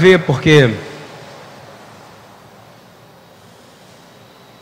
ver, 0.00 0.20
porque 0.20 0.70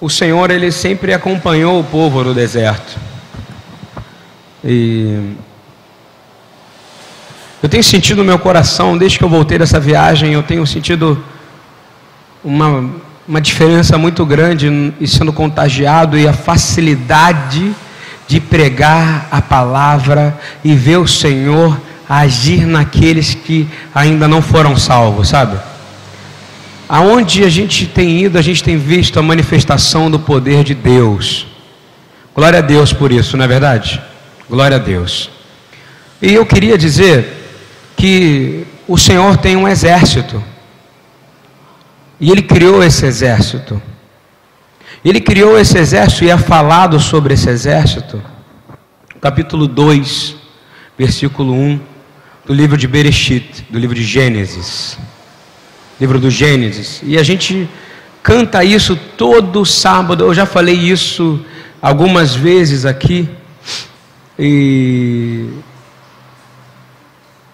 o 0.01 0.11
Senhor 0.11 0.51
ele 0.51 0.73
sempre 0.73 1.15
acompanhou 1.15 1.79
o 1.79 1.85
povo 1.85 2.25
no 2.25 2.35
deserto. 2.35 2.99
E 4.65 5.37
eu 7.63 7.69
tenho 7.69 7.85
sentido 7.85 8.19
no 8.19 8.25
meu 8.25 8.39
coração, 8.39 8.99
desde 8.99 9.17
que 9.17 9.25
eu 9.25 9.29
voltei 9.29 9.59
dessa 9.59 9.79
viagem, 9.79 10.33
eu 10.33 10.43
tenho 10.43 10.67
sentido 10.67 11.25
uma, 12.43 12.91
uma 13.27 13.41
diferença 13.41 13.97
muito 13.97 14.27
grande 14.27 14.93
e 15.01 15.07
sendo 15.07 15.33
contagiado 15.33 16.19
e 16.19 16.27
a 16.27 16.33
facilidade 16.33 17.73
de 18.27 18.41
pregar 18.41 19.29
a 19.31 19.41
palavra 19.41 20.37
e 20.65 20.75
ver 20.75 20.97
o 20.97 21.07
Senhor 21.07 21.81
agir 22.09 22.67
naqueles 22.67 23.35
que 23.35 23.69
ainda 23.95 24.27
não 24.27 24.41
foram 24.41 24.77
salvos, 24.77 25.29
sabe? 25.29 25.59
Aonde 26.89 27.45
a 27.45 27.51
gente 27.51 27.87
tem 27.87 28.25
ido, 28.25 28.39
a 28.39 28.43
gente 28.43 28.65
tem 28.65 28.79
visto 28.79 29.19
a 29.19 29.23
manifestação 29.23 30.11
do 30.11 30.19
poder 30.19 30.65
de 30.65 30.75
Deus. 30.75 31.47
Glória 32.35 32.61
a 32.61 32.63
Deus 32.63 32.95
por 32.95 33.13
isso, 33.13 33.37
não 33.37 33.45
é 33.45 33.49
verdade? 33.49 34.01
Glória 34.49 34.77
a 34.77 34.81
Deus. 34.81 35.29
E 36.23 36.33
eu 36.33 36.47
queria 36.47 36.79
dizer 36.79 37.37
que 37.95 38.67
o 38.87 38.97
Senhor 38.97 39.37
tem 39.37 39.55
um 39.55 39.69
exército. 39.69 40.43
E 42.19 42.31
Ele 42.31 42.41
criou 42.41 42.83
esse 42.83 43.05
exército. 43.05 43.81
Ele 45.05 45.21
criou 45.21 45.59
esse 45.59 45.77
exército 45.77 46.25
e 46.25 46.31
é 46.31 46.39
falado 46.39 46.99
sobre 46.99 47.35
esse 47.35 47.51
exército. 47.51 48.23
Capítulo 49.21 49.69
2, 49.69 50.37
versículo 50.97 51.53
1 51.53 51.98
do 52.49 52.55
livro 52.55 52.79
de 52.79 52.89
Bereshit, 52.89 53.67
do 53.69 53.79
livro 53.79 53.95
de 53.95 54.03
Gênesis. 54.03 54.97
Livro 56.01 56.19
do 56.19 56.31
Gênesis. 56.31 57.03
E 57.03 57.19
a 57.19 57.23
gente 57.23 57.69
canta 58.23 58.65
isso 58.65 58.97
todo 58.97 59.67
sábado. 59.67 60.25
Eu 60.25 60.33
já 60.33 60.47
falei 60.47 60.75
isso 60.75 61.45
algumas 61.83 62.35
vezes 62.35 62.87
aqui. 62.87 63.29
E 64.39 65.51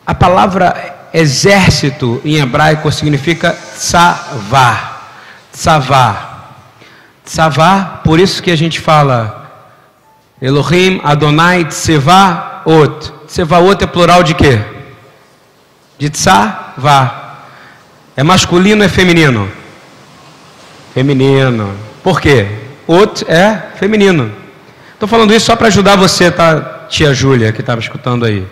a 0.07 0.15
palavra 0.15 1.09
exército 1.13 2.21
em 2.25 2.37
hebraico 2.37 2.93
significa 2.93 3.51
tsavá. 3.53 5.09
Tsavá. 5.51 6.53
Tsavá, 7.25 8.01
por 8.05 8.21
isso 8.21 8.41
que 8.41 8.53
a 8.53 8.57
gente 8.57 8.79
fala 8.79 9.67
Elohim 10.41 11.01
Adonai 11.03 11.65
Tsevaot. 11.65 13.13
Tsevaot 13.27 13.83
é 13.83 13.87
plural 13.89 14.23
de 14.23 14.35
quê? 14.35 14.74
De 15.99 16.11
tsavá. 16.11 17.45
É 18.17 18.23
masculino 18.23 18.83
ou 18.83 18.87
é 18.87 18.89
feminino? 18.89 19.51
Feminino. 20.93 21.75
Por 22.03 22.21
quê? 22.21 22.47
Ot 22.87 23.25
é 23.29 23.71
feminino. 23.77 24.31
Estou 24.93 25.09
falando 25.09 25.35
isso 25.35 25.47
só 25.47 25.57
para 25.57 25.67
ajudar 25.69 25.97
você, 25.97 26.31
tá, 26.31 26.87
tia 26.89 27.13
Júlia, 27.13 27.53
que 27.53 27.61
estava 27.61 27.81
escutando 27.81 28.25
aí. 28.25 28.47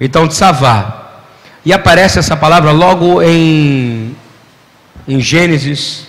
Então, 0.00 0.26
tsavá. 0.26 1.22
E 1.64 1.72
aparece 1.72 2.18
essa 2.18 2.36
palavra 2.36 2.70
logo 2.70 3.20
em, 3.22 4.16
em 5.06 5.20
Gênesis, 5.20 6.06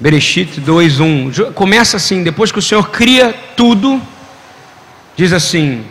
Bereshit 0.00 0.60
2:1. 0.60 1.52
Começa 1.52 1.96
assim, 1.96 2.22
depois 2.22 2.50
que 2.50 2.58
o 2.58 2.62
Senhor 2.62 2.90
cria 2.90 3.34
tudo, 3.56 4.00
diz 5.16 5.32
assim: 5.32 5.84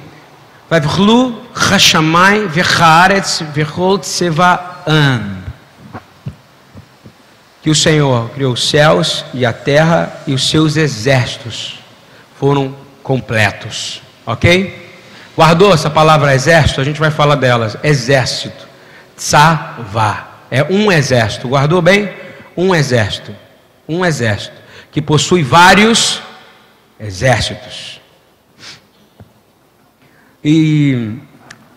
Vavlu 0.80 1.42
Hashamai 1.54 2.48
v'chaaretz 2.48 3.42
v'chol 3.54 4.00
tsevaan. 4.00 5.44
Que 7.62 7.70
o 7.70 7.76
Senhor 7.76 8.30
criou 8.32 8.54
os 8.54 8.70
céus 8.70 9.26
e 9.34 9.46
a 9.46 9.54
terra 9.54 10.22
e 10.28 10.34
os 10.34 10.50
seus 10.50 10.76
exércitos 10.76 11.80
foram 12.38 12.76
completos. 13.02 14.02
OK? 14.26 14.84
Guardou 15.36 15.74
essa 15.74 15.90
palavra 15.90 16.36
exército? 16.36 16.82
A 16.82 16.84
gente 16.84 17.00
vai 17.00 17.10
falar 17.10 17.36
delas. 17.36 17.78
Exército. 17.82 18.68
Tsavá. 19.16 20.28
É 20.52 20.64
um 20.64 20.92
exército. 20.92 21.48
Guardou 21.48 21.82
bem? 21.82 22.14
Um 22.56 22.76
exército. 22.76 23.36
Um 23.88 24.06
exército. 24.06 24.56
Que 24.92 25.02
possui 25.02 25.42
vários 25.42 26.22
exércitos. 27.00 28.00
E 30.48 31.18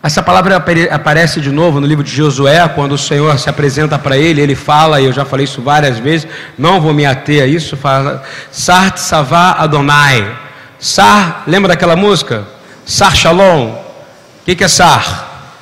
essa 0.03 0.21
palavra 0.21 0.63
aparece 0.91 1.41
de 1.41 1.51
novo 1.51 1.79
no 1.81 1.87
livro 1.87 2.03
de 2.03 2.15
Josué, 2.15 2.67
quando 2.69 2.91
o 2.91 2.97
Senhor 2.99 3.39
se 3.39 3.49
apresenta 3.49 3.97
para 3.97 4.15
ele, 4.15 4.39
ele 4.39 4.53
fala, 4.53 5.01
e 5.01 5.05
eu 5.05 5.11
já 5.11 5.25
falei 5.25 5.45
isso 5.45 5.59
várias 5.59 5.97
vezes, 5.97 6.27
não 6.55 6.79
vou 6.79 6.93
me 6.93 7.03
ater 7.03 7.41
a 7.41 7.47
isso, 7.47 7.75
fala, 7.75 8.23
Sart 8.51 8.97
Savá 8.97 9.53
Adonai. 9.53 10.37
Sar, 10.79 11.45
lembra 11.47 11.69
daquela 11.69 11.95
música? 11.95 12.47
Sar 12.85 13.15
Shalom. 13.15 13.71
O 13.71 14.45
que, 14.45 14.55
que 14.55 14.63
é 14.63 14.67
Sar? 14.67 15.57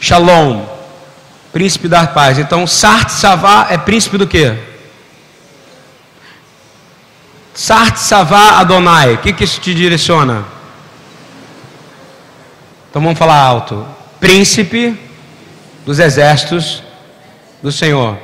Shalom. 0.00 0.66
Príncipe 1.52 1.86
da 1.86 2.04
paz. 2.04 2.36
Então, 2.36 2.66
Sart 2.66 3.10
Savá 3.10 3.68
é 3.70 3.78
príncipe 3.78 4.18
do 4.18 4.26
quê? 4.26 4.54
Sart 7.54 7.96
Savá 7.96 8.58
Adonai. 8.58 9.14
O 9.14 9.18
que, 9.18 9.32
que 9.32 9.44
isso 9.44 9.60
te 9.60 9.72
direciona? 9.72 10.57
Então 12.90 13.02
vamos 13.02 13.18
falar 13.18 13.40
alto. 13.40 13.86
Príncipe 14.18 14.98
dos 15.84 15.98
exércitos 15.98 16.82
do 17.62 17.70
Senhor. 17.70 18.18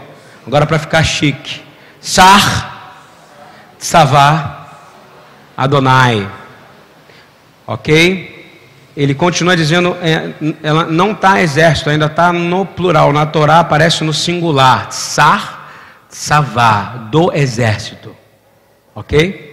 Agora 0.46 0.66
para 0.66 0.78
ficar 0.78 1.02
chique. 1.02 1.62
Sar 2.00 2.74
Savá 3.78 4.68
Adonai. 5.56 6.26
Ok? 7.66 8.32
Ele 8.96 9.14
continua 9.14 9.56
dizendo, 9.56 9.96
é, 10.00 10.32
ela 10.62 10.84
não 10.84 11.12
está 11.12 11.42
exército, 11.42 11.90
ainda 11.90 12.06
está 12.06 12.32
no 12.32 12.64
plural. 12.64 13.12
Na 13.12 13.26
Torá 13.26 13.60
aparece 13.60 14.04
no 14.04 14.12
singular. 14.12 14.90
Sar, 14.90 15.70
Savá, 16.08 17.08
do 17.10 17.32
exército. 17.34 18.16
Ok? 18.94 19.52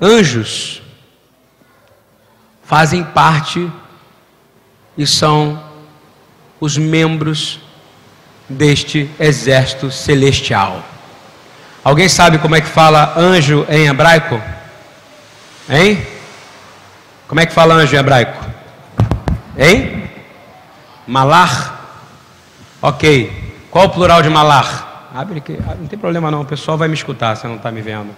Anjos 0.00 0.81
fazem 2.72 3.04
parte 3.04 3.70
e 4.96 5.06
são 5.06 5.62
os 6.58 6.78
membros 6.78 7.60
deste 8.48 9.10
exército 9.20 9.90
celestial. 9.90 10.82
Alguém 11.84 12.08
sabe 12.08 12.38
como 12.38 12.56
é 12.56 12.62
que 12.62 12.66
fala 12.66 13.12
anjo 13.14 13.66
em 13.68 13.88
hebraico? 13.88 14.40
Hein? 15.68 16.02
Como 17.28 17.42
é 17.42 17.44
que 17.44 17.52
fala 17.52 17.74
anjo 17.74 17.94
em 17.94 17.98
hebraico? 17.98 18.42
Hein? 19.58 20.08
Malar? 21.06 21.78
Ok. 22.80 23.66
Qual 23.70 23.84
o 23.84 23.90
plural 23.90 24.22
de 24.22 24.30
malar? 24.30 25.10
Abre 25.14 25.40
aqui. 25.40 25.58
Ah, 25.68 25.74
não 25.78 25.86
tem 25.86 25.98
problema 25.98 26.30
não, 26.30 26.40
o 26.40 26.46
pessoal 26.46 26.78
vai 26.78 26.88
me 26.88 26.94
escutar, 26.94 27.36
você 27.36 27.46
não 27.46 27.56
está 27.56 27.70
me 27.70 27.82
vendo. 27.82 28.16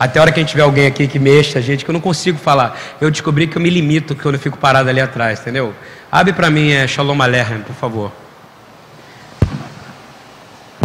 Até 0.00 0.18
a 0.18 0.22
hora 0.22 0.32
que 0.32 0.40
a 0.40 0.42
gente 0.42 0.52
tiver 0.52 0.62
alguém 0.62 0.86
aqui 0.86 1.06
que 1.06 1.18
mexa, 1.18 1.60
gente, 1.60 1.84
que 1.84 1.90
eu 1.90 1.92
não 1.92 2.00
consigo 2.00 2.38
falar. 2.38 2.74
Eu 3.02 3.10
descobri 3.10 3.46
que 3.46 3.58
eu 3.58 3.60
me 3.60 3.68
limito 3.68 4.16
quando 4.16 4.36
eu 4.36 4.40
fico 4.40 4.56
parado 4.56 4.88
ali 4.88 4.98
atrás, 4.98 5.40
entendeu? 5.40 5.74
Abre 6.10 6.32
para 6.32 6.48
mim, 6.48 6.70
é 6.70 6.88
Shalom 6.88 7.20
Aleichem, 7.20 7.58
por 7.58 7.74
favor. 7.74 8.10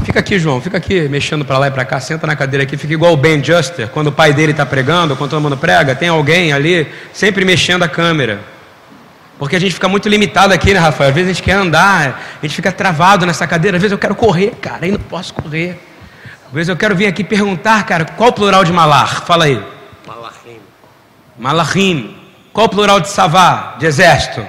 Fica 0.03 0.19
aqui, 0.19 0.37
João, 0.37 0.59
fica 0.59 0.75
aqui 0.75 1.07
mexendo 1.07 1.45
para 1.45 1.57
lá 1.57 1.67
e 1.69 1.71
para 1.71 1.85
cá, 1.85 1.97
senta 2.01 2.27
na 2.27 2.35
cadeira 2.35 2.63
aqui, 2.63 2.75
fica 2.75 2.93
igual 2.93 3.13
o 3.13 3.17
Ben 3.17 3.41
Juster, 3.41 3.87
quando 3.87 4.07
o 4.07 4.11
pai 4.11 4.33
dele 4.33 4.51
está 4.51 4.65
pregando, 4.65 5.15
quando 5.15 5.29
todo 5.29 5.41
mundo 5.41 5.55
prega, 5.55 5.95
tem 5.95 6.09
alguém 6.09 6.51
ali 6.51 6.85
sempre 7.13 7.45
mexendo 7.45 7.83
a 7.83 7.87
câmera. 7.87 8.41
Porque 9.39 9.55
a 9.55 9.59
gente 9.59 9.73
fica 9.73 9.87
muito 9.87 10.09
limitado 10.09 10.53
aqui, 10.53 10.73
né, 10.73 10.79
Rafael? 10.79 11.11
Às 11.11 11.15
vezes 11.15 11.31
a 11.31 11.33
gente 11.33 11.43
quer 11.43 11.53
andar, 11.53 12.37
a 12.41 12.45
gente 12.45 12.53
fica 12.53 12.69
travado 12.69 13.25
nessa 13.25 13.47
cadeira, 13.47 13.77
às 13.77 13.81
vezes 13.81 13.93
eu 13.93 13.97
quero 13.97 14.13
correr, 14.13 14.51
cara, 14.61 14.79
aí 14.81 14.91
não 14.91 14.99
posso 14.99 15.33
correr. 15.33 15.79
Vezes 16.55 16.69
eu 16.69 16.77
quero 16.77 16.95
vir 16.95 17.05
aqui 17.05 17.21
perguntar, 17.21 17.85
cara, 17.85 18.05
qual 18.05 18.29
o 18.29 18.33
plural 18.33 18.63
de 18.63 18.71
malar? 18.71 19.25
Fala 19.25 19.43
aí. 19.43 19.61
Malachim. 20.07 20.57
Malachim. 21.37 22.15
Qual 22.53 22.67
o 22.67 22.69
plural 22.69 23.01
de 23.01 23.09
savá, 23.09 23.75
de 23.77 23.85
exército? 23.85 24.41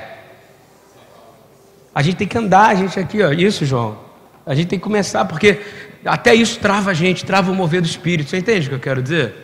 A 1.93 2.03
gente 2.03 2.15
tem 2.15 2.29
que 2.29 2.39
andar, 2.39 2.69
a 2.69 2.75
gente 2.77 2.97
aqui, 3.01 3.21
ó. 3.25 3.33
Isso, 3.33 3.67
João. 3.67 3.99
A 4.47 4.55
gente 4.55 4.69
tem 4.69 4.79
que 4.79 4.85
começar, 4.85 5.25
porque 5.25 5.61
até 6.05 6.33
isso 6.33 6.61
trava 6.61 6.93
a 6.93 6.95
gente, 6.95 7.25
trava 7.25 7.51
o 7.51 7.55
mover 7.57 7.83
do 7.83 7.89
espírito. 7.89 8.31
Você 8.31 8.37
entende 8.37 8.67
o 8.67 8.69
que 8.69 8.75
eu 8.77 8.81
quero 8.81 9.03
dizer? 9.03 9.35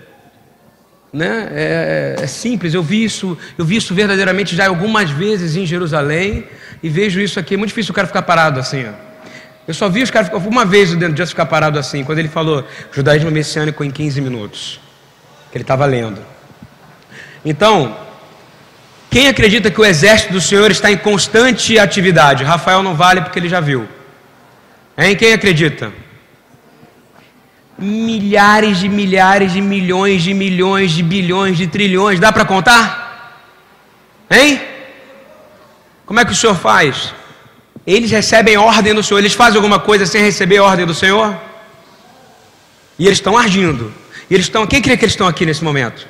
Né? 1.13 1.49
É, 1.51 2.17
é, 2.21 2.23
é, 2.23 2.27
simples, 2.29 2.75
eu 2.75 2.83
vi 2.85 3.03
isso, 3.03 3.37
eu 3.59 3.65
vi 3.65 3.75
isso 3.75 3.93
verdadeiramente 3.93 4.55
já 4.55 4.69
algumas 4.69 5.11
vezes 5.11 5.57
em 5.57 5.67
Jerusalém 5.67 6.45
e 6.81 6.89
vejo 6.89 7.21
isso 7.21 7.41
aqui. 7.41 7.55
É 7.55 7.57
muito 7.57 7.71
difícil 7.71 7.91
o 7.91 7.95
cara 7.95 8.07
ficar 8.07 8.23
parado 8.23 8.61
assim. 8.61 8.87
Ó. 8.87 9.12
Eu 9.67 9.75
só 9.75 9.89
vi 9.89 10.03
os 10.03 10.11
caras 10.11 10.31
uma 10.47 10.65
vez 10.65 10.95
dentro 10.95 11.15
de 11.15 11.27
ficar 11.27 11.47
parado 11.47 11.79
assim, 11.79 12.05
quando 12.05 12.19
ele 12.19 12.29
falou 12.29 12.67
judaísmo 12.93 13.31
messiânico 13.31 13.85
em 13.85 13.91
15 13.91 14.21
minutos, 14.21 14.81
que 15.51 15.57
ele 15.57 15.63
estava 15.63 15.87
lendo. 15.87 16.21
Então, 17.45 17.97
Quem 19.13 19.29
acredita 19.29 19.71
que 19.71 19.79
o 19.79 19.85
exército 19.85 20.33
do 20.33 20.41
Senhor 20.41 20.71
está 20.71 20.91
em 20.91 20.97
constante 20.97 21.79
atividade? 21.79 22.45
Rafael 22.45 22.83
não 22.83 22.95
vale 22.95 23.21
porque 23.21 23.39
ele 23.39 23.49
já 23.49 23.61
viu. 23.61 23.87
Hein? 24.97 25.15
Quem 25.15 25.35
acredita? 25.35 25.93
Milhares 27.77 28.79
de 28.79 28.89
milhares 28.89 29.53
de 29.53 29.61
milhões 29.61 30.23
de 30.23 30.33
milhões 30.33 30.93
de 30.93 31.03
bilhões 31.03 31.59
de 31.59 31.67
trilhões. 31.67 32.19
Dá 32.19 32.33
para 32.33 32.47
contar? 32.47 33.37
Hein? 34.31 34.63
Como 36.07 36.19
é 36.19 36.25
que 36.25 36.33
o 36.33 36.35
Senhor 36.35 36.57
faz? 36.57 37.13
Eles 37.87 38.11
recebem 38.11 38.57
ordem 38.57 38.95
do 38.95 39.03
Senhor. 39.03 39.19
Eles 39.19 39.35
fazem 39.35 39.57
alguma 39.57 39.79
coisa 39.79 40.07
sem 40.07 40.23
receber 40.23 40.61
ordem 40.61 40.87
do 40.87 40.95
Senhor? 40.95 41.37
E 42.99 43.07
eles 43.07 43.19
estão 43.19 43.37
agindo. 43.37 43.93
E 44.31 44.35
eles 44.35 44.47
estão. 44.47 44.67
Quem 44.67 44.81
crê 44.81 44.97
que 44.97 45.05
eles 45.05 45.13
estão 45.13 45.27
aqui 45.27 45.45
nesse 45.45 45.65
momento? 45.65 46.07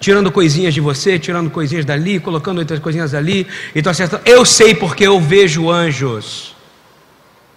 tirando 0.00 0.30
coisinhas 0.30 0.74
de 0.74 0.80
você, 0.80 1.18
tirando 1.18 1.50
coisinhas 1.50 1.84
dali, 1.84 2.20
colocando 2.20 2.58
outras 2.58 2.78
coisinhas 2.78 3.14
ali, 3.14 3.46
e 3.74 3.78
estou 3.78 3.90
acertando. 3.90 4.22
Eu 4.24 4.44
sei 4.44 4.74
porque 4.74 5.06
eu 5.06 5.20
vejo 5.20 5.70
anjos. 5.70 6.54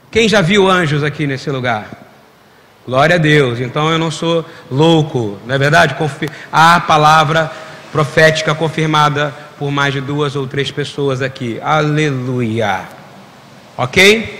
Quem 0.09 0.27
já 0.27 0.41
viu 0.41 0.69
anjos 0.69 1.03
aqui 1.03 1.25
nesse 1.27 1.49
lugar? 1.49 1.87
Glória 2.85 3.15
a 3.15 3.19
Deus. 3.19 3.59
Então 3.59 3.89
eu 3.89 3.99
não 3.99 4.11
sou 4.11 4.45
louco, 4.69 5.37
não 5.45 5.55
é 5.55 5.57
verdade? 5.57 5.95
Há 6.51 6.79
palavra 6.79 7.51
profética 7.91 8.55
confirmada 8.55 9.33
por 9.59 9.71
mais 9.71 9.93
de 9.93 10.01
duas 10.01 10.35
ou 10.35 10.47
três 10.47 10.71
pessoas 10.71 11.21
aqui. 11.21 11.59
Aleluia. 11.61 13.00
Ok? 13.77 14.39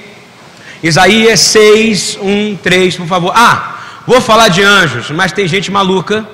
Isaías 0.83 1.39
6, 1.39 2.19
1, 2.21 2.55
3, 2.57 2.95
por 2.97 3.07
favor. 3.07 3.31
Ah, 3.35 3.79
vou 4.07 4.19
falar 4.19 4.47
de 4.47 4.63
anjos, 4.63 5.11
mas 5.11 5.31
tem 5.31 5.47
gente 5.47 5.71
maluca 5.71 6.25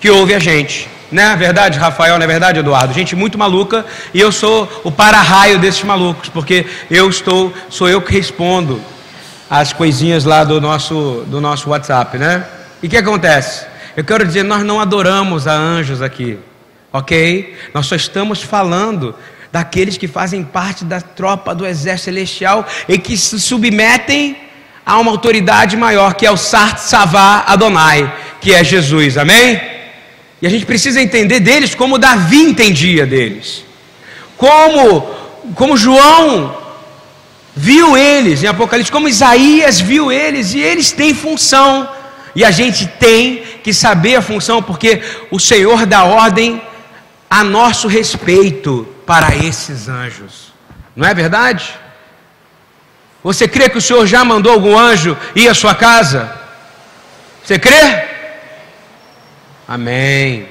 que 0.00 0.10
ouve 0.10 0.34
a 0.34 0.38
gente. 0.38 0.88
Não 1.10 1.22
é 1.22 1.36
verdade, 1.36 1.78
Rafael? 1.78 2.18
Não 2.18 2.24
é 2.24 2.26
verdade, 2.26 2.58
Eduardo? 2.58 2.92
Gente 2.92 3.14
muito 3.14 3.38
maluca 3.38 3.86
e 4.12 4.20
eu 4.20 4.32
sou 4.32 4.68
o 4.82 4.90
para-raio 4.90 5.58
desses 5.58 5.84
malucos, 5.84 6.28
porque 6.28 6.66
eu 6.90 7.08
estou, 7.08 7.52
sou 7.68 7.88
eu 7.88 8.02
que 8.02 8.12
respondo 8.12 8.80
as 9.48 9.72
coisinhas 9.72 10.24
lá 10.24 10.42
do 10.42 10.60
nosso, 10.60 11.24
do 11.28 11.40
nosso 11.40 11.70
WhatsApp, 11.70 12.18
né? 12.18 12.44
E 12.82 12.88
o 12.88 12.90
que 12.90 12.96
acontece? 12.96 13.64
Eu 13.96 14.04
quero 14.04 14.26
dizer, 14.26 14.42
nós 14.42 14.64
não 14.64 14.80
adoramos 14.80 15.46
a 15.46 15.52
anjos 15.52 16.02
aqui, 16.02 16.38
ok? 16.92 17.56
Nós 17.72 17.86
só 17.86 17.94
estamos 17.94 18.42
falando 18.42 19.14
daqueles 19.56 19.96
que 19.96 20.06
fazem 20.06 20.44
parte 20.44 20.84
da 20.84 21.00
tropa 21.00 21.54
do 21.54 21.66
exército 21.66 22.04
celestial 22.04 22.66
e 22.86 22.98
que 22.98 23.16
se 23.16 23.40
submetem 23.40 24.36
a 24.84 24.98
uma 24.98 25.10
autoridade 25.10 25.78
maior, 25.78 26.12
que 26.12 26.26
é 26.26 26.30
o 26.30 26.36
Sart 26.36 26.76
Savá 26.76 27.42
Adonai, 27.46 28.14
que 28.38 28.52
é 28.52 28.62
Jesus, 28.62 29.16
amém? 29.16 29.58
E 30.42 30.46
a 30.46 30.50
gente 30.50 30.66
precisa 30.66 31.00
entender 31.00 31.40
deles 31.40 31.74
como 31.74 31.96
Davi 31.96 32.42
entendia 32.42 33.06
deles. 33.06 33.64
Como, 34.36 35.00
como 35.54 35.74
João 35.74 36.54
viu 37.54 37.96
eles 37.96 38.42
em 38.42 38.46
Apocalipse, 38.48 38.92
como 38.92 39.08
Isaías 39.08 39.80
viu 39.80 40.12
eles, 40.12 40.52
e 40.52 40.60
eles 40.60 40.92
têm 40.92 41.14
função. 41.14 41.88
E 42.34 42.44
a 42.44 42.50
gente 42.50 42.86
tem 43.00 43.42
que 43.64 43.72
saber 43.72 44.16
a 44.16 44.22
função, 44.22 44.62
porque 44.62 45.00
o 45.30 45.40
Senhor 45.40 45.86
dá 45.86 46.04
ordem 46.04 46.60
a 47.30 47.42
nosso 47.42 47.88
respeito 47.88 48.86
para 49.06 49.34
esses 49.36 49.88
anjos. 49.88 50.52
Não 50.94 51.06
é 51.06 51.14
verdade? 51.14 51.74
Você 53.22 53.48
crê 53.48 53.68
que 53.68 53.78
o 53.78 53.82
Senhor 53.82 54.06
já 54.06 54.24
mandou 54.24 54.52
algum 54.52 54.78
anjo 54.78 55.16
ir 55.34 55.48
à 55.48 55.54
sua 55.54 55.74
casa? 55.74 56.30
Você 57.42 57.58
crê? 57.58 58.04
Amém. 59.66 60.46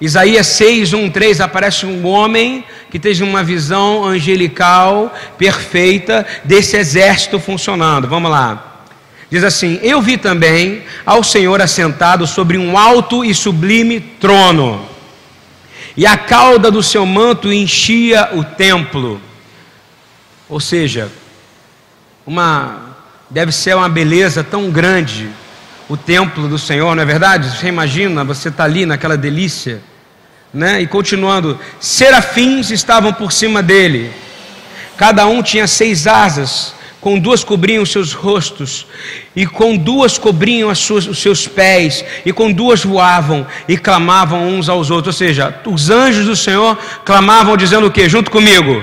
Isaías 0.00 0.46
6, 0.48 0.92
1, 0.92 1.10
3 1.10 1.40
aparece 1.40 1.86
um 1.86 2.06
homem 2.06 2.64
que 2.90 2.98
teve 2.98 3.22
uma 3.22 3.42
visão 3.42 4.04
angelical 4.04 5.14
perfeita 5.38 6.26
desse 6.44 6.76
exército 6.76 7.38
funcionando. 7.38 8.08
Vamos 8.08 8.30
lá. 8.30 8.82
Diz 9.30 9.42
assim: 9.44 9.78
Eu 9.82 10.02
vi 10.02 10.16
também 10.16 10.82
ao 11.06 11.24
Senhor 11.24 11.60
assentado 11.60 12.26
sobre 12.26 12.58
um 12.58 12.76
alto 12.76 13.24
e 13.24 13.34
sublime 13.34 14.00
trono, 14.00 14.88
e 15.96 16.06
a 16.06 16.16
cauda 16.16 16.70
do 16.70 16.82
seu 16.82 17.06
manto 17.06 17.52
enchia 17.52 18.30
o 18.32 18.42
templo. 18.42 19.20
Ou 20.48 20.60
seja, 20.60 21.10
uma 22.26 22.96
deve 23.30 23.52
ser 23.52 23.74
uma 23.74 23.88
beleza 23.88 24.44
tão 24.44 24.70
grande 24.70 25.30
o 25.88 25.96
templo 25.96 26.48
do 26.48 26.58
Senhor, 26.58 26.94
não 26.94 27.02
é 27.02 27.06
verdade? 27.06 27.50
Você 27.50 27.68
imagina, 27.68 28.24
você 28.24 28.48
está 28.48 28.64
ali 28.64 28.86
naquela 28.86 29.16
delícia, 29.16 29.82
né? 30.52 30.80
E 30.80 30.86
continuando, 30.86 31.58
serafins 31.78 32.70
estavam 32.70 33.12
por 33.12 33.32
cima 33.32 33.62
dele, 33.62 34.10
cada 34.96 35.26
um 35.26 35.42
tinha 35.42 35.66
seis 35.66 36.06
asas, 36.06 36.74
com 37.04 37.18
duas 37.18 37.44
cobriam 37.44 37.82
os 37.82 37.92
seus 37.92 38.14
rostos, 38.14 38.86
e 39.36 39.44
com 39.44 39.76
duas 39.76 40.16
cobriam 40.16 40.74
suas, 40.74 41.06
os 41.06 41.18
seus 41.18 41.46
pés, 41.46 42.02
e 42.24 42.32
com 42.32 42.50
duas 42.50 42.82
voavam 42.82 43.46
e 43.68 43.76
clamavam 43.76 44.48
uns 44.48 44.70
aos 44.70 44.90
outros. 44.90 45.14
Ou 45.14 45.18
seja, 45.26 45.54
os 45.66 45.90
anjos 45.90 46.24
do 46.24 46.34
Senhor 46.34 46.78
clamavam 47.04 47.58
dizendo 47.58 47.86
o 47.86 47.90
que? 47.90 48.08
Junto 48.08 48.30
comigo. 48.30 48.82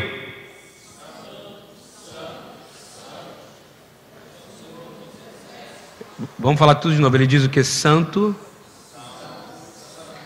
Vamos 6.37 6.59
falar 6.59 6.75
tudo 6.75 6.93
de 6.93 7.01
novo. 7.01 7.17
Ele 7.17 7.25
diz 7.25 7.43
o 7.43 7.49
que? 7.49 7.63
Santo. 7.63 8.35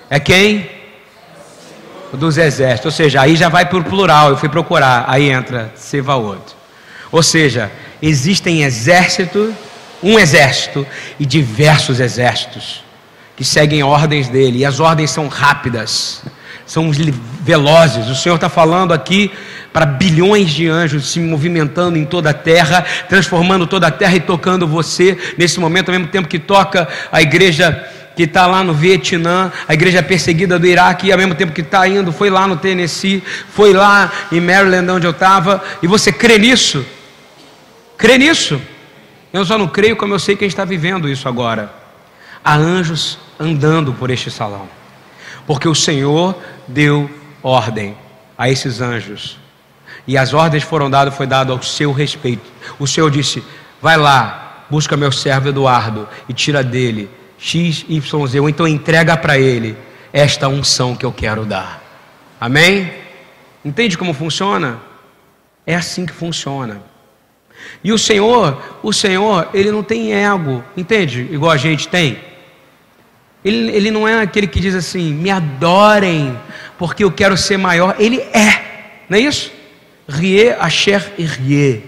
É 0.09 0.19
quem? 0.19 0.69
Dos 2.11 2.37
exércitos. 2.37 2.87
Ou 2.87 2.91
seja, 2.91 3.21
aí 3.21 3.37
já 3.37 3.47
vai 3.47 3.65
para 3.65 3.77
o 3.77 3.83
plural. 3.85 4.31
Eu 4.31 4.37
fui 4.37 4.49
procurar. 4.49 5.05
Aí 5.07 5.29
entra 5.29 5.71
Sevaot. 5.75 6.55
Ou 7.09 7.23
seja, 7.23 7.71
existem 8.07 8.63
exército, 8.63 9.53
um 10.03 10.19
exército 10.19 10.85
e 11.19 11.25
diversos 11.25 11.99
exércitos 11.99 12.83
que 13.35 13.43
seguem 13.43 13.81
ordens 13.81 14.29
dele. 14.29 14.59
E 14.59 14.65
as 14.65 14.79
ordens 14.79 15.09
são 15.09 15.27
rápidas, 15.27 16.21
são 16.65 16.91
velozes. 17.41 18.07
O 18.07 18.15
Senhor 18.15 18.35
está 18.35 18.47
falando 18.47 18.93
aqui 18.93 19.31
para 19.73 19.85
bilhões 19.87 20.51
de 20.51 20.67
anjos 20.67 21.11
se 21.11 21.19
movimentando 21.19 21.97
em 21.97 22.05
toda 22.05 22.29
a 22.29 22.33
terra, 22.33 22.85
transformando 23.09 23.65
toda 23.65 23.87
a 23.87 23.91
terra 23.91 24.15
e 24.15 24.19
tocando 24.19 24.67
você 24.67 25.17
nesse 25.37 25.59
momento, 25.59 25.89
ao 25.89 25.97
mesmo 25.97 26.11
tempo 26.11 26.27
que 26.27 26.39
toca 26.39 26.87
a 27.11 27.21
igreja 27.21 27.83
que 28.15 28.23
está 28.23 28.47
lá 28.47 28.63
no 28.63 28.73
Vietnã, 28.73 29.51
a 29.67 29.73
igreja 29.73 30.01
perseguida 30.01 30.57
do 30.57 30.65
Iraque, 30.65 31.07
e 31.07 31.11
ao 31.11 31.17
mesmo 31.17 31.35
tempo 31.35 31.51
que 31.51 31.59
está 31.59 31.85
indo, 31.85 32.13
foi 32.13 32.29
lá 32.29 32.47
no 32.47 32.55
Tennessee, 32.55 33.21
foi 33.49 33.73
lá 33.73 34.09
em 34.31 34.39
Maryland, 34.39 34.89
onde 34.89 35.05
eu 35.05 35.11
estava, 35.11 35.61
e 35.83 35.87
você 35.87 36.13
crê 36.13 36.37
nisso? 36.37 36.85
Crê 37.97 38.17
nisso? 38.17 38.61
Eu 39.31 39.45
só 39.45 39.57
não 39.57 39.67
creio 39.67 39.95
como 39.95 40.13
eu 40.13 40.19
sei 40.19 40.35
que 40.35 40.45
está 40.45 40.63
vivendo 40.63 41.09
isso 41.09 41.27
agora. 41.27 41.73
Há 42.43 42.55
anjos 42.55 43.17
andando 43.39 43.93
por 43.93 44.09
este 44.09 44.29
salão, 44.31 44.69
porque 45.45 45.67
o 45.67 45.75
Senhor 45.75 46.35
deu 46.67 47.09
ordem 47.43 47.97
a 48.37 48.49
esses 48.49 48.81
anjos 48.81 49.37
e 50.07 50.17
as 50.17 50.33
ordens 50.33 50.63
foram 50.63 50.89
dadas, 50.89 51.15
foi 51.15 51.25
dado 51.25 51.51
ao 51.51 51.61
seu 51.61 51.91
respeito. 51.91 52.43
O 52.79 52.87
Senhor 52.87 53.09
disse: 53.09 53.43
Vai 53.81 53.97
lá, 53.97 54.65
busca 54.69 54.95
meu 54.95 55.11
servo 55.11 55.49
Eduardo 55.49 56.07
e 56.29 56.33
tira 56.33 56.63
dele 56.63 57.09
X, 57.37 57.85
Y, 57.89 58.27
Z, 58.27 58.39
ou 58.39 58.49
então 58.49 58.67
entrega 58.67 59.17
para 59.17 59.37
ele 59.37 59.75
esta 60.13 60.47
unção 60.47 60.95
que 60.95 61.05
eu 61.05 61.11
quero 61.11 61.45
dar. 61.45 61.81
Amém? 62.39 62.93
Entende 63.63 63.97
como 63.97 64.13
funciona? 64.13 64.79
É 65.65 65.75
assim 65.75 66.05
que 66.05 66.13
funciona. 66.13 66.81
E 67.83 67.91
o 67.91 67.97
Senhor, 67.97 68.79
o 68.81 68.91
Senhor, 68.91 69.49
ele 69.53 69.71
não 69.71 69.83
tem 69.83 70.13
ego, 70.13 70.63
entende? 70.75 71.27
Igual 71.31 71.51
a 71.51 71.57
gente 71.57 71.87
tem. 71.87 72.17
Ele, 73.43 73.71
ele 73.71 73.91
não 73.91 74.07
é 74.07 74.21
aquele 74.21 74.47
que 74.47 74.59
diz 74.59 74.73
assim, 74.73 75.13
me 75.13 75.29
adorem, 75.29 76.35
porque 76.79 77.03
eu 77.03 77.11
quero 77.11 77.37
ser 77.37 77.57
maior. 77.57 77.95
Ele 77.99 78.17
é, 78.17 79.03
não 79.07 79.17
é 79.17 79.21
isso? 79.21 79.51
Rie, 80.09 80.49
Asher 80.59 81.13
e 81.17 81.23
Rie. 81.23 81.83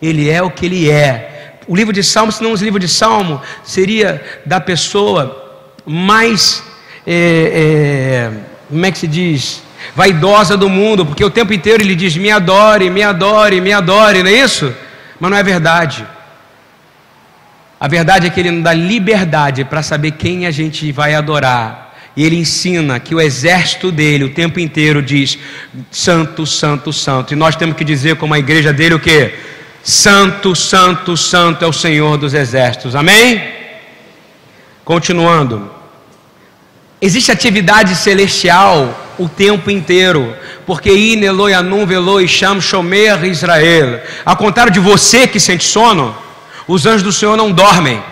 Ele 0.00 0.30
é 0.30 0.42
o 0.42 0.50
que 0.50 0.64
ele 0.64 0.90
é. 0.90 1.58
O 1.68 1.76
livro 1.76 1.92
de 1.92 2.02
Salmo, 2.02 2.32
se 2.32 2.42
não 2.42 2.52
o 2.52 2.56
livro 2.56 2.80
de 2.80 2.88
Salmo, 2.88 3.40
seria 3.62 4.24
da 4.46 4.58
pessoa 4.58 5.68
mais, 5.84 6.62
é, 7.06 8.30
é, 8.32 8.32
como 8.68 8.86
é 8.86 8.90
que 8.90 8.98
se 8.98 9.06
diz? 9.06 9.62
Vaidosa 9.94 10.56
do 10.56 10.68
mundo, 10.68 11.04
porque 11.04 11.24
o 11.24 11.30
tempo 11.30 11.52
inteiro 11.52 11.82
ele 11.82 11.94
diz: 11.94 12.16
me 12.16 12.30
adore, 12.30 12.88
me 12.88 13.02
adore, 13.02 13.60
me 13.60 13.72
adore, 13.72 14.22
não 14.22 14.30
é 14.30 14.34
isso? 14.34 14.74
Mas 15.20 15.30
não 15.30 15.36
é 15.36 15.42
verdade. 15.42 16.06
A 17.78 17.86
verdade 17.86 18.26
é 18.26 18.30
que 18.30 18.40
ele 18.40 18.50
nos 18.50 18.64
dá 18.64 18.72
liberdade 18.72 19.64
para 19.64 19.82
saber 19.82 20.12
quem 20.12 20.46
a 20.46 20.50
gente 20.50 20.90
vai 20.90 21.14
adorar 21.14 21.90
e 22.16 22.24
ele 22.24 22.36
ensina 22.36 22.98
que 22.98 23.14
o 23.14 23.20
exército 23.20 23.90
dele 23.90 24.24
o 24.24 24.34
tempo 24.34 24.58
inteiro 24.58 25.02
diz: 25.02 25.38
Santo, 25.90 26.46
Santo, 26.46 26.92
Santo. 26.92 27.32
E 27.32 27.36
nós 27.36 27.56
temos 27.56 27.76
que 27.76 27.84
dizer, 27.84 28.16
como 28.16 28.34
a 28.34 28.38
igreja 28.38 28.72
dele, 28.72 28.94
o 28.94 29.00
que? 29.00 29.32
Santo, 29.82 30.54
Santo, 30.54 31.16
Santo 31.16 31.64
é 31.64 31.68
o 31.68 31.72
Senhor 31.72 32.18
dos 32.18 32.34
exércitos. 32.34 32.94
Amém? 32.94 33.42
Continuando. 34.84 35.79
Existe 37.00 37.32
atividade 37.32 37.94
celestial 37.96 38.94
o 39.18 39.28
tempo 39.28 39.70
inteiro, 39.70 40.36
porque 40.66 40.90
in 40.90 41.22
Eloi 41.22 41.54
anum 41.54 41.86
veloi 41.86 42.28
sham 42.28 42.60
shomer 42.60 43.24
Israel. 43.24 44.02
Ao 44.24 44.36
contrário 44.36 44.72
de 44.72 44.80
você 44.80 45.26
que 45.26 45.40
sente 45.40 45.64
sono, 45.64 46.14
os 46.68 46.84
anjos 46.84 47.02
do 47.02 47.12
Senhor 47.12 47.36
não 47.36 47.50
dormem. 47.50 48.02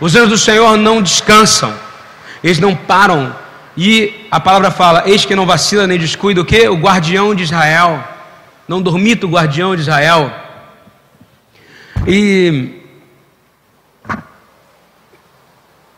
Os 0.00 0.14
anjos 0.14 0.30
do 0.30 0.38
Senhor 0.38 0.76
não 0.76 1.02
descansam. 1.02 1.74
Eles 2.42 2.58
não 2.58 2.74
param. 2.74 3.34
E 3.76 4.26
a 4.30 4.40
palavra 4.40 4.70
fala: 4.70 5.04
Eis 5.06 5.24
que 5.24 5.36
não 5.36 5.44
vacila 5.46 5.86
nem 5.86 5.98
descuida 5.98 6.40
o 6.40 6.44
que? 6.44 6.68
O 6.68 6.76
guardião 6.76 7.34
de 7.34 7.42
Israel. 7.42 8.02
Não 8.66 8.80
dormita 8.80 9.26
o 9.26 9.30
guardião 9.30 9.74
de 9.74 9.82
Israel. 9.82 10.32
E 12.06 12.77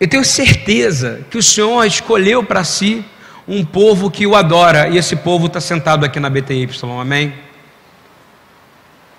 eu 0.00 0.09
tenho 0.09 0.25
certeza 0.25 1.21
que 1.30 1.37
o 1.37 1.42
Senhor 1.42 1.85
escolheu 1.85 2.42
para 2.42 2.64
si 2.64 3.04
um 3.47 3.62
povo 3.64 4.11
que 4.11 4.26
o 4.26 4.35
adora, 4.35 4.88
e 4.88 4.97
esse 4.97 5.14
povo 5.14 5.47
está 5.47 5.61
sentado 5.61 6.07
aqui 6.07 6.19
na 6.19 6.30
BTY, 6.30 6.69
amém? 6.99 7.35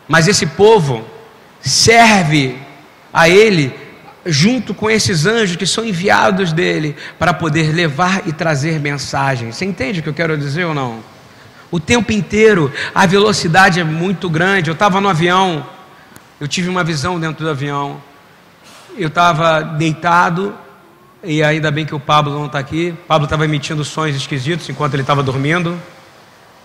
Mas 0.08 0.28
esse 0.28 0.48
povo 0.48 1.06
serve 1.62 2.58
a 3.14 3.30
Ele 3.30 3.74
junto 4.26 4.74
com 4.74 4.90
esses 4.90 5.26
anjos 5.26 5.56
que 5.56 5.66
são 5.66 5.86
enviados 5.86 6.52
dele 6.52 6.96
para 7.20 7.34
poder 7.34 7.74
levar 7.74 8.28
e 8.28 8.34
trazer 8.34 8.80
mensagens. 8.80 9.56
Você 9.56 9.66
entende 9.66 10.00
o 10.00 10.04
que 10.04 10.10
eu 10.10 10.14
quero 10.14 10.38
dizer 10.38 10.66
ou 10.66 10.74
não? 10.74 11.00
O 11.70 11.80
tempo 11.80 12.12
inteiro, 12.12 12.72
a 12.94 13.06
velocidade 13.06 13.80
é 13.80 13.84
muito 13.84 14.30
grande. 14.30 14.70
Eu 14.70 14.74
estava 14.74 15.00
no 15.00 15.10
avião, 15.10 15.66
eu 16.40 16.48
tive 16.48 16.70
uma 16.70 16.84
visão 16.84 17.20
dentro 17.20 17.46
do 17.46 17.50
avião. 17.50 18.02
Eu 18.98 19.08
estava 19.08 19.62
deitado, 19.62 20.54
e 21.24 21.44
ainda 21.44 21.70
bem 21.70 21.86
que 21.86 21.94
o 21.94 22.00
Pablo 22.00 22.34
não 22.34 22.48
está 22.48 22.60
aqui. 22.60 22.96
Pablo 23.08 23.26
estava 23.26 23.46
emitindo 23.46 23.84
sons 23.84 24.16
esquisitos 24.16 24.68
enquanto 24.70 24.94
ele 24.96 25.04
estava 25.04 25.22
dormindo, 25.22 25.80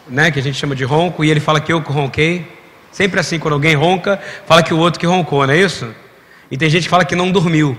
né, 0.09 0.31
que 0.31 0.39
a 0.39 0.43
gente 0.43 0.59
chama 0.59 0.75
de 0.75 0.85
ronco, 0.85 1.25
e 1.25 1.31
ele 1.31 1.41
fala 1.41 1.61
que 1.61 1.73
eu 1.73 1.83
que 1.83 1.93
ronquei. 1.93 2.51
Sempre 2.91 3.21
assim, 3.21 3.39
quando 3.39 3.55
alguém 3.55 3.75
ronca, 3.75 4.21
fala 4.47 4.63
que 4.63 4.73
o 4.73 4.79
outro 4.79 4.99
que 4.99 5.07
roncou, 5.07 5.47
não 5.47 5.53
é 5.53 5.59
isso? 5.59 5.93
E 6.51 6.57
tem 6.57 6.71
gente 6.71 6.85
que 6.85 6.89
fala 6.89 7.05
que 7.05 7.15
não 7.15 7.31
dormiu. 7.31 7.77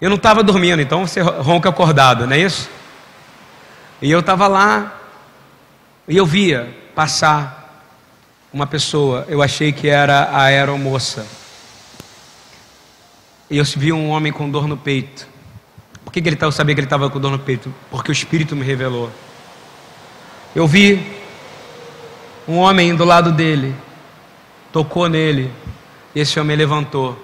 Eu 0.00 0.10
não 0.10 0.16
estava 0.16 0.42
dormindo, 0.42 0.82
então 0.82 1.06
você 1.06 1.20
ronca 1.20 1.68
acordado, 1.68 2.26
não 2.26 2.34
é 2.34 2.40
isso? 2.40 2.68
E 4.02 4.10
eu 4.10 4.20
estava 4.20 4.48
lá, 4.48 5.00
e 6.06 6.16
eu 6.16 6.26
via 6.26 6.68
passar 6.94 7.84
uma 8.52 8.66
pessoa, 8.66 9.24
eu 9.28 9.40
achei 9.40 9.72
que 9.72 9.88
era 9.88 10.24
a 10.24 10.42
aeromoça. 10.42 11.24
E 13.52 13.58
eu 13.58 13.64
vi 13.64 13.92
um 13.92 14.08
homem 14.08 14.32
com 14.32 14.48
dor 14.48 14.66
no 14.66 14.78
peito. 14.78 15.28
Por 16.02 16.10
que, 16.10 16.22
que 16.22 16.28
ele 16.30 16.38
eu 16.40 16.50
sabia 16.50 16.74
que 16.74 16.80
ele 16.80 16.86
estava 16.86 17.10
com 17.10 17.20
dor 17.20 17.30
no 17.30 17.38
peito? 17.38 17.70
Porque 17.90 18.10
o 18.10 18.12
Espírito 18.12 18.56
me 18.56 18.64
revelou. 18.64 19.10
Eu 20.56 20.66
vi 20.66 21.06
um 22.48 22.56
homem 22.56 22.96
do 22.96 23.04
lado 23.04 23.30
dele, 23.30 23.74
tocou 24.72 25.06
nele, 25.06 25.50
e 26.14 26.20
esse 26.20 26.40
homem 26.40 26.56
levantou. 26.56 27.22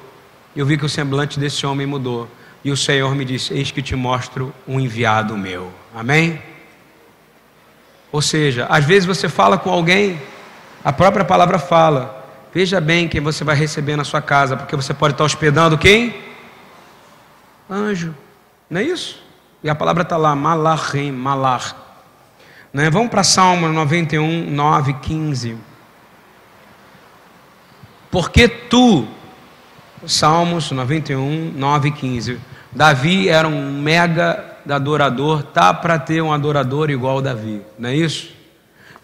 Eu 0.54 0.66
vi 0.66 0.76
que 0.76 0.85
o 0.85 0.88
semblante 0.88 1.40
desse 1.40 1.64
homem 1.64 1.87
mudou. 1.87 2.28
E 2.62 2.70
o 2.70 2.76
Senhor 2.76 3.14
me 3.14 3.25
disse: 3.25 3.54
Eis 3.54 3.70
que 3.70 3.80
te 3.80 3.97
mostro 3.97 4.52
um 4.66 4.78
enviado 4.78 5.35
meu. 5.35 5.73
Amém? 5.94 6.42
Ou 8.12 8.20
seja, 8.20 8.66
às 8.68 8.85
vezes 8.85 9.06
você 9.06 9.30
fala 9.30 9.56
com 9.56 9.70
alguém, 9.70 10.20
a 10.85 10.92
própria 10.92 11.25
palavra 11.25 11.58
fala. 11.58 12.17
Veja 12.52 12.81
bem 12.81 13.09
quem 13.09 13.21
você 13.21 13.45
vai 13.45 13.55
receber 13.55 13.97
na 13.97 14.05
sua 14.05 14.23
casa, 14.23 14.57
porque 14.57 14.75
você 14.75 14.95
pode 14.95 15.14
estar 15.14 15.25
hospedando 15.25 15.76
quem? 15.76 16.14
Anjo. 17.69 18.14
Não 18.71 18.81
é 18.81 18.85
isso? 18.85 19.23
E 19.62 19.69
a 19.69 19.75
palavra 19.75 20.02
está 20.02 20.17
lá, 20.17 20.35
malachim, 20.35 21.11
malach. 21.11 21.75
Né? 22.73 22.90
Vamos 22.90 23.11
para 23.11 23.23
Salmo 23.23 23.69
91, 23.69 24.50
9, 24.50 24.95
15. 24.95 25.57
Porque 28.11 28.49
tu, 28.49 29.07
Salmos 30.07 30.71
91, 30.71 31.52
9 31.55 31.88
e 31.88 31.93
15. 31.93 32.40
Davi 32.73 33.28
era 33.28 33.49
um 33.49 33.81
mega 33.81 34.57
adorador, 34.69 35.43
tá 35.43 35.73
para 35.73 35.99
ter 35.99 36.23
um 36.23 36.33
adorador 36.33 36.90
igual 36.90 37.23
Davi, 37.23 37.62
não 37.78 37.88
é 37.88 37.97
isso? 37.97 38.38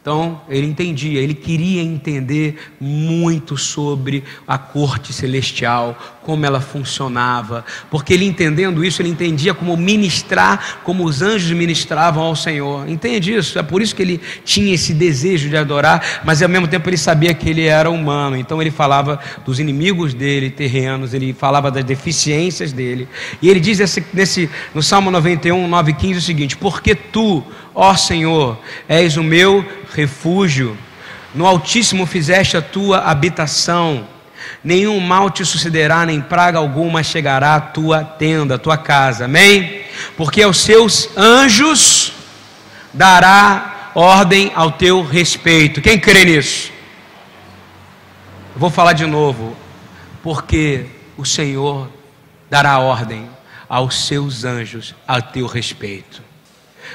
Então, 0.05 0.43
ele 0.51 0.67
entendia, 0.67 1.19
ele 1.19 1.33
queria 1.33 1.81
entender 1.81 2.59
muito 2.79 3.57
sobre 3.57 4.23
a 4.47 4.59
corte 4.59 5.15
celestial, 5.15 5.99
como 6.25 6.45
ela 6.45 6.61
funcionava, 6.61 7.65
porque 7.91 8.15
ele 8.15 8.25
entendendo 8.25 8.85
isso, 8.85 9.03
ele 9.03 9.11
entendia 9.11 9.53
como 9.53 9.77
ministrar, 9.77 10.79
como 10.83 11.05
os 11.05 11.21
anjos 11.21 11.51
ministravam 11.53 12.25
ao 12.25 12.35
Senhor. 12.35 12.89
Entende 12.89 13.35
isso? 13.35 13.59
É 13.59 13.63
por 13.63 13.83
isso 13.83 13.95
que 13.95 14.03
ele 14.03 14.21
tinha 14.45 14.75
esse 14.75 14.95
desejo 14.95 15.49
de 15.49 15.57
adorar, 15.57 16.23
mas 16.25 16.43
ao 16.43 16.49
mesmo 16.49 16.67
tempo 16.67 16.89
ele 16.89 16.97
sabia 16.97 17.35
que 17.35 17.49
ele 17.49 17.67
era 17.67 17.91
humano. 17.91 18.37
Então 18.37 18.61
ele 18.61 18.71
falava 18.71 19.21
dos 19.45 19.61
inimigos 19.61 20.15
dele, 20.15 20.51
terrenos, 20.51 21.13
ele 21.13 21.33
falava 21.33 21.71
das 21.71 21.85
deficiências 21.85 22.73
dele. 22.73 23.07
E 23.43 23.51
ele 23.51 23.61
diz 23.61 23.79
nesse, 23.79 24.05
nesse 24.13 24.51
no 24.75 24.83
Salmo 24.83 25.11
91, 25.11 25.69
9 25.69 25.91
e 25.91 25.95
15 25.95 26.19
o 26.19 26.23
seguinte: 26.23 26.57
Porque 26.57 26.95
tu, 26.95 27.45
ó 27.75 27.95
Senhor, 27.95 28.59
és 28.89 29.17
o 29.17 29.23
meu 29.23 29.65
refúgio. 29.93 30.77
No 31.35 31.47
Altíssimo 31.47 32.07
fizeste 32.07 32.57
a 32.57 32.63
tua 32.63 32.99
habitação. 32.99 34.14
Nenhum 34.63 34.99
mal 35.01 35.31
te 35.31 35.45
sucederá, 35.45 36.07
nem 36.07 36.21
praga 36.21 36.59
alguma 36.59 37.03
chegará 37.03 37.57
à 37.57 37.61
tua 37.61 38.05
tenda, 38.05 38.55
à 38.55 38.59
tua 38.59 38.77
casa. 38.77 39.27
Amém? 39.27 39.83
Porque 40.17 40.43
aos 40.43 40.61
seus 40.61 41.09
anjos 41.17 42.13
dará 42.93 43.91
ordem 43.95 44.51
ao 44.55 44.73
teu 44.73 45.03
respeito. 45.03 45.81
Quem 45.81 45.99
crê 45.99 46.25
nisso? 46.25 46.73
vou 48.57 48.71
falar 48.71 48.93
de 48.93 49.07
novo. 49.07 49.57
Porque 50.23 50.87
o 51.17 51.25
Senhor 51.25 51.89
dará 52.49 52.79
ordem 52.79 53.29
aos 53.69 54.07
seus 54.07 54.45
anjos 54.45 54.95
a 55.07 55.21
teu 55.21 55.47
respeito. 55.47 56.23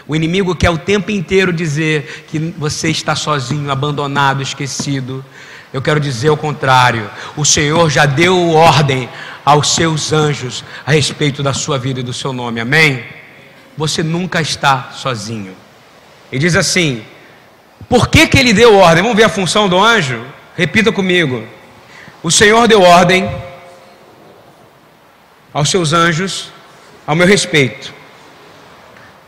O 0.08 0.15
inimigo 0.15 0.56
quer 0.56 0.70
o 0.70 0.77
tempo 0.77 1.12
inteiro 1.12 1.51
dizer 1.51 2.25
que 2.27 2.39
você 2.58 2.89
está 2.89 3.15
sozinho, 3.15 3.72
abandonado, 3.72 4.41
esquecido. 4.41 5.24
Eu 5.71 5.81
quero 5.81 5.99
dizer 5.99 6.29
o 6.29 6.38
contrário. 6.38 7.09
O 7.35 7.45
Senhor 7.45 7.89
já 7.89 8.05
deu 8.05 8.51
ordem 8.51 9.09
aos 9.45 9.75
seus 9.75 10.11
anjos 10.11 10.63
a 10.85 10.91
respeito 10.91 11.43
da 11.43 11.53
sua 11.53 11.77
vida 11.77 11.99
e 11.99 12.03
do 12.03 12.13
seu 12.13 12.33
nome. 12.33 12.59
Amém? 12.59 13.03
Você 13.77 14.03
nunca 14.03 14.41
está 14.41 14.89
sozinho. 14.93 15.55
E 16.31 16.39
diz 16.39 16.55
assim: 16.55 17.03
por 17.88 18.07
que, 18.07 18.27
que 18.27 18.38
ele 18.38 18.53
deu 18.53 18.75
ordem? 18.77 19.01
Vamos 19.01 19.17
ver 19.17 19.23
a 19.23 19.29
função 19.29 19.69
do 19.69 19.79
anjo? 19.79 20.25
Repita 20.55 20.91
comigo. 20.91 21.47
O 22.21 22.29
Senhor 22.29 22.67
deu 22.67 22.81
ordem 22.81 23.29
aos 25.53 25.69
seus 25.69 25.93
anjos 25.93 26.51
ao 27.07 27.15
meu 27.15 27.25
respeito. 27.25 27.93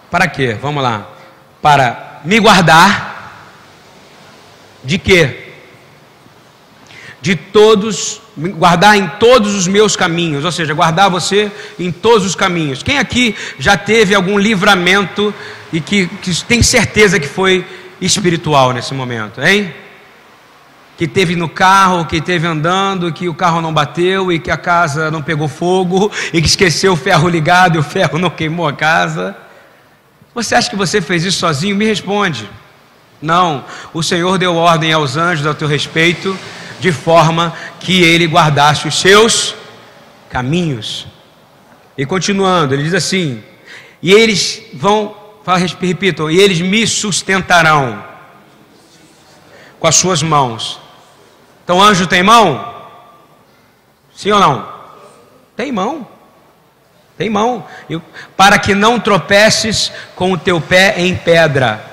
Para 0.09 0.27
quê? 0.27 0.57
Vamos 0.61 0.83
lá. 0.83 1.07
Para 1.61 2.21
me 2.23 2.39
guardar 2.39 3.11
de 4.83 4.97
quê? 4.99 5.40
De 7.21 7.35
todos, 7.35 8.21
guardar 8.35 8.97
em 8.97 9.07
todos 9.19 9.53
os 9.55 9.67
meus 9.67 9.95
caminhos, 9.95 10.43
ou 10.43 10.51
seja, 10.51 10.73
guardar 10.73 11.09
você 11.09 11.51
em 11.77 11.91
todos 11.91 12.25
os 12.25 12.35
caminhos. 12.35 12.81
Quem 12.81 12.97
aqui 12.97 13.35
já 13.59 13.77
teve 13.77 14.15
algum 14.15 14.39
livramento 14.39 15.33
e 15.71 15.79
que, 15.79 16.07
que 16.07 16.43
tem 16.43 16.63
certeza 16.63 17.19
que 17.19 17.27
foi 17.27 17.65
espiritual 18.01 18.73
nesse 18.73 18.93
momento, 18.93 19.39
hein? 19.41 19.71
que 21.01 21.07
teve 21.07 21.35
no 21.35 21.49
carro, 21.49 22.05
que 22.05 22.21
teve 22.21 22.45
andando, 22.45 23.11
que 23.11 23.27
o 23.27 23.33
carro 23.33 23.59
não 23.59 23.73
bateu 23.73 24.31
e 24.31 24.37
que 24.37 24.51
a 24.51 24.55
casa 24.55 25.09
não 25.09 25.19
pegou 25.19 25.47
fogo 25.47 26.11
e 26.31 26.39
que 26.39 26.47
esqueceu 26.47 26.93
o 26.93 26.95
ferro 26.95 27.27
ligado 27.27 27.75
e 27.75 27.79
o 27.79 27.83
ferro 27.83 28.19
não 28.19 28.29
queimou 28.29 28.67
a 28.67 28.73
casa. 28.73 29.35
Você 30.35 30.53
acha 30.53 30.69
que 30.69 30.75
você 30.75 31.01
fez 31.01 31.23
isso 31.23 31.39
sozinho? 31.39 31.75
Me 31.75 31.85
responde. 31.85 32.47
Não, 33.19 33.65
o 33.91 34.03
Senhor 34.03 34.37
deu 34.37 34.55
ordem 34.55 34.93
aos 34.93 35.17
anjos 35.17 35.47
a 35.47 35.55
teu 35.55 35.67
respeito, 35.67 36.37
de 36.81 36.91
forma 36.91 37.53
que 37.79 38.01
ele 38.01 38.25
guardasse 38.25 38.87
os 38.87 38.99
seus 38.99 39.55
caminhos. 40.29 41.07
E 41.97 42.05
continuando, 42.05 42.73
ele 42.73 42.83
diz 42.83 42.93
assim: 42.95 43.43
E 44.01 44.11
eles 44.11 44.63
vão, 44.73 45.15
repitam, 45.79 46.29
e 46.29 46.39
eles 46.39 46.59
me 46.59 46.85
sustentarão 46.87 48.03
com 49.79 49.87
as 49.87 49.95
suas 49.95 50.23
mãos. 50.23 50.79
Então, 51.63 51.81
anjo 51.81 52.07
tem 52.07 52.23
mão? 52.23 52.73
Sim 54.15 54.31
ou 54.31 54.39
não? 54.39 54.67
Tem 55.55 55.71
mão. 55.71 56.07
Tem 57.17 57.29
mão. 57.29 57.65
Para 58.35 58.57
que 58.57 58.73
não 58.73 58.99
tropeces 58.99 59.91
com 60.15 60.31
o 60.31 60.37
teu 60.37 60.59
pé 60.59 60.95
em 60.97 61.15
pedra. 61.15 61.90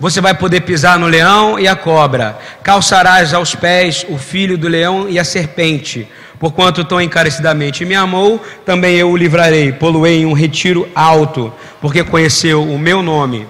Você 0.00 0.20
vai 0.20 0.32
poder 0.32 0.60
pisar 0.60 0.96
no 0.96 1.08
leão 1.08 1.58
e 1.58 1.66
a 1.66 1.74
cobra, 1.74 2.38
calçarás 2.62 3.34
aos 3.34 3.56
pés 3.56 4.06
o 4.08 4.16
filho 4.16 4.56
do 4.56 4.68
leão 4.68 5.08
e 5.08 5.18
a 5.18 5.24
serpente. 5.24 6.06
Porquanto 6.38 6.84
tão 6.84 7.00
encarecidamente 7.00 7.84
me 7.84 7.96
amou, 7.96 8.40
também 8.64 8.94
eu 8.94 9.10
o 9.10 9.16
livrarei, 9.16 9.72
poluei 9.72 10.20
em 10.20 10.26
um 10.26 10.32
retiro 10.32 10.88
alto, 10.94 11.52
porque 11.80 12.04
conheceu 12.04 12.62
o 12.62 12.78
meu 12.78 13.02
nome. 13.02 13.44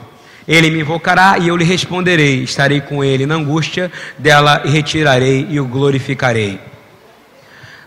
Ele 0.46 0.70
me 0.70 0.80
invocará 0.80 1.36
e 1.38 1.48
eu 1.48 1.56
lhe 1.56 1.64
responderei. 1.64 2.42
Estarei 2.42 2.80
com 2.80 3.04
ele 3.04 3.26
na 3.26 3.34
angústia 3.34 3.92
dela 4.16 4.62
e 4.64 4.70
retirarei 4.70 5.46
e 5.50 5.60
o 5.60 5.66
glorificarei. 5.66 6.58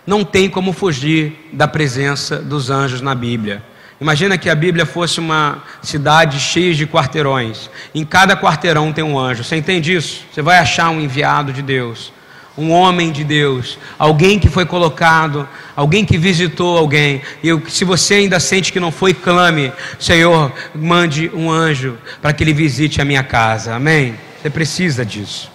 Não 0.06 0.24
tem 0.24 0.48
como 0.48 0.72
fugir 0.72 1.50
da 1.52 1.66
presença 1.66 2.36
dos 2.36 2.70
anjos 2.70 3.00
na 3.00 3.16
Bíblia. 3.16 3.64
Imagina 4.02 4.36
que 4.36 4.50
a 4.50 4.54
Bíblia 4.56 4.84
fosse 4.84 5.20
uma 5.20 5.62
cidade 5.80 6.40
cheia 6.40 6.74
de 6.74 6.88
quarteirões. 6.88 7.70
Em 7.94 8.04
cada 8.04 8.36
quarteirão 8.36 8.92
tem 8.92 9.04
um 9.04 9.16
anjo. 9.16 9.44
Você 9.44 9.54
entende 9.54 9.94
isso? 9.94 10.24
Você 10.32 10.42
vai 10.42 10.58
achar 10.58 10.90
um 10.90 11.00
enviado 11.00 11.52
de 11.52 11.62
Deus, 11.62 12.12
um 12.58 12.72
homem 12.72 13.12
de 13.12 13.22
Deus, 13.22 13.78
alguém 13.96 14.40
que 14.40 14.48
foi 14.48 14.66
colocado, 14.66 15.48
alguém 15.76 16.04
que 16.04 16.18
visitou 16.18 16.76
alguém. 16.76 17.22
E 17.44 17.56
se 17.70 17.84
você 17.84 18.14
ainda 18.14 18.40
sente 18.40 18.72
que 18.72 18.80
não 18.80 18.90
foi, 18.90 19.14
clame: 19.14 19.72
Senhor, 20.00 20.52
mande 20.74 21.30
um 21.32 21.48
anjo 21.48 21.96
para 22.20 22.32
que 22.32 22.42
ele 22.42 22.52
visite 22.52 23.00
a 23.00 23.04
minha 23.04 23.22
casa. 23.22 23.76
Amém? 23.76 24.16
Você 24.42 24.50
precisa 24.50 25.06
disso. 25.06 25.48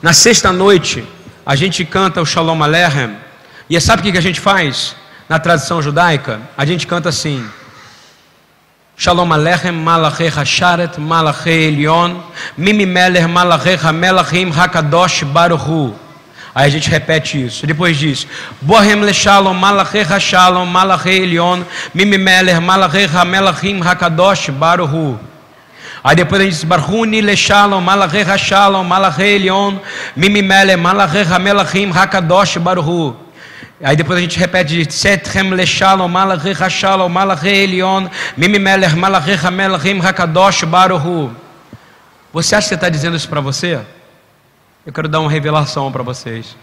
Na 0.00 0.14
sexta 0.14 0.50
noite, 0.50 1.04
a 1.44 1.54
gente 1.54 1.84
canta 1.84 2.22
o 2.22 2.24
Shalom 2.24 2.62
Aleichem. 2.62 3.14
E 3.68 3.78
sabe 3.78 4.00
o 4.00 4.10
que 4.10 4.16
a 4.16 4.22
gente 4.22 4.40
faz? 4.40 5.01
Na 5.32 5.38
tradição 5.38 5.80
judaica, 5.80 6.42
a 6.58 6.66
gente 6.66 6.86
canta 6.86 7.08
assim: 7.08 7.42
Shalom 8.94 9.32
Alechem 9.32 9.72
Malachecha 9.72 10.44
Sharet 10.44 11.00
Malachei 11.00 11.68
Elion 11.68 12.20
Mimi 12.54 12.84
Meler 12.84 13.26
Malachecha 13.26 13.90
Melachim 13.94 14.50
Hakadosh 14.50 15.24
Baruchu. 15.24 15.94
Aí 16.54 16.66
a 16.66 16.68
gente 16.68 16.90
repete 16.90 17.46
isso. 17.46 17.66
Depois 17.66 17.96
diz: 17.96 18.26
Bohem 18.60 19.00
Leshalom 19.00 19.54
Malachecha 19.54 20.20
Shalom 20.20 20.66
Malachei 20.66 21.22
Elion 21.22 21.64
Mimi 21.94 22.18
Meler 22.18 22.60
Malachecha 22.60 23.24
Melachim 23.24 23.80
Hakadosh 23.80 24.50
Baruchu. 24.50 25.18
Aí 26.04 26.14
depois 26.14 26.42
a 26.42 26.44
gente 26.44 26.56
diz: 26.56 26.64
Barhuni 26.64 27.22
Leshalom 27.22 27.80
Malachecha 27.80 28.36
Shalom 28.36 28.84
Malachei 28.84 29.36
Elion 29.36 29.80
Mimi 30.14 30.42
Meler 30.42 30.76
Malachecha 30.76 31.38
Melachim 31.38 31.90
Hakadosh 31.90 32.58
Baruchu 32.58 33.21
Aí 33.82 33.96
depois 33.96 34.16
a 34.16 34.22
gente 34.22 34.38
repete 34.38 34.90
Setchem 34.92 35.50
Leshalom 35.50 36.06
Malachecha 36.06 36.70
Shalom 36.70 37.08
Malache 37.08 37.48
Elion 37.48 38.08
Mimi 38.36 38.58
Melech 38.58 38.94
Malachecha 38.94 39.50
Melachim 39.50 39.98
Hakadosh 39.98 40.62
Baruhu 40.62 41.34
Você 42.32 42.54
acha 42.54 42.68
que 42.68 42.74
está 42.74 42.88
dizendo 42.88 43.16
isso 43.16 43.28
para 43.28 43.40
você? 43.40 43.80
Eu 44.86 44.92
quero 44.92 45.08
dar 45.08 45.20
uma 45.20 45.30
revelação 45.30 45.92
para 45.92 46.02
vocês. 46.02 46.56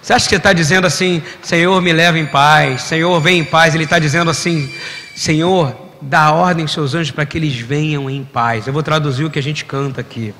Você 0.00 0.12
acha 0.12 0.28
que 0.28 0.34
está 0.34 0.52
dizendo 0.52 0.86
assim, 0.86 1.22
Senhor, 1.40 1.80
me 1.80 1.92
leva 1.92 2.18
em 2.18 2.26
paz, 2.26 2.82
Senhor, 2.82 3.18
vem 3.20 3.38
em 3.38 3.44
paz? 3.44 3.74
Ele 3.74 3.84
está 3.84 3.98
dizendo 3.98 4.30
assim, 4.30 4.70
Senhor, 5.16 5.74
dá 6.00 6.30
ordem 6.32 6.64
aos 6.64 6.72
seus 6.72 6.94
anjos 6.94 7.10
para 7.10 7.24
que 7.24 7.38
eles 7.38 7.58
venham 7.58 8.10
em 8.10 8.22
paz. 8.22 8.66
Eu 8.66 8.72
vou 8.72 8.82
traduzir 8.82 9.24
o 9.24 9.30
que 9.30 9.38
a 9.38 9.42
gente 9.42 9.64
canta 9.64 10.02
aqui. 10.02 10.34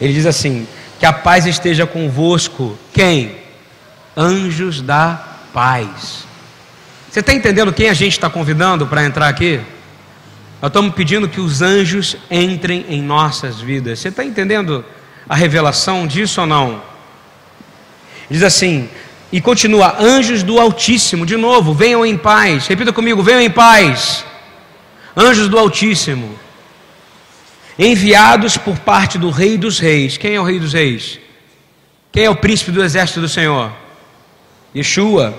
Ele 0.00 0.14
diz 0.14 0.24
assim: 0.24 0.66
que 0.98 1.04
a 1.04 1.12
paz 1.12 1.46
esteja 1.46 1.86
convosco. 1.86 2.78
Quem? 2.92 3.36
Anjos 4.20 4.82
da 4.82 5.18
paz. 5.54 6.26
Você 7.10 7.20
está 7.20 7.32
entendendo 7.32 7.72
quem 7.72 7.88
a 7.88 7.94
gente 7.94 8.12
está 8.12 8.28
convidando 8.28 8.86
para 8.86 9.04
entrar 9.04 9.28
aqui? 9.28 9.58
Nós 10.60 10.68
estamos 10.68 10.94
pedindo 10.94 11.26
que 11.26 11.40
os 11.40 11.62
anjos 11.62 12.16
entrem 12.30 12.84
em 12.90 13.00
nossas 13.00 13.60
vidas. 13.60 13.98
Você 13.98 14.08
está 14.08 14.22
entendendo 14.22 14.84
a 15.26 15.34
revelação 15.34 16.06
disso 16.06 16.42
ou 16.42 16.46
não? 16.46 16.82
Diz 18.28 18.42
assim, 18.42 18.88
e 19.32 19.40
continua: 19.40 19.96
anjos 19.98 20.42
do 20.42 20.60
Altíssimo, 20.60 21.24
de 21.24 21.36
novo, 21.36 21.72
venham 21.72 22.04
em 22.04 22.16
paz. 22.16 22.66
Repita 22.66 22.92
comigo: 22.92 23.22
venham 23.22 23.40
em 23.40 23.50
paz. 23.50 24.24
Anjos 25.16 25.48
do 25.48 25.58
Altíssimo, 25.58 26.38
enviados 27.78 28.56
por 28.56 28.78
parte 28.78 29.18
do 29.18 29.30
Rei 29.30 29.56
dos 29.56 29.78
Reis. 29.78 30.16
Quem 30.16 30.34
é 30.34 30.40
o 30.40 30.44
Rei 30.44 30.60
dos 30.60 30.74
Reis? 30.74 31.18
Quem 32.12 32.24
é 32.24 32.30
o 32.30 32.36
príncipe 32.36 32.70
do 32.70 32.84
exército 32.84 33.20
do 33.20 33.28
Senhor? 33.28 33.72
Yeshua, 34.74 35.34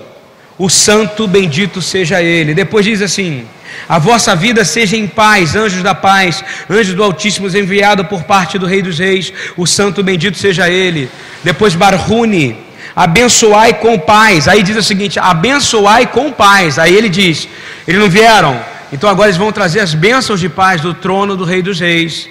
o 0.58 0.68
santo 0.68 1.26
bendito 1.26 1.80
seja 1.80 2.22
ele. 2.22 2.54
Depois 2.54 2.84
diz 2.84 3.00
assim: 3.00 3.46
A 3.88 3.98
vossa 3.98 4.36
vida 4.36 4.64
seja 4.64 4.96
em 4.96 5.06
paz, 5.06 5.56
anjos 5.56 5.82
da 5.82 5.94
paz, 5.94 6.44
anjos 6.68 6.94
do 6.94 7.02
Altíssimo 7.02 7.48
enviado 7.48 8.04
por 8.04 8.24
parte 8.24 8.58
do 8.58 8.66
Rei 8.66 8.82
dos 8.82 8.98
Reis, 8.98 9.32
o 9.56 9.66
santo 9.66 10.02
bendito 10.02 10.36
seja 10.36 10.68
ele. 10.68 11.10
Depois 11.42 11.74
Barhuni, 11.74 12.56
abençoai 12.94 13.74
com 13.74 13.98
paz. 13.98 14.46
Aí 14.46 14.62
diz 14.62 14.76
o 14.76 14.82
seguinte: 14.82 15.18
abençoai 15.18 16.06
com 16.06 16.30
paz. 16.30 16.78
Aí 16.78 16.94
ele 16.94 17.08
diz: 17.08 17.48
eles 17.88 18.00
não 18.00 18.10
vieram, 18.10 18.60
então 18.92 19.08
agora 19.08 19.28
eles 19.28 19.38
vão 19.38 19.50
trazer 19.50 19.80
as 19.80 19.94
bênçãos 19.94 20.40
de 20.40 20.48
paz 20.48 20.80
do 20.80 20.92
trono 20.92 21.36
do 21.36 21.44
Rei 21.44 21.62
dos 21.62 21.80
Reis. 21.80 22.28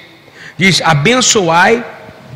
Diz: 0.58 0.82
abençoai 0.82 1.84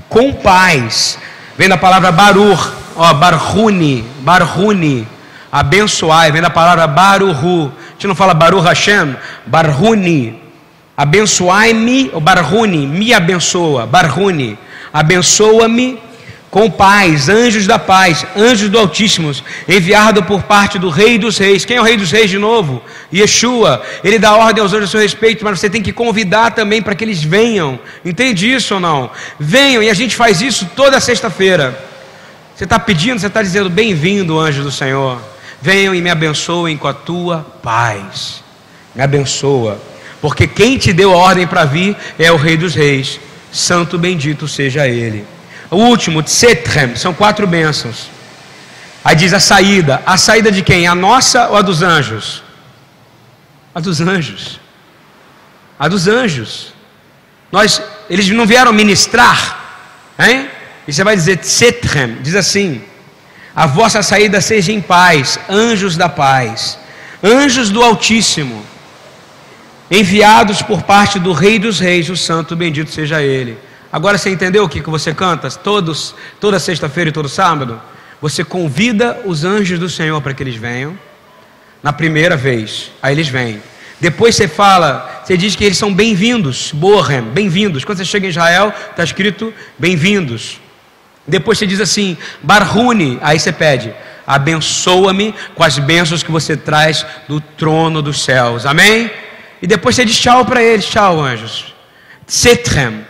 com 0.09 0.33
paz. 0.33 1.19
Vem 1.57 1.69
da 1.69 1.77
palavra 1.77 2.11
Barur, 2.11 2.73
ó, 2.95 3.13
Barhuni, 3.13 4.03
Barhuni, 4.19 5.07
abençoai, 5.51 6.31
vem 6.31 6.41
da 6.41 6.49
palavra 6.49 6.87
Baruhu. 6.87 7.71
A 7.89 7.91
gente 7.93 8.07
não 8.07 8.15
fala 8.15 8.33
Baru 8.33 8.59
Hashem, 8.59 9.15
Barhuni. 9.45 10.41
Abençoai-me, 10.97 12.09
ou 12.13 12.21
Barhuni, 12.21 12.87
me 12.87 13.13
abençoa, 13.13 13.85
Barhuni. 13.85 14.57
Abençoa-me 14.93 15.99
com 16.49 16.71
paz, 16.71 17.27
anjos 17.27 17.67
da 17.67 17.77
paz, 17.77 18.25
anjos 18.33 18.69
do 18.69 18.79
Altíssimo, 18.79 19.33
enviado 19.67 20.23
por 20.23 20.43
parte 20.43 20.79
do 20.79 20.89
Rei 20.89 21.17
dos 21.17 21.37
Reis. 21.37 21.65
Quem 21.65 21.75
é 21.75 21.81
o 21.81 21.83
Rei 21.83 21.97
dos 21.97 22.11
Reis 22.11 22.29
de 22.29 22.37
novo? 22.37 22.81
Yeshua. 23.13 23.81
Ele 24.01 24.17
dá 24.17 24.37
ordem 24.37 24.63
aos 24.63 24.71
anjos 24.71 24.87
a 24.87 24.91
seu 24.91 25.01
respeito, 25.01 25.43
mas 25.43 25.59
você 25.59 25.69
tem 25.69 25.81
que 25.81 25.91
convidar 25.91 26.51
também 26.51 26.81
para 26.81 26.95
que 26.95 27.03
eles 27.03 27.21
venham. 27.21 27.77
Entende 28.05 28.49
isso 28.49 28.75
ou 28.75 28.79
não? 28.79 29.11
Venham, 29.37 29.83
e 29.83 29.89
a 29.89 29.93
gente 29.93 30.15
faz 30.15 30.41
isso 30.41 30.69
toda 30.77 30.97
sexta-feira. 31.01 31.77
Você 32.55 32.63
está 32.63 32.79
pedindo, 32.79 33.19
você 33.19 33.27
está 33.27 33.41
dizendo: 33.41 33.69
Bem-vindo, 33.69 34.39
anjo 34.39 34.63
do 34.63 34.71
Senhor. 34.71 35.21
Venham 35.61 35.93
e 35.93 36.01
me 36.01 36.09
abençoem 36.09 36.77
com 36.77 36.87
a 36.87 36.93
tua 36.93 37.45
paz. 37.61 38.41
Me 38.93 39.03
abençoa, 39.03 39.77
porque 40.21 40.47
quem 40.47 40.77
te 40.77 40.93
deu 40.93 41.11
a 41.13 41.17
ordem 41.17 41.45
para 41.45 41.65
vir 41.65 41.97
é 42.17 42.31
o 42.31 42.37
Rei 42.37 42.55
dos 42.55 42.73
Reis. 42.73 43.19
Santo 43.51 43.97
bendito 43.97 44.47
seja 44.47 44.87
Ele. 44.87 45.25
O 45.69 45.77
último, 45.77 46.23
Tsetrem, 46.23 46.95
são 46.95 47.13
quatro 47.13 47.45
bênçãos. 47.45 48.09
Aí 49.03 49.15
diz 49.15 49.33
a 49.33 49.39
saída. 49.39 50.01
A 50.05 50.17
saída 50.17 50.51
de 50.51 50.61
quem? 50.61 50.87
A 50.87 50.95
nossa 50.95 51.49
ou 51.49 51.57
a 51.57 51.61
dos 51.61 51.81
anjos? 51.81 52.41
A 53.73 53.79
dos 53.81 53.99
anjos. 53.99 54.59
A 55.77 55.87
dos 55.89 56.07
anjos. 56.07 56.73
Nós, 57.51 57.81
eles 58.09 58.29
não 58.29 58.45
vieram 58.45 58.71
ministrar, 58.71 59.83
hein? 60.17 60.49
E 60.87 60.93
você 60.93 61.03
vai 61.03 61.15
dizer, 61.15 61.37
Tsetrem, 61.37 62.17
diz 62.21 62.35
assim: 62.35 62.81
A 63.55 63.65
vossa 63.65 64.03
saída 64.03 64.39
seja 64.39 64.71
em 64.71 64.81
paz, 64.81 65.39
anjos 65.49 65.97
da 65.97 66.07
paz, 66.07 66.77
anjos 67.23 67.69
do 67.69 67.81
Altíssimo, 67.83 68.63
enviados 69.89 70.61
por 70.61 70.83
parte 70.83 71.19
do 71.19 71.33
Rei 71.33 71.57
dos 71.57 71.79
Reis, 71.79 72.09
o 72.09 72.15
Santo, 72.15 72.55
bendito 72.55 72.91
seja 72.91 73.21
Ele. 73.21 73.57
Agora 73.91 74.17
você 74.17 74.29
entendeu 74.29 74.63
o 74.63 74.69
que, 74.69 74.81
que 74.81 74.89
você 74.89 75.13
canta? 75.13 75.49
Todos, 75.49 76.13
toda 76.39 76.59
sexta-feira 76.59 77.09
e 77.09 77.13
todo 77.13 77.29
sábado? 77.29 77.81
Você 78.21 78.43
convida 78.43 79.21
os 79.25 79.43
anjos 79.43 79.79
do 79.79 79.89
Senhor 79.89 80.21
para 80.21 80.33
que 80.33 80.43
eles 80.43 80.55
venham. 80.55 80.97
Na 81.81 81.93
primeira 81.93 82.35
vez, 82.35 82.91
aí 83.01 83.13
eles 83.13 83.27
vêm. 83.27 83.61
Depois 83.99 84.35
você 84.35 84.47
fala, 84.47 85.23
você 85.23 85.37
diz 85.37 85.55
que 85.55 85.63
eles 85.63 85.77
são 85.77 85.93
bem-vindos, 85.93 86.71
Bohem, 86.73 87.21
bem-vindos. 87.21 87.85
Quando 87.85 87.99
você 87.99 88.05
chega 88.05 88.25
em 88.25 88.29
Israel, 88.29 88.73
está 88.91 89.03
escrito 89.03 89.53
bem-vindos. 89.79 90.59
Depois 91.27 91.57
você 91.57 91.65
diz 91.65 91.79
assim, 91.79 92.17
Barhuni, 92.41 93.17
aí 93.21 93.39
você 93.39 93.51
pede, 93.51 93.93
abençoa-me 94.27 95.33
com 95.55 95.63
as 95.63 95.77
bênçãos 95.79 96.21
que 96.21 96.31
você 96.31 96.55
traz 96.55 97.05
do 97.27 97.39
trono 97.39 98.01
dos 98.01 98.23
céus, 98.23 98.65
amém? 98.65 99.09
E 99.61 99.67
depois 99.67 99.95
você 99.95 100.05
diz 100.05 100.19
tchau 100.19 100.45
para 100.45 100.61
eles, 100.61 100.85
tchau 100.85 101.19
anjos, 101.19 101.73
Tsetrem, 102.27 103.05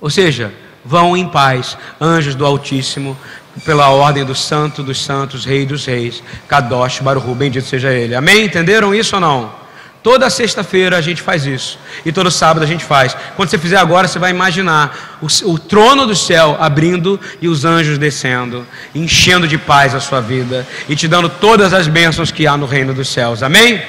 ou 0.00 0.08
seja, 0.10 0.52
vão 0.84 1.16
em 1.16 1.28
paz, 1.28 1.76
anjos 2.00 2.34
do 2.34 2.46
Altíssimo, 2.46 3.18
pela 3.64 3.90
ordem 3.90 4.24
do 4.24 4.34
Santo 4.34 4.82
dos 4.82 5.02
Santos, 5.02 5.44
Rei 5.44 5.66
dos 5.66 5.84
Reis, 5.84 6.22
Kadosh 6.48 7.00
Baruhu, 7.00 7.34
bendito 7.34 7.66
seja 7.66 7.92
Ele, 7.92 8.14
amém? 8.14 8.44
Entenderam 8.44 8.94
isso 8.94 9.16
ou 9.16 9.20
não? 9.20 9.59
Toda 10.02 10.30
sexta-feira 10.30 10.96
a 10.96 11.00
gente 11.00 11.20
faz 11.20 11.44
isso. 11.44 11.78
E 12.06 12.12
todo 12.12 12.30
sábado 12.30 12.62
a 12.62 12.66
gente 12.66 12.84
faz. 12.84 13.14
Quando 13.36 13.50
você 13.50 13.58
fizer 13.58 13.76
agora, 13.76 14.08
você 14.08 14.18
vai 14.18 14.30
imaginar 14.30 15.18
o, 15.20 15.26
o, 15.50 15.58
trono 15.58 16.06
do 16.06 16.16
céu 16.16 16.56
abrindo 16.58 17.20
e 17.40 17.48
os 17.48 17.66
anjos 17.66 17.98
descendo, 17.98 18.66
enchendo 18.94 19.46
de 19.46 19.58
paz 19.58 19.94
a 19.94 20.00
sua 20.00 20.20
vida 20.20 20.66
e 20.88 20.96
te 20.96 21.06
dando 21.06 21.28
todas 21.28 21.74
as 21.74 21.86
bênçãos 21.86 22.30
que 22.30 22.46
há 22.46 22.56
no 22.56 22.64
reino 22.64 22.94
dos 22.94 23.08
céus. 23.10 23.42
Amém? 23.42 23.82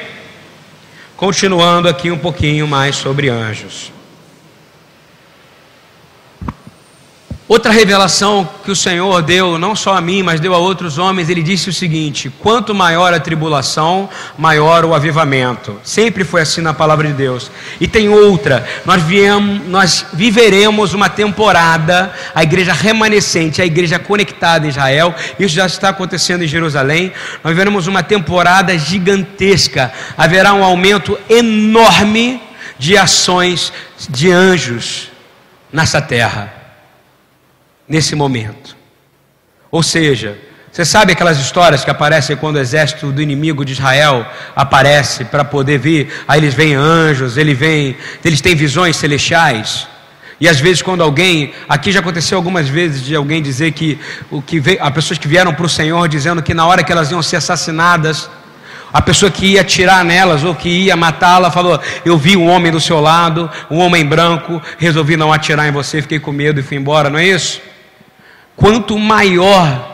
Continuando 1.15 1.87
aqui 1.87 2.11
um 2.11 2.17
pouquinho 2.17 2.67
mais 2.67 2.97
sobre 2.97 3.29
anjos. 3.29 3.91
Outra 7.51 7.69
revelação 7.69 8.49
que 8.63 8.71
o 8.71 8.75
Senhor 8.77 9.21
deu, 9.21 9.57
não 9.57 9.75
só 9.75 9.97
a 9.97 9.99
mim, 9.99 10.23
mas 10.23 10.39
deu 10.39 10.55
a 10.55 10.57
outros 10.57 10.97
homens, 10.97 11.27
ele 11.27 11.43
disse 11.43 11.67
o 11.69 11.73
seguinte: 11.73 12.31
quanto 12.39 12.73
maior 12.73 13.13
a 13.13 13.19
tribulação, 13.19 14.09
maior 14.37 14.85
o 14.85 14.93
avivamento. 14.93 15.77
Sempre 15.83 16.23
foi 16.23 16.43
assim 16.43 16.61
na 16.61 16.73
palavra 16.73 17.09
de 17.09 17.13
Deus. 17.13 17.51
E 17.77 17.89
tem 17.89 18.07
outra: 18.07 18.65
nós, 18.85 19.03
viemos, 19.03 19.67
nós 19.67 20.05
viveremos 20.13 20.93
uma 20.93 21.09
temporada, 21.09 22.13
a 22.33 22.41
igreja 22.41 22.71
remanescente, 22.71 23.61
a 23.61 23.65
igreja 23.65 23.99
conectada 23.99 24.65
em 24.65 24.69
Israel, 24.69 25.13
isso 25.37 25.53
já 25.53 25.65
está 25.65 25.89
acontecendo 25.89 26.45
em 26.45 26.47
Jerusalém. 26.47 27.11
Nós 27.43 27.51
viveremos 27.51 27.85
uma 27.85 28.01
temporada 28.01 28.79
gigantesca, 28.79 29.91
haverá 30.17 30.53
um 30.53 30.63
aumento 30.63 31.19
enorme 31.29 32.41
de 32.79 32.97
ações 32.97 33.73
de 34.09 34.31
anjos 34.31 35.11
nessa 35.73 36.01
terra 36.01 36.60
nesse 37.91 38.15
momento. 38.15 38.77
Ou 39.69 39.83
seja, 39.83 40.37
você 40.71 40.85
sabe 40.85 41.11
aquelas 41.11 41.37
histórias 41.37 41.83
que 41.83 41.91
aparecem 41.91 42.37
quando 42.37 42.55
o 42.55 42.59
exército 42.59 43.11
do 43.11 43.21
inimigo 43.21 43.65
de 43.65 43.73
Israel 43.73 44.25
aparece 44.55 45.25
para 45.25 45.43
poder 45.43 45.77
vir? 45.77 46.07
Aí 46.25 46.39
eles 46.39 46.53
veem 46.53 46.73
anjos, 46.73 47.35
eles 47.35 47.57
vêm, 47.57 47.97
eles 48.23 48.39
têm 48.39 48.55
visões 48.55 48.95
celestiais. 48.95 49.89
E 50.39 50.47
às 50.47 50.57
vezes 50.57 50.81
quando 50.81 51.03
alguém, 51.03 51.53
aqui 51.67 51.91
já 51.91 51.99
aconteceu 51.99 52.37
algumas 52.37 52.69
vezes 52.69 53.03
de 53.03 53.13
alguém 53.13 53.41
dizer 53.41 53.73
que 53.73 53.99
o 54.31 54.41
que 54.41 54.57
veio, 54.61 54.77
há 54.81 54.89
pessoas 54.89 55.19
que 55.19 55.27
vieram 55.27 55.53
para 55.53 55.65
o 55.65 55.69
Senhor 55.69 56.07
dizendo 56.07 56.41
que 56.41 56.53
na 56.53 56.65
hora 56.65 56.85
que 56.85 56.91
elas 56.93 57.11
iam 57.11 57.21
ser 57.21 57.35
assassinadas, 57.35 58.29
a 58.93 59.01
pessoa 59.01 59.29
que 59.29 59.47
ia 59.47 59.61
atirar 59.61 60.03
nelas 60.05 60.45
ou 60.45 60.55
que 60.55 60.69
ia 60.69 60.95
matá-la 60.95 61.51
falou: 61.51 61.79
Eu 62.05 62.17
vi 62.17 62.37
um 62.37 62.49
homem 62.49 62.71
do 62.71 62.79
seu 62.79 63.01
lado, 63.01 63.51
um 63.69 63.79
homem 63.79 64.05
branco, 64.05 64.61
resolvi 64.77 65.17
não 65.17 65.33
atirar 65.33 65.67
em 65.67 65.71
você, 65.71 66.01
fiquei 66.01 66.19
com 66.19 66.31
medo 66.31 66.61
e 66.61 66.63
fui 66.63 66.77
embora, 66.77 67.09
não 67.09 67.19
é 67.19 67.25
isso? 67.25 67.70
Quanto 68.55 68.97
maior 68.97 69.91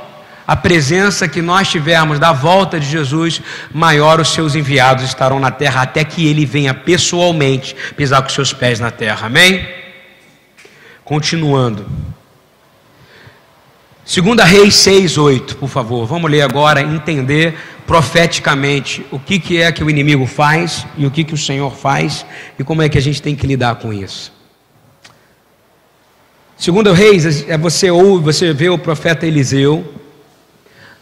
a 0.47 0.55
presença 0.55 1.27
que 1.27 1.41
nós 1.41 1.67
tivermos 1.67 2.19
da 2.19 2.31
volta 2.31 2.79
de 2.79 2.89
Jesus, 2.89 3.41
maior 3.73 4.21
os 4.21 4.29
seus 4.29 4.55
enviados 4.55 5.03
estarão 5.03 5.41
na 5.41 5.51
terra, 5.51 5.81
até 5.81 6.05
que 6.05 6.25
ele 6.25 6.45
venha 6.45 6.73
pessoalmente 6.73 7.75
pisar 7.97 8.21
com 8.21 8.29
seus 8.29 8.53
pés 8.53 8.79
na 8.79 8.89
terra. 8.89 9.27
Amém? 9.27 9.67
Continuando. 11.03 11.85
Segunda 14.05 14.45
Reis 14.45 14.75
6, 14.75 15.17
8, 15.17 15.57
por 15.57 15.67
favor. 15.67 16.05
Vamos 16.05 16.31
ler 16.31 16.41
agora, 16.41 16.81
entender 16.81 17.57
profeticamente 17.85 19.05
o 19.11 19.19
que, 19.19 19.37
que 19.37 19.61
é 19.61 19.69
que 19.69 19.83
o 19.83 19.89
inimigo 19.89 20.25
faz 20.25 20.87
e 20.97 21.05
o 21.05 21.11
que, 21.11 21.25
que 21.25 21.33
o 21.33 21.37
Senhor 21.37 21.75
faz 21.75 22.25
e 22.57 22.63
como 22.63 22.81
é 22.81 22.87
que 22.87 22.97
a 22.97 23.01
gente 23.01 23.21
tem 23.21 23.35
que 23.35 23.45
lidar 23.45 23.75
com 23.75 23.91
isso. 23.91 24.36
Segundo 26.57 26.91
Reis, 26.91 27.47
é 27.47 27.55
você 27.55 27.91
ouve, 27.91 28.25
você 28.25 28.51
vê 28.51 28.67
o 28.67 28.79
profeta 28.79 29.27
Eliseu, 29.27 29.93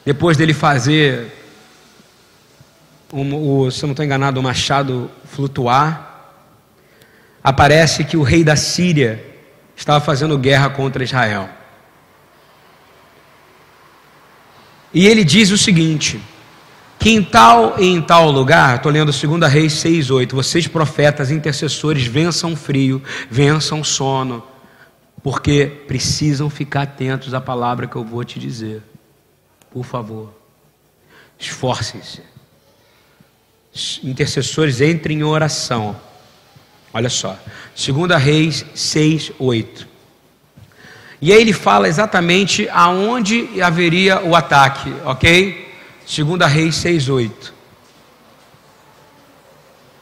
depois 0.03 0.35
dele 0.35 0.53
fazer, 0.53 1.31
o, 3.09 3.71
se 3.71 3.81
eu 3.81 3.87
não 3.87 3.93
estou 3.93 4.03
enganado, 4.03 4.37
o 4.37 4.43
machado 4.43 5.09
flutuar, 5.23 6.33
aparece 7.41 8.03
que 8.03 8.17
o 8.17 8.21
rei 8.21 8.43
da 8.43 8.57
Síria 8.57 9.23
estava 9.77 10.03
fazendo 10.03 10.37
guerra 10.37 10.69
contra 10.69 11.05
Israel. 11.05 11.47
E 14.93 15.07
ele 15.07 15.23
diz 15.23 15.51
o 15.51 15.57
seguinte: 15.57 16.19
que 16.99 17.11
em 17.11 17.23
tal 17.23 17.79
e 17.79 17.85
em 17.85 18.01
tal 18.01 18.29
lugar, 18.29 18.75
estou 18.75 18.91
lendo 18.91 19.09
2 19.09 19.49
Reis 19.49 19.71
6, 19.71 20.11
8, 20.11 20.35
vocês 20.35 20.67
profetas, 20.67 21.31
intercessores, 21.31 22.05
vençam 22.05 22.57
frio, 22.57 23.01
vençam 23.31 23.81
sono 23.85 24.43
porque 25.25 25.65
precisam 25.87 26.51
ficar 26.51 26.83
atentos 26.83 27.33
à 27.33 27.41
palavra 27.41 27.87
que 27.87 27.95
eu 27.95 28.03
vou 28.03 28.23
te 28.23 28.37
dizer. 28.37 28.83
Por 29.71 29.83
favor, 29.83 30.31
esforcem-se. 31.39 32.21
Intercessores, 34.03 34.81
entrem 34.81 35.17
em 35.17 35.23
oração. 35.23 35.99
Olha 36.93 37.09
só, 37.09 37.39
2 37.75 38.21
Reis 38.21 38.63
6, 38.75 39.31
8. 39.39 39.87
E 41.19 41.33
aí 41.33 41.41
ele 41.41 41.53
fala 41.53 41.87
exatamente 41.87 42.69
aonde 42.69 43.59
haveria 43.63 44.21
o 44.21 44.35
ataque, 44.35 44.93
ok? 45.03 45.73
2 46.05 46.53
Reis 46.53 46.75
6, 46.75 47.09
8. 47.09 47.53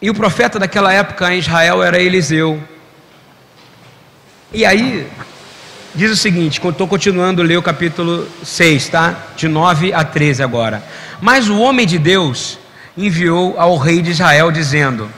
E 0.01 0.09
o 0.09 0.13
profeta 0.13 0.59
daquela 0.59 0.91
época 0.91 1.33
em 1.33 1.39
Israel 1.39 1.81
era 1.81 1.97
Eliseu. 1.97 2.61
E 4.53 4.63
aí, 4.67 5.09
diz 5.95 6.11
o 6.11 6.15
seguinte, 6.15 6.61
estou 6.63 6.87
continuando 6.87 7.41
a 7.41 7.45
ler 7.45 7.57
o 7.57 7.63
capítulo 7.63 8.29
6, 8.43 8.87
tá? 8.87 9.15
De 9.35 9.47
9 9.47 9.91
a 9.91 10.03
13 10.03 10.43
agora. 10.43 10.83
Mas 11.19 11.49
o 11.49 11.57
homem 11.57 11.87
de 11.87 11.97
Deus 11.97 12.59
enviou 12.95 13.59
ao 13.59 13.75
rei 13.77 13.99
de 13.99 14.11
Israel, 14.11 14.51
dizendo: 14.51 15.09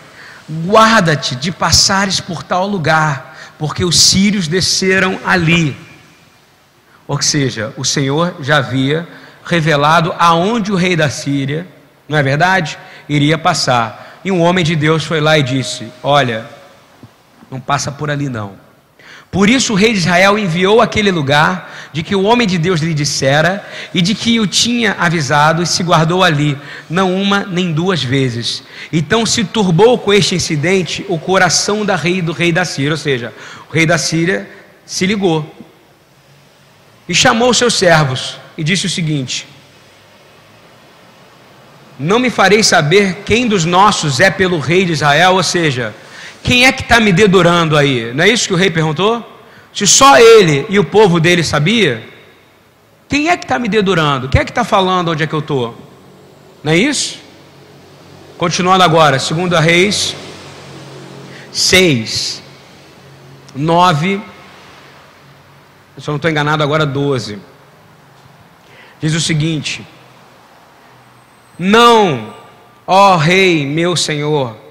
Guarda-te 0.65 1.36
de 1.36 1.52
passares 1.52 2.21
por 2.21 2.43
tal 2.43 2.65
lugar, 2.65 3.38
porque 3.60 3.84
os 3.84 4.00
sírios 4.00 4.48
desceram 4.48 5.19
ali. 5.26 5.76
Ou 7.06 7.21
seja, 7.21 7.74
o 7.76 7.84
Senhor 7.84 8.38
já 8.39 8.60
havia 8.60 9.06
revelado 9.43 10.15
aonde 10.17 10.71
o 10.71 10.78
rei 10.78 10.95
da 10.95 11.10
Síria, 11.10 11.67
não 12.08 12.17
é 12.17 12.24
verdade? 12.24 12.80
Iria 13.10 13.38
passar. 13.38 14.21
E 14.24 14.32
um 14.32 14.41
homem 14.41 14.63
de 14.63 14.78
Deus 14.78 15.04
foi 15.04 15.19
lá 15.19 15.38
e 15.38 15.43
disse: 15.43 15.91
Olha, 16.02 16.45
não 17.52 17.60
passa 17.60 17.91
por 17.91 18.10
ali 18.10 18.30
não. 18.30 18.64
Por 19.36 19.50
isso 19.50 19.74
o 19.74 19.76
rei 19.76 19.91
de 19.91 20.00
Israel 20.00 20.39
enviou 20.39 20.80
aquele 20.80 21.12
lugar 21.12 21.89
de 21.91 22.02
que 22.02 22.15
o 22.15 22.24
homem 22.24 22.48
de 22.48 22.58
Deus 22.58 22.80
lhe 22.80 22.93
dissera 22.93 23.67
e 23.93 24.02
de 24.02 24.15
que 24.15 24.39
o 24.39 24.48
tinha 24.48 24.95
avisado 24.98 25.62
e 25.62 25.67
se 25.67 25.84
guardou 25.84 26.24
ali, 26.24 26.58
não 26.89 27.13
uma 27.13 27.43
nem 27.43 27.74
duas 27.74 28.02
vezes. 28.02 28.63
Então 28.93 29.26
se 29.26 29.43
turbou 29.43 29.98
com 29.98 30.13
este 30.13 30.36
incidente 30.36 31.06
o 31.10 31.19
coração 31.19 31.86
da 31.86 31.98
rei 31.98 32.21
do 32.21 32.32
rei 32.32 32.54
da 32.54 32.63
Síria, 32.63 32.91
ou 32.91 32.98
seja, 32.98 33.34
o 33.69 33.74
rei 33.74 33.86
da 33.86 33.98
Síria 33.98 34.50
se 34.86 35.06
ligou 35.06 35.54
e 37.06 37.13
chamou 37.13 37.54
seus 37.54 37.74
servos 37.74 38.38
e 38.58 38.63
disse 38.63 38.86
o 38.86 38.89
seguinte: 38.89 39.50
Não 42.00 42.19
me 42.19 42.30
farei 42.30 42.63
saber 42.63 43.24
quem 43.26 43.50
dos 43.50 43.65
nossos 43.65 44.21
é 44.21 44.32
pelo 44.32 44.60
rei 44.60 44.86
de 44.86 44.93
Israel, 44.93 45.34
ou 45.34 45.43
seja, 45.43 45.93
quem 46.45 46.65
é 46.65 46.71
que 46.71 46.84
está 46.84 46.99
me 46.99 47.12
dedurando 47.12 47.75
aí? 47.75 48.13
Não 48.13 48.23
é 48.23 48.29
isso 48.29 48.47
que 48.47 48.53
o 48.53 48.55
rei 48.55 48.69
perguntou? 48.69 49.41
Se 49.73 49.88
só 49.88 50.17
ele 50.17 50.63
e 50.69 50.77
o 50.77 50.84
povo 50.86 51.19
dele 51.19 51.43
sabia, 51.43 52.08
quem 53.10 53.29
é 53.29 53.36
que 53.36 53.45
está 53.45 53.58
me 53.58 53.67
dedurando? 53.67 54.29
Quem 54.29 54.41
é 54.41 54.45
que 54.45 54.51
está 54.51 54.63
falando 54.63 55.10
onde 55.10 55.23
é 55.23 55.27
que 55.27 55.34
eu 55.34 55.39
estou? 55.39 55.75
Não 56.63 56.71
é 56.71 56.77
isso? 56.77 57.19
Continuando 58.38 58.84
agora, 58.84 59.17
2 59.17 59.60
Reis 59.60 60.15
6, 61.51 62.43
9, 63.55 64.21
se 65.97 66.08
eu 66.08 66.12
não 66.12 66.17
estou 66.17 66.29
enganado 66.29 66.62
agora, 66.62 66.86
12. 66.86 67.39
Diz 68.99 69.15
o 69.15 69.21
seguinte: 69.21 69.84
Não, 71.58 72.36
ó 72.86 73.15
Rei, 73.15 73.65
meu 73.65 73.95
Senhor, 73.95 74.64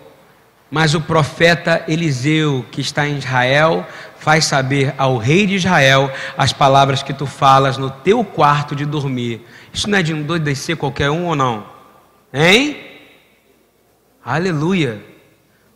mas 0.74 0.92
o 0.92 1.00
profeta 1.00 1.84
Eliseu, 1.86 2.66
que 2.72 2.80
está 2.80 3.06
em 3.06 3.18
Israel, 3.18 3.86
faz 4.18 4.46
saber 4.46 4.92
ao 4.98 5.18
rei 5.18 5.46
de 5.46 5.54
Israel 5.54 6.12
as 6.36 6.52
palavras 6.52 7.00
que 7.00 7.14
tu 7.14 7.26
falas 7.26 7.78
no 7.78 7.90
teu 7.90 8.24
quarto 8.24 8.74
de 8.74 8.84
dormir. 8.84 9.40
Isso 9.72 9.88
não 9.88 9.98
é 9.98 10.02
de 10.02 10.12
um 10.12 10.24
doido 10.24 10.42
descer 10.42 10.76
qualquer 10.76 11.10
um 11.10 11.26
ou 11.26 11.36
não? 11.36 11.64
Hein? 12.32 12.76
Aleluia. 14.24 15.00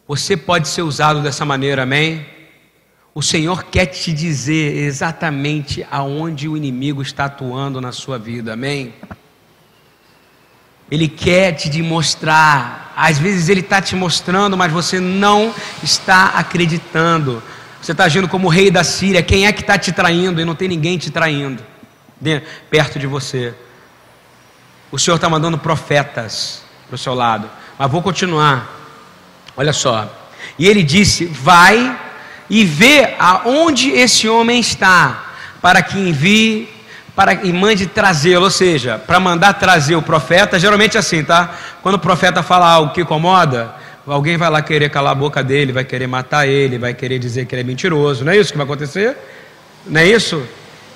Você 0.09 0.37
pode 0.37 0.67
ser 0.67 0.83
usado 0.83 1.23
dessa 1.23 1.45
maneira, 1.45 1.85
amém? 1.85 2.27
O 3.15 3.23
Senhor 3.23 3.63
quer 3.67 3.87
te 3.87 4.13
dizer 4.13 4.79
exatamente 4.79 5.87
aonde 5.93 6.49
o 6.49 6.57
inimigo 6.57 7.03
está 7.03 7.27
atuando 7.27 7.81
na 7.81 7.93
sua 7.93 8.19
vida, 8.19 8.55
amém? 8.55 8.93
Ele 10.91 11.09
quer 11.09 11.53
te 11.53 11.69
demonstrar. 11.69 12.93
Às 12.97 13.19
vezes 13.19 13.49
ele 13.49 13.61
está 13.61 13.81
te 13.81 13.95
mostrando, 13.95 14.57
mas 14.57 14.73
você 14.73 14.99
não 14.99 15.55
está 15.83 16.27
acreditando. 16.35 17.43
Você 17.81 17.93
está 17.93 18.05
agindo 18.05 18.29
como 18.29 18.49
o 18.49 18.51
rei 18.51 18.71
da 18.71 18.83
Síria. 18.83 19.23
Quem 19.23 19.47
é 19.47 19.53
que 19.53 19.61
está 19.61 19.79
te 19.79 19.93
traindo? 19.93 20.41
E 20.41 20.45
não 20.45 20.55
tem 20.55 20.69
ninguém 20.69 20.99
te 20.99 21.11
traindo 21.11 21.63
perto 22.71 22.99
de 22.99 23.07
você. 23.07 23.55
O 24.91 24.99
Senhor 24.99 25.17
está 25.17 25.29
mandando 25.29 25.59
profetas 25.59 26.63
para 26.87 26.95
o 26.95 26.99
seu 26.99 27.15
lado. 27.15 27.49
Mas 27.79 27.91
vou 27.91 28.03
continuar. 28.03 28.69
Olha 29.57 29.73
só. 29.73 30.11
E 30.59 30.67
ele 30.67 30.83
disse: 30.83 31.27
Vai 31.27 31.99
e 32.49 32.65
vê 32.65 33.15
aonde 33.19 33.91
esse 33.91 34.29
homem 34.29 34.61
está, 34.61 35.35
para 35.61 35.83
que 35.83 35.99
envie 35.99 36.69
para 37.19 37.35
e 37.35 37.53
mande 37.53 37.89
trazê-lo, 37.89 38.45
ou 38.45 38.51
seja, 38.51 38.97
para 38.97 39.19
mandar 39.19 39.53
trazer 39.55 39.97
o 39.97 40.01
profeta, 40.01 40.57
geralmente 40.57 40.97
é 40.97 41.01
assim, 41.01 41.25
tá? 41.25 41.53
Quando 41.83 41.97
o 41.97 41.99
profeta 41.99 42.45
fala 42.45 42.71
algo 42.71 42.93
que 42.93 43.01
incomoda, 43.01 43.75
alguém 44.07 44.37
vai 44.37 44.49
lá 44.49 44.63
querer 44.63 44.89
calar 44.89 45.11
a 45.11 45.15
boca 45.17 45.43
dele, 45.43 45.73
vai 45.73 45.83
querer 45.83 46.07
matar 46.07 46.47
ele, 46.47 46.79
vai 46.79 46.95
querer 46.95 47.19
dizer 47.19 47.47
que 47.47 47.57
ele 47.57 47.63
é 47.63 47.65
mentiroso. 47.65 48.25
Não 48.25 48.31
é 48.31 48.37
isso 48.37 48.53
que 48.53 48.57
vai 48.57 48.65
acontecer? 48.65 49.17
Não 49.85 50.01
é 50.01 50.07
isso? 50.07 50.47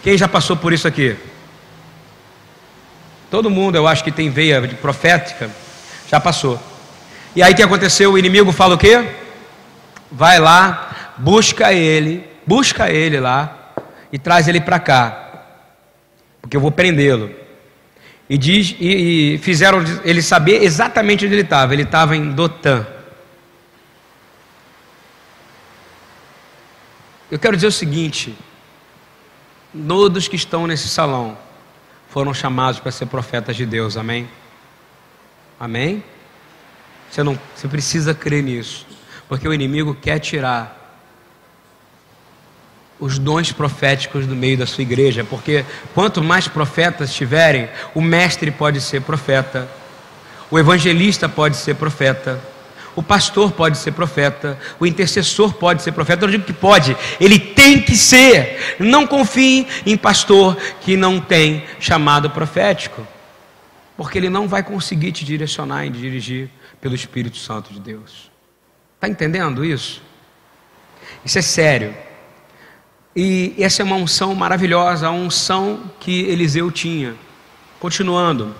Quem 0.00 0.16
já 0.16 0.28
passou 0.28 0.56
por 0.56 0.72
isso 0.72 0.86
aqui? 0.86 1.16
Todo 3.28 3.50
mundo, 3.50 3.74
eu 3.74 3.88
acho 3.88 4.04
que 4.04 4.12
tem 4.12 4.30
veia 4.30 4.62
profética, 4.80 5.50
já 6.08 6.20
passou. 6.20 6.56
E 7.34 7.42
aí 7.42 7.52
o 7.52 7.56
que 7.56 7.64
aconteceu? 7.64 8.12
O 8.12 8.18
inimigo 8.18 8.52
fala 8.52 8.76
o 8.76 8.78
quê? 8.78 9.08
Vai 10.08 10.38
lá, 10.38 11.14
busca 11.18 11.72
ele, 11.72 12.24
busca 12.46 12.88
ele 12.88 13.18
lá 13.18 13.72
e 14.12 14.20
traz 14.20 14.46
ele 14.46 14.60
para 14.60 14.78
cá, 14.78 15.21
porque 16.42 16.56
eu 16.56 16.60
vou 16.60 16.72
prendê-lo. 16.72 17.30
E, 18.28 18.36
diz, 18.36 18.74
e, 18.78 19.34
e 19.34 19.38
fizeram 19.38 19.82
ele 20.04 20.20
saber 20.20 20.62
exatamente 20.62 21.24
onde 21.24 21.34
ele 21.34 21.42
estava. 21.42 21.72
Ele 21.72 21.84
estava 21.84 22.16
em 22.16 22.32
Dotã. 22.32 22.86
Eu 27.30 27.38
quero 27.38 27.56
dizer 27.56 27.68
o 27.68 27.72
seguinte: 27.72 28.36
todos 29.86 30.28
que 30.28 30.36
estão 30.36 30.66
nesse 30.66 30.88
salão 30.88 31.38
foram 32.08 32.34
chamados 32.34 32.80
para 32.80 32.92
ser 32.92 33.06
profetas 33.06 33.56
de 33.56 33.64
Deus, 33.64 33.96
amém? 33.96 34.28
Amém? 35.58 36.04
Você, 37.10 37.22
não, 37.22 37.38
você 37.54 37.68
precisa 37.68 38.14
crer 38.14 38.42
nisso, 38.42 38.86
porque 39.28 39.46
o 39.46 39.54
inimigo 39.54 39.94
quer 39.94 40.18
tirar 40.18 40.81
os 43.02 43.18
dons 43.18 43.50
proféticos 43.50 44.28
do 44.28 44.36
meio 44.36 44.56
da 44.56 44.64
sua 44.64 44.82
igreja, 44.82 45.24
porque 45.24 45.64
quanto 45.92 46.22
mais 46.22 46.46
profetas 46.46 47.12
tiverem, 47.12 47.68
o 47.96 48.00
mestre 48.00 48.48
pode 48.52 48.80
ser 48.80 49.00
profeta, 49.02 49.68
o 50.48 50.56
evangelista 50.56 51.28
pode 51.28 51.56
ser 51.56 51.74
profeta, 51.74 52.40
o 52.94 53.02
pastor 53.02 53.50
pode 53.50 53.76
ser 53.76 53.90
profeta, 53.90 54.56
o 54.78 54.86
intercessor 54.86 55.52
pode 55.54 55.82
ser 55.82 55.90
profeta. 55.90 56.24
Eu 56.24 56.30
digo 56.30 56.44
que 56.44 56.52
pode, 56.52 56.96
ele 57.18 57.40
tem 57.40 57.82
que 57.82 57.96
ser. 57.96 58.76
Não 58.78 59.04
confie 59.04 59.66
em 59.84 59.96
pastor 59.96 60.56
que 60.80 60.96
não 60.96 61.18
tem 61.18 61.64
chamado 61.80 62.30
profético, 62.30 63.04
porque 63.96 64.16
ele 64.16 64.30
não 64.30 64.46
vai 64.46 64.62
conseguir 64.62 65.10
te 65.10 65.24
direcionar 65.24 65.86
e 65.86 65.90
dirigir 65.90 66.48
pelo 66.80 66.94
Espírito 66.94 67.36
Santo 67.36 67.72
de 67.72 67.80
Deus. 67.80 68.30
Está 68.94 69.08
entendendo 69.08 69.64
isso? 69.64 70.00
Isso 71.24 71.40
é 71.40 71.42
sério. 71.42 72.11
E 73.14 73.54
essa 73.58 73.82
é 73.82 73.84
uma 73.84 73.96
unção 73.96 74.34
maravilhosa, 74.34 75.06
a 75.06 75.10
unção 75.10 75.80
que 76.00 76.22
Eliseu 76.22 76.70
tinha. 76.70 77.14
Continuando. 77.78 78.54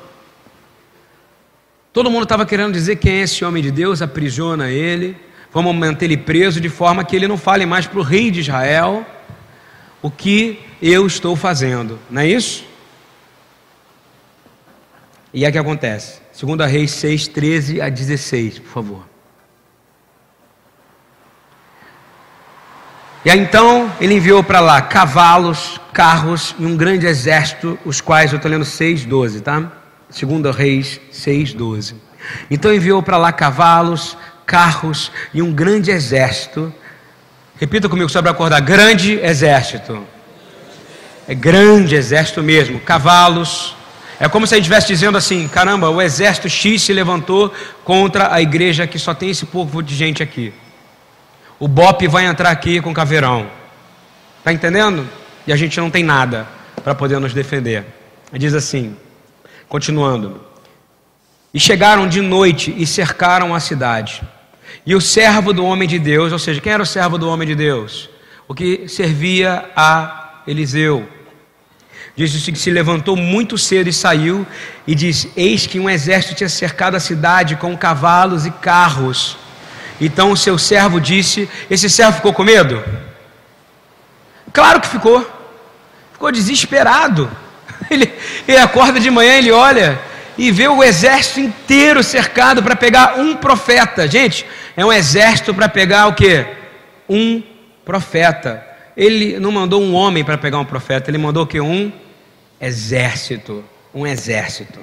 Todo 1.93 2.11
mundo 2.11 2.25
estava 2.25 2.47
querendo 2.47 2.73
dizer 2.73 2.97
quem 2.97 3.13
é 3.15 3.21
esse 3.23 3.45
homem 3.45 3.63
de 3.63 3.71
Deus, 3.71 4.01
aprisiona 4.01 4.71
ele, 4.71 5.17
vamos 5.53 5.75
manter 5.75 6.07
ele 6.07 6.17
preso 6.17 6.61
de 6.61 6.69
forma 6.69 7.05
que 7.05 7.15
ele 7.15 7.29
não 7.29 7.37
fale 7.37 7.67
mais 7.67 7.87
para 7.87 7.99
o 7.99 8.03
rei 8.03 8.31
de 8.31 8.41
Israel 8.41 9.07
o 10.03 10.11
que 10.11 10.59
eu 10.81 11.07
estou 11.07 11.37
fazendo, 11.37 11.99
não 12.11 12.23
é 12.23 12.27
isso? 12.27 12.65
E 15.33 15.45
é 15.45 15.53
que 15.53 15.57
acontece. 15.57 16.21
2 16.39 16.71
Reis 16.71 16.91
6, 16.91 17.29
13 17.29 17.81
a 17.81 17.89
16, 17.89 18.59
por 18.59 18.69
favor. 18.69 19.12
E 23.25 23.31
aí 23.31 23.39
então 23.39 23.91
ele 24.01 24.15
enviou 24.15 24.43
para 24.43 24.59
lá 24.59 24.83
cavalos, 24.83 25.81
carros 25.93 26.57
e 26.59 26.67
um 26.67 26.77
grande 26.77 27.07
exército, 27.07 27.79
os 27.85 28.01
quais 28.01 28.33
eu 28.33 28.37
estou 28.37 28.51
lendo 28.51 28.65
6, 28.65 29.05
12, 29.05 29.41
tá? 29.43 29.71
Segundo 30.11 30.51
Reis 30.51 31.01
6:12. 31.13 31.95
Então 32.51 32.75
enviou 32.75 33.03
para 33.03 33.17
lá 33.17 33.33
cavalos, 33.33 34.17
carros 34.45 35.13
e 35.33 35.41
um 35.41 35.53
grande 35.53 35.91
exército. 35.91 36.73
Repita 37.59 37.89
comigo 37.89 38.09
sobre 38.09 38.31
acordar, 38.31 38.61
grande 38.61 39.21
exército. 39.21 40.05
É 41.29 41.35
grande 41.35 41.95
exército 41.95 42.43
mesmo, 42.43 42.81
cavalos. 42.81 43.77
É 44.19 44.29
como 44.29 44.47
se 44.47 44.55
gente 44.57 44.63
estivesse 44.63 44.89
dizendo 44.89 45.17
assim: 45.17 45.47
caramba, 45.47 45.89
o 45.89 46.03
exército 46.03 46.49
X 46.49 46.83
se 46.83 46.93
levantou 46.93 47.53
contra 47.85 48.35
a 48.35 48.43
igreja 48.43 48.87
que 48.87 48.99
só 48.99 49.15
tem 49.15 49.31
esse 49.31 49.47
povo 49.47 49.81
de 49.81 49.95
gente 49.95 50.23
aqui. 50.23 50.53
O 51.63 51.69
BOP 51.69 52.09
vai 52.09 52.27
entrar 52.27 52.51
aqui 52.51 52.81
com 52.81 52.93
caveirão. 52.93 53.49
Está 54.39 54.53
entendendo? 54.53 55.09
E 55.47 55.53
a 55.53 55.57
gente 55.57 55.79
não 55.79 55.93
tem 55.93 56.03
nada 56.03 56.45
para 56.83 56.93
poder 56.93 57.21
nos 57.21 57.33
defender. 57.33 57.85
Diz 58.33 58.53
assim: 58.53 58.97
Continuando. 59.69 60.41
E 61.55 61.61
chegaram 61.61 62.09
de 62.09 62.21
noite 62.21 62.75
e 62.77 62.85
cercaram 62.85 63.55
a 63.55 63.61
cidade. 63.61 64.25
E 64.85 64.93
o 64.97 65.01
servo 65.01 65.53
do 65.53 65.65
homem 65.65 65.87
de 65.87 66.01
Deus, 66.01 66.33
ou 66.33 66.39
seja, 66.41 66.61
quem 66.61 66.73
era 66.73 66.83
o 66.83 66.87
servo 66.87 67.17
do 67.17 67.29
homem 67.29 67.47
de 67.47 67.55
Deus? 67.55 68.11
O 68.49 68.55
que 68.57 68.89
servia 68.89 69.71
a 69.77 70.43
Eliseu. 70.49 71.09
Diz 72.17 72.45
que 72.45 72.59
se 72.59 72.73
levantou 72.73 73.15
muito 73.15 73.57
cedo 73.57 73.89
e 73.89 73.93
saiu, 73.93 74.45
e 74.85 74.97
disse: 74.97 75.31
Eis 75.37 75.65
que 75.69 75.79
um 75.79 75.89
exército 75.89 76.35
tinha 76.35 76.49
cercado 76.49 76.97
a 76.97 77.01
cidade 77.01 77.55
com 77.55 77.79
cavalos 77.79 78.47
e 78.47 78.51
carros. 78.51 79.41
Então 80.01 80.33
o 80.33 80.37
seu 80.37 80.59
servo 80.59 81.01
disse: 81.01 81.49
Esse 81.71 81.89
servo 81.89 82.17
ficou 82.17 82.33
com 82.33 82.43
medo? 82.43 82.83
Claro 84.53 84.81
que 84.81 84.89
ficou, 84.89 85.29
ficou 86.13 86.31
desesperado. 86.31 87.31
Ele, 87.91 88.11
ele 88.49 88.57
acorda 88.57 88.99
de 88.99 89.11
manhã, 89.11 89.35
ele 89.35 89.51
olha 89.51 90.01
e 90.39 90.51
vê 90.51 90.67
o 90.67 90.83
exército 90.83 91.41
inteiro 91.41 92.03
cercado 92.03 92.63
para 92.63 92.75
pegar 92.75 93.19
um 93.19 93.37
profeta. 93.37 94.09
Gente, 94.09 94.47
é 94.77 94.85
um 94.85 94.93
exército 94.93 95.53
para 95.53 95.69
pegar 95.69 96.07
o 96.07 96.15
que? 96.15 96.47
Um 97.09 97.43
profeta. 97.85 98.65
Ele 98.97 99.39
não 99.39 99.53
mandou 99.53 99.83
um 99.83 99.95
homem 99.95 100.25
para 100.25 100.39
pegar 100.39 100.59
um 100.59 100.65
profeta, 100.65 101.11
ele 101.11 101.19
mandou 101.19 101.47
que? 101.47 101.61
Um 101.61 101.93
exército. 102.61 103.65
Um 103.95 104.07
exército. 104.07 104.81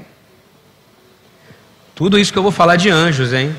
Tudo 1.95 2.19
isso 2.19 2.31
que 2.31 2.37
eu 2.37 2.43
vou 2.43 2.51
falar 2.51 2.75
de 2.75 2.89
anjos, 2.89 3.33
hein? 3.33 3.55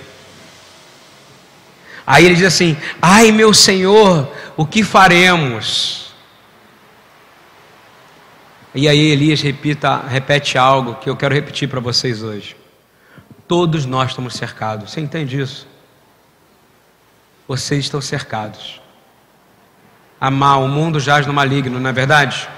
Aí 2.10 2.26
ele 2.26 2.34
diz 2.34 2.46
assim: 2.46 2.76
Ai 3.00 3.30
meu 3.30 3.54
Senhor, 3.54 4.28
o 4.56 4.66
que 4.66 4.82
faremos? 4.82 6.12
E 8.74 8.88
aí 8.88 8.98
Elias 8.98 9.40
repita, 9.40 9.98
repete 10.08 10.58
algo 10.58 10.96
que 10.96 11.08
eu 11.08 11.14
quero 11.16 11.32
repetir 11.32 11.68
para 11.68 11.78
vocês 11.78 12.20
hoje. 12.20 12.56
Todos 13.46 13.86
nós 13.86 14.10
estamos 14.10 14.34
cercados. 14.34 14.90
Você 14.90 15.00
entende 15.00 15.40
isso? 15.40 15.68
Vocês 17.46 17.84
estão 17.84 18.00
cercados. 18.00 18.80
Amar 20.20 20.60
o 20.60 20.66
mundo 20.66 20.98
jaz 20.98 21.28
no 21.28 21.32
maligno, 21.32 21.78
não 21.78 21.90
é 21.90 21.92
verdade? 21.92 22.48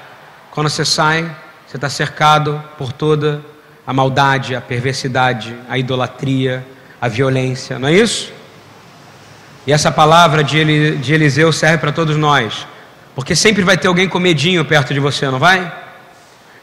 Quando 0.50 0.70
você 0.70 0.84
sai, 0.84 1.24
você 1.66 1.76
está 1.76 1.90
cercado 1.90 2.62
por 2.78 2.90
toda 2.90 3.44
a 3.86 3.92
maldade, 3.92 4.56
a 4.56 4.62
perversidade, 4.62 5.54
a 5.68 5.76
idolatria, 5.76 6.66
a 6.98 7.06
violência, 7.06 7.78
não 7.78 7.88
é 7.88 7.92
isso? 7.92 8.32
E 9.66 9.72
essa 9.72 9.92
palavra 9.92 10.42
de 10.42 10.59
Eliseu 10.59 11.53
serve 11.53 11.79
para 11.79 11.92
todos 11.92 12.16
nós, 12.16 12.66
porque 13.14 13.37
sempre 13.37 13.62
vai 13.62 13.77
ter 13.77 13.88
alguém 13.88 14.09
com 14.09 14.18
medinho 14.18 14.64
perto 14.64 14.92
de 14.92 14.98
você, 14.98 15.27
não 15.31 15.38
vai? 15.38 15.81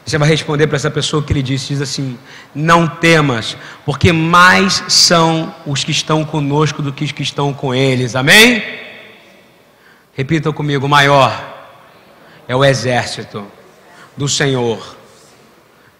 Você 0.04 0.18
vai 0.18 0.28
responder 0.28 0.66
para 0.66 0.76
essa 0.76 0.90
pessoa 0.90 1.22
que 1.22 1.32
ele 1.32 1.42
disse, 1.42 1.68
diz 1.68 1.80
assim: 1.80 2.18
Não 2.54 2.86
temas, 2.86 3.56
porque 3.84 4.12
mais 4.12 4.82
são 4.88 5.54
os 5.64 5.84
que 5.84 5.92
estão 5.92 6.24
conosco 6.24 6.82
do 6.82 6.92
que 6.92 7.04
os 7.04 7.12
que 7.12 7.22
estão 7.22 7.52
com 7.54 7.74
eles. 7.74 8.16
Amém? 8.16 8.62
Repitam 10.14 10.52
comigo: 10.52 10.88
maior 10.88 11.32
é 12.48 12.56
o 12.56 12.64
exército 12.64 13.46
do 14.16 14.28
Senhor 14.28 14.96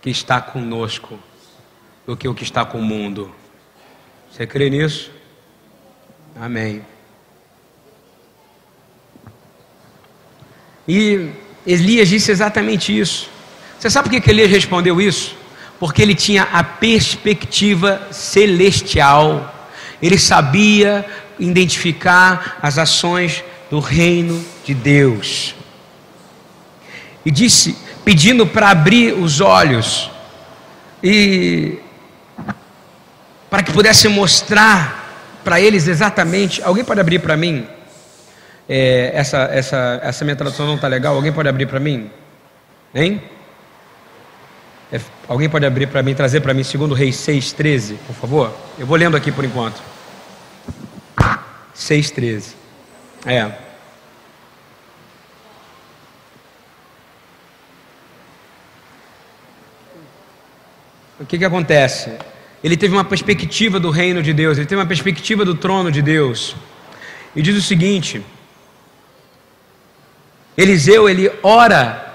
que 0.02 0.10
está 0.10 0.40
conosco 0.40 1.18
do 2.06 2.16
que 2.16 2.26
o 2.26 2.34
que 2.34 2.42
está 2.42 2.64
com 2.64 2.78
o 2.78 2.82
mundo. 2.82 3.32
Você 4.30 4.46
crê 4.46 4.68
nisso? 4.70 5.19
Amém. 6.38 6.82
E 10.86 11.30
Elias 11.66 12.08
disse 12.08 12.30
exatamente 12.30 12.98
isso. 12.98 13.28
Você 13.78 13.88
sabe 13.88 14.10
por 14.10 14.20
que 14.20 14.30
Elias 14.30 14.50
respondeu 14.50 15.00
isso? 15.00 15.36
Porque 15.78 16.02
ele 16.02 16.14
tinha 16.14 16.42
a 16.52 16.62
perspectiva 16.62 18.08
celestial, 18.10 19.68
ele 20.02 20.18
sabia 20.18 21.06
identificar 21.38 22.58
as 22.60 22.76
ações 22.76 23.42
do 23.70 23.78
reino 23.78 24.44
de 24.64 24.74
Deus. 24.74 25.54
E 27.24 27.30
disse, 27.30 27.76
pedindo 28.04 28.46
para 28.46 28.70
abrir 28.70 29.14
os 29.14 29.40
olhos 29.40 30.10
e 31.02 31.78
para 33.48 33.62
que 33.62 33.72
pudesse 33.72 34.08
mostrar 34.08 34.99
para 35.50 35.60
eles 35.60 35.88
exatamente. 35.88 36.62
Alguém 36.62 36.84
pode 36.84 37.00
abrir 37.00 37.18
para 37.18 37.36
mim? 37.36 37.66
É, 38.68 39.10
essa, 39.12 39.38
essa, 39.50 40.00
essa 40.00 40.24
minha 40.24 40.36
tradução 40.36 40.64
não 40.64 40.76
está 40.76 40.86
legal. 40.86 41.16
Alguém 41.16 41.32
pode 41.32 41.48
abrir 41.48 41.66
para 41.66 41.80
mim? 41.80 42.08
Hein? 42.94 43.20
É, 44.92 45.00
alguém 45.26 45.48
pode 45.48 45.66
abrir 45.66 45.88
para 45.88 46.04
mim, 46.04 46.14
trazer 46.14 46.40
para 46.40 46.54
mim, 46.54 46.62
segundo 46.62 46.94
Reis 46.94 47.16
6,13, 47.16 47.96
por 48.06 48.14
favor? 48.14 48.56
Eu 48.78 48.86
vou 48.86 48.96
lendo 48.96 49.16
aqui 49.16 49.32
por 49.32 49.44
enquanto. 49.44 49.82
6,13. 51.74 52.54
É. 53.26 53.50
O 61.18 61.26
que, 61.26 61.36
que 61.36 61.44
acontece? 61.44 62.16
Ele 62.62 62.76
teve 62.76 62.94
uma 62.94 63.04
perspectiva 63.04 63.80
do 63.80 63.90
reino 63.90 64.22
de 64.22 64.32
Deus, 64.32 64.58
ele 64.58 64.66
teve 64.66 64.80
uma 64.80 64.86
perspectiva 64.86 65.44
do 65.44 65.54
trono 65.54 65.90
de 65.90 66.02
Deus. 66.02 66.54
E 67.34 67.40
diz 67.40 67.56
o 67.56 67.62
seguinte: 67.62 68.22
Eliseu 70.56 71.08
ele 71.08 71.30
ora 71.42 72.06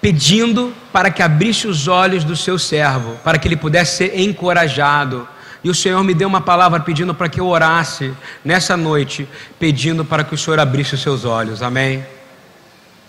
pedindo 0.00 0.72
para 0.92 1.10
que 1.10 1.22
abrisse 1.22 1.66
os 1.66 1.88
olhos 1.88 2.22
do 2.22 2.36
seu 2.36 2.58
servo, 2.58 3.16
para 3.24 3.38
que 3.38 3.48
ele 3.48 3.56
pudesse 3.56 3.96
ser 3.96 4.20
encorajado. 4.20 5.26
E 5.62 5.68
o 5.68 5.74
Senhor 5.74 6.02
me 6.04 6.14
deu 6.14 6.28
uma 6.28 6.40
palavra 6.40 6.78
pedindo 6.78 7.12
para 7.12 7.28
que 7.28 7.40
eu 7.40 7.46
orasse 7.48 8.14
nessa 8.44 8.76
noite, 8.76 9.28
pedindo 9.58 10.04
para 10.04 10.22
que 10.22 10.34
o 10.34 10.38
Senhor 10.38 10.60
abrisse 10.60 10.94
os 10.94 11.02
seus 11.02 11.24
olhos. 11.24 11.62
Amém? 11.62 12.06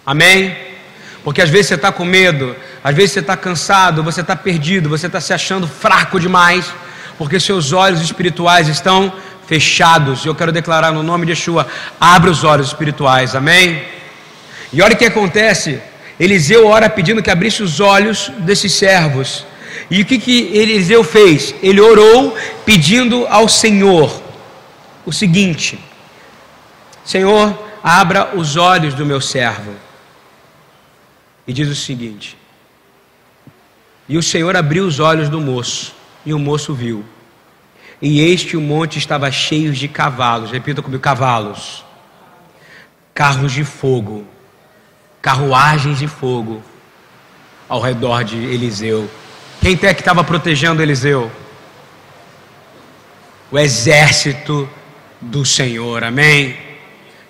Amém? 0.03 0.57
Porque 1.29 1.43
às 1.43 1.49
vezes 1.51 1.67
você 1.67 1.75
está 1.75 1.91
com 1.91 2.03
medo, 2.03 2.55
às 2.83 2.95
vezes 2.95 3.11
você 3.11 3.19
está 3.19 3.37
cansado, 3.37 4.01
você 4.01 4.21
está 4.21 4.35
perdido, 4.35 4.89
você 4.89 5.05
está 5.05 5.21
se 5.21 5.31
achando 5.31 5.67
fraco 5.67 6.19
demais, 6.19 6.73
porque 7.19 7.39
seus 7.39 7.71
olhos 7.71 8.01
espirituais 8.01 8.67
estão 8.67 9.13
fechados. 9.45 10.25
Eu 10.25 10.33
quero 10.33 10.51
declarar 10.51 10.91
no 10.91 11.03
nome 11.03 11.27
de 11.27 11.33
Yeshua: 11.33 11.67
abre 12.01 12.31
os 12.31 12.43
olhos 12.43 12.69
espirituais. 12.69 13.35
Amém? 13.35 13.79
E 14.73 14.81
olha 14.81 14.95
o 14.95 14.97
que 14.97 15.05
acontece. 15.05 15.79
Eliseu 16.19 16.65
ora 16.65 16.89
pedindo 16.89 17.21
que 17.21 17.29
abrisse 17.29 17.61
os 17.61 17.79
olhos 17.79 18.31
desses 18.39 18.73
servos. 18.73 19.45
E 19.87 20.01
o 20.01 20.05
que, 20.05 20.17
que 20.17 20.49
Eliseu 20.57 21.03
fez? 21.03 21.53
Ele 21.61 21.79
orou 21.79 22.35
pedindo 22.65 23.27
ao 23.29 23.47
Senhor 23.47 24.19
o 25.05 25.13
seguinte: 25.13 25.77
Senhor, 27.05 27.55
abra 27.83 28.31
os 28.33 28.57
olhos 28.57 28.95
do 28.95 29.05
meu 29.05 29.21
servo. 29.21 29.88
E 31.49 31.53
diz 31.53 31.67
o 31.67 31.75
seguinte: 31.75 32.38
E 34.07 34.17
o 34.17 34.23
Senhor 34.23 34.55
abriu 34.55 34.85
os 34.85 34.99
olhos 34.99 35.27
do 35.27 35.41
moço, 35.41 35.93
e 36.25 36.33
o 36.33 36.39
moço 36.39 36.73
viu. 36.73 37.03
E 38.01 38.21
este 38.21 38.55
o 38.55 38.62
monte 38.62 38.97
estava 38.97 39.29
cheio 39.31 39.73
de 39.73 39.88
cavalos, 39.88 40.51
repita 40.51 40.81
comigo: 40.81 41.01
cavalos, 41.01 41.83
carros 43.13 43.51
de 43.51 43.65
fogo 43.65 44.25
carruagens 45.21 45.99
de 45.99 46.07
fogo 46.07 46.63
ao 47.67 47.79
redor 47.79 48.23
de 48.23 48.38
Eliseu. 48.38 49.09
Quem 49.62 49.77
é 49.83 49.93
que 49.93 50.01
estava 50.01 50.23
protegendo 50.23 50.81
Eliseu? 50.81 51.29
O 53.51 53.59
exército 53.59 54.69
do 55.19 55.45
Senhor, 55.45 56.03
amém? 56.03 56.57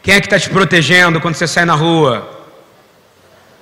Quem 0.03 0.13
é 0.13 0.21
que 0.21 0.27
está 0.27 0.39
te 0.39 0.49
protegendo 0.49 1.19
quando 1.19 1.35
você 1.35 1.47
sai 1.47 1.65
na 1.65 1.73
rua? 1.73 2.38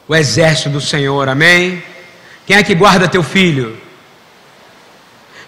O 0.08 0.16
exército 0.16 0.70
do 0.70 0.80
Senhor, 0.80 1.28
amém? 1.28 1.84
Quem 2.46 2.56
é 2.56 2.64
que 2.64 2.74
guarda 2.74 3.08
teu 3.08 3.22
filho? 3.22 3.78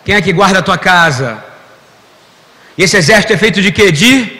Quem 0.03 0.15
é 0.15 0.21
que 0.21 0.33
guarda 0.33 0.59
a 0.59 0.61
tua 0.61 0.77
casa? 0.77 1.43
E 2.77 2.83
esse 2.83 2.97
exército 2.97 3.33
é 3.33 3.37
feito 3.37 3.61
de 3.61 3.71
quê? 3.71 3.91
De? 3.91 4.37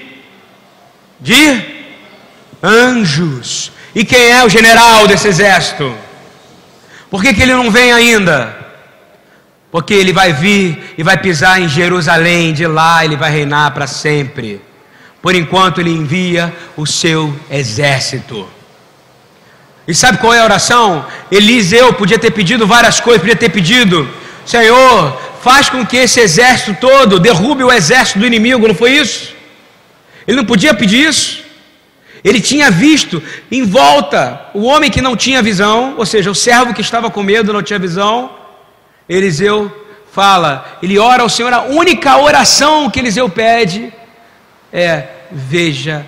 De 1.20 1.62
anjos. 2.62 3.72
E 3.96 4.04
quem 4.04 4.32
é 4.32 4.44
o 4.44 4.50
general 4.50 5.08
desse 5.08 5.28
exército? 5.28 5.96
Por 7.10 7.22
que, 7.22 7.34
que 7.34 7.42
ele 7.42 7.54
não 7.54 7.72
vem 7.72 7.92
ainda? 7.92 8.56
Porque 9.72 9.94
ele 9.94 10.12
vai 10.12 10.34
vir 10.34 10.96
e 10.98 11.04
vai 11.04 11.18
pisar 11.18 11.62
em 11.62 11.70
Jerusalém, 11.70 12.54
de 12.54 12.68
lá 12.68 13.06
ele 13.06 13.16
vai 13.16 13.32
reinar 13.32 13.72
para 13.72 13.88
sempre. 13.88 14.62
Por 15.22 15.36
enquanto 15.36 15.80
ele 15.80 15.92
envia 15.92 16.54
o 16.76 16.86
seu 16.86 17.34
exército. 17.50 18.59
E 19.90 19.96
sabe 19.96 20.20
qual 20.20 20.36
é 20.36 20.40
a 20.40 20.44
oração? 20.44 21.04
Eliseu 21.32 21.92
podia 21.94 22.20
ter 22.20 22.30
pedido 22.30 22.68
várias 22.68 23.00
coisas, 23.00 23.22
podia 23.22 23.36
ter 23.36 23.50
pedido: 23.50 24.08
Senhor, 24.46 25.20
faz 25.42 25.68
com 25.68 25.84
que 25.84 25.98
esse 25.98 26.20
exército 26.20 26.78
todo 26.80 27.20
derrube 27.20 27.64
o 27.64 27.72
exército 27.72 28.20
do 28.20 28.28
inimigo, 28.28 28.68
não 28.68 28.76
foi 28.76 28.92
isso? 28.92 29.34
Ele 30.28 30.38
não 30.38 30.46
podia 30.46 30.76
pedir 30.76 31.08
isso? 31.10 31.44
Ele 32.24 32.40
tinha 32.40 32.70
visto 32.70 33.24
em 33.52 33.64
volta 33.66 34.50
o 34.54 34.66
homem 34.66 34.92
que 34.92 35.02
não 35.02 35.16
tinha 35.16 35.42
visão, 35.42 35.96
ou 35.98 36.06
seja, 36.06 36.30
o 36.30 36.36
servo 36.36 36.72
que 36.72 36.82
estava 36.82 37.10
com 37.10 37.24
medo 37.24 37.52
não 37.52 37.64
tinha 37.64 37.80
visão. 37.80 38.30
Eliseu 39.08 39.72
fala, 40.12 40.78
ele 40.84 41.00
ora 41.00 41.24
ao 41.24 41.30
Senhor, 41.30 41.52
a 41.52 41.64
única 41.64 42.16
oração 42.16 42.92
que 42.92 43.00
Eliseu 43.00 43.28
pede 43.28 43.92
é: 44.72 45.08
veja, 45.32 46.06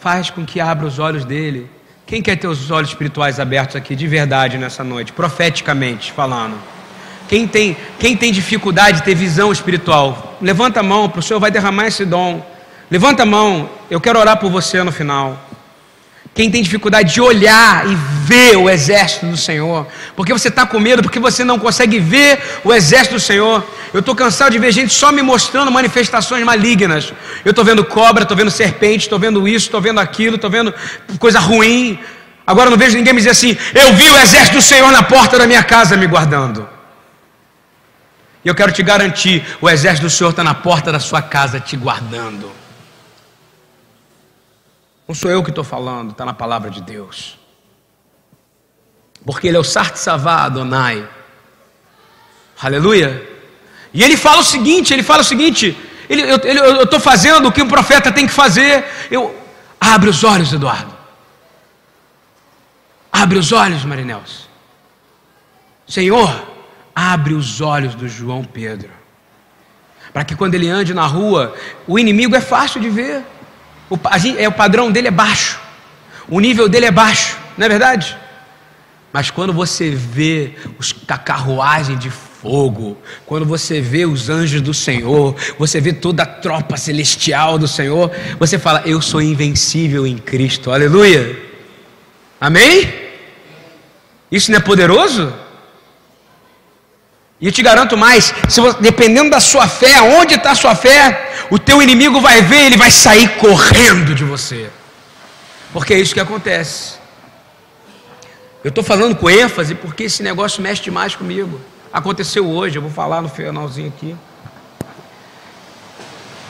faz 0.00 0.30
com 0.30 0.42
que 0.42 0.58
abra 0.58 0.86
os 0.86 0.98
olhos 0.98 1.26
dele. 1.26 1.73
Quem 2.06 2.20
quer 2.20 2.36
ter 2.36 2.46
os 2.46 2.70
olhos 2.70 2.90
espirituais 2.90 3.40
abertos 3.40 3.76
aqui 3.76 3.96
de 3.96 4.06
verdade 4.06 4.58
nessa 4.58 4.84
noite, 4.84 5.12
profeticamente 5.12 6.12
falando? 6.12 6.54
Quem 7.26 7.48
tem, 7.48 7.74
quem 7.98 8.14
tem 8.14 8.30
dificuldade 8.30 8.98
de 8.98 9.04
ter 9.04 9.14
visão 9.14 9.50
espiritual, 9.50 10.36
levanta 10.40 10.80
a 10.80 10.82
mão, 10.82 11.10
o 11.14 11.22
Senhor 11.22 11.40
vai 11.40 11.50
derramar 11.50 11.86
esse 11.86 12.04
dom. 12.04 12.44
Levanta 12.90 13.22
a 13.22 13.26
mão, 13.26 13.70
eu 13.90 13.98
quero 14.00 14.18
orar 14.18 14.38
por 14.38 14.50
você 14.50 14.82
no 14.82 14.92
final. 14.92 15.40
Quem 16.34 16.50
tem 16.50 16.62
dificuldade 16.62 17.14
de 17.14 17.20
olhar 17.20 17.86
e 17.86 17.94
ver 18.24 18.56
o 18.56 18.68
exército 18.68 19.26
do 19.26 19.36
Senhor, 19.36 19.86
porque 20.16 20.32
você 20.32 20.48
está 20.48 20.66
com 20.66 20.80
medo, 20.80 21.00
porque 21.00 21.20
você 21.20 21.44
não 21.44 21.60
consegue 21.60 22.00
ver 22.00 22.40
o 22.64 22.74
exército 22.74 23.14
do 23.14 23.20
Senhor. 23.20 23.64
Eu 23.92 24.00
estou 24.00 24.16
cansado 24.16 24.50
de 24.50 24.58
ver 24.58 24.72
gente 24.72 24.92
só 24.92 25.12
me 25.12 25.22
mostrando 25.22 25.70
manifestações 25.70 26.44
malignas. 26.44 27.12
Eu 27.44 27.50
estou 27.50 27.64
vendo 27.64 27.84
cobra, 27.84 28.24
estou 28.24 28.36
vendo 28.36 28.50
serpente, 28.50 29.02
estou 29.02 29.16
vendo 29.16 29.46
isso, 29.46 29.66
estou 29.66 29.80
vendo 29.80 30.00
aquilo, 30.00 30.34
estou 30.34 30.50
vendo 30.50 30.74
coisa 31.20 31.38
ruim. 31.38 32.00
Agora 32.44 32.68
não 32.68 32.76
vejo 32.76 32.96
ninguém 32.96 33.12
me 33.12 33.20
dizer 33.20 33.30
assim: 33.30 33.56
eu 33.72 33.94
vi 33.94 34.10
o 34.10 34.18
exército 34.18 34.56
do 34.56 34.62
Senhor 34.62 34.90
na 34.90 35.04
porta 35.04 35.38
da 35.38 35.46
minha 35.46 35.62
casa 35.62 35.96
me 35.96 36.08
guardando. 36.08 36.68
E 38.44 38.48
eu 38.48 38.56
quero 38.56 38.72
te 38.72 38.82
garantir: 38.82 39.44
o 39.60 39.70
exército 39.70 40.08
do 40.08 40.10
Senhor 40.10 40.30
está 40.30 40.42
na 40.42 40.54
porta 40.54 40.90
da 40.90 40.98
sua 40.98 41.22
casa 41.22 41.60
te 41.60 41.76
guardando. 41.76 42.63
Não 45.06 45.14
sou 45.14 45.30
eu 45.30 45.42
que 45.42 45.50
estou 45.50 45.64
falando, 45.64 46.10
está 46.10 46.24
na 46.24 46.32
palavra 46.32 46.70
de 46.70 46.80
Deus. 46.80 47.38
Porque 49.24 49.48
ele 49.48 49.56
é 49.56 49.60
o 49.60 49.64
Sartsavá 49.64 50.44
Adonai. 50.44 51.08
Aleluia. 52.60 53.30
E 53.92 54.02
ele 54.02 54.16
fala 54.16 54.40
o 54.40 54.44
seguinte: 54.44 54.92
ele 54.92 55.02
fala 55.02 55.20
o 55.20 55.24
seguinte, 55.24 55.76
ele, 56.08 56.22
eu 56.22 56.82
estou 56.82 57.00
fazendo 57.00 57.48
o 57.48 57.52
que 57.52 57.62
um 57.62 57.68
profeta 57.68 58.12
tem 58.12 58.26
que 58.26 58.32
fazer. 58.32 58.84
Eu 59.10 59.34
abre 59.80 60.10
os 60.10 60.24
olhos, 60.24 60.52
Eduardo. 60.52 60.94
Abre 63.12 63.38
os 63.38 63.52
olhos, 63.52 63.84
Marinels. 63.84 64.48
Senhor, 65.86 66.48
abre 66.94 67.34
os 67.34 67.60
olhos 67.60 67.94
do 67.94 68.08
João 68.08 68.44
Pedro. 68.44 68.90
Para 70.12 70.24
que 70.24 70.34
quando 70.34 70.54
ele 70.54 70.68
ande 70.68 70.94
na 70.94 71.06
rua, 71.06 71.54
o 71.86 71.98
inimigo 71.98 72.34
é 72.34 72.40
fácil 72.40 72.80
de 72.80 72.88
ver. 72.88 73.24
O, 73.94 74.18
gente, 74.18 74.40
é, 74.40 74.48
o 74.48 74.52
padrão 74.52 74.90
dele 74.90 75.08
é 75.08 75.10
baixo, 75.10 75.60
o 76.28 76.40
nível 76.40 76.68
dele 76.68 76.86
é 76.86 76.90
baixo, 76.90 77.36
não 77.56 77.66
é 77.66 77.68
verdade? 77.68 78.16
Mas 79.12 79.30
quando 79.30 79.52
você 79.52 79.90
vê 79.90 80.54
os, 80.76 80.92
a 81.06 81.16
carruagem 81.16 81.96
de 81.96 82.10
fogo, 82.10 82.98
quando 83.24 83.46
você 83.46 83.80
vê 83.80 84.04
os 84.04 84.28
anjos 84.28 84.60
do 84.60 84.74
Senhor, 84.74 85.36
você 85.56 85.80
vê 85.80 85.92
toda 85.92 86.24
a 86.24 86.26
tropa 86.26 86.76
celestial 86.76 87.56
do 87.56 87.68
Senhor, 87.68 88.10
você 88.40 88.58
fala: 88.58 88.82
Eu 88.84 89.00
sou 89.00 89.22
invencível 89.22 90.04
em 90.04 90.18
Cristo, 90.18 90.72
aleluia. 90.72 91.40
Amém? 92.40 92.92
Isso 94.32 94.50
não 94.50 94.58
é 94.58 94.60
poderoso? 94.60 95.32
E 97.40 97.46
eu 97.46 97.52
te 97.52 97.62
garanto 97.62 97.96
mais, 97.96 98.32
você, 98.48 98.60
dependendo 98.80 99.30
da 99.30 99.40
sua 99.40 99.66
fé, 99.66 100.00
onde 100.00 100.34
está 100.34 100.52
a 100.52 100.54
sua 100.54 100.74
fé, 100.74 101.32
o 101.50 101.58
teu 101.58 101.82
inimigo 101.82 102.20
vai 102.20 102.42
ver, 102.42 102.66
ele 102.66 102.76
vai 102.76 102.90
sair 102.90 103.36
correndo 103.36 104.14
de 104.14 104.24
você. 104.24 104.70
Porque 105.72 105.92
é 105.92 105.98
isso 105.98 106.14
que 106.14 106.20
acontece. 106.20 106.94
Eu 108.62 108.68
estou 108.68 108.82
falando 108.82 109.16
com 109.16 109.28
ênfase 109.28 109.74
porque 109.74 110.04
esse 110.04 110.22
negócio 110.22 110.62
mexe 110.62 110.82
demais 110.82 111.14
comigo. 111.14 111.60
Aconteceu 111.92 112.48
hoje, 112.48 112.76
eu 112.76 112.82
vou 112.82 112.90
falar 112.90 113.20
no 113.20 113.28
finalzinho 113.28 113.88
aqui. 113.88 114.16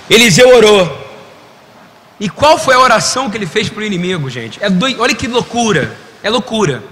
Eliseu 0.08 0.54
orou. 0.54 1.04
E 2.20 2.28
qual 2.28 2.58
foi 2.58 2.74
a 2.74 2.78
oração 2.78 3.28
que 3.28 3.36
ele 3.36 3.46
fez 3.46 3.68
para 3.68 3.80
o 3.80 3.84
inimigo, 3.84 4.30
gente? 4.30 4.62
É 4.62 4.70
do... 4.70 4.86
Olha 5.00 5.14
que 5.14 5.26
loucura. 5.26 5.96
É 6.22 6.30
loucura. 6.30 6.82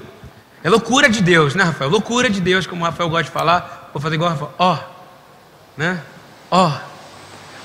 É 0.65 0.69
loucura 0.69 1.09
de 1.09 1.23
Deus, 1.23 1.55
né, 1.55 1.63
Rafael? 1.65 1.91
Loucura 1.91 2.29
de 2.29 2.41
Deus, 2.41 2.67
como 2.67 2.83
o 2.83 2.85
Rafael 2.85 3.09
gosta 3.09 3.25
de 3.25 3.31
falar. 3.31 3.82
Vou 3.93 4.01
fazer 4.01 4.15
igual. 4.15 4.55
Ó, 4.59 4.79
né? 5.77 6.03
Ó, 6.51 6.73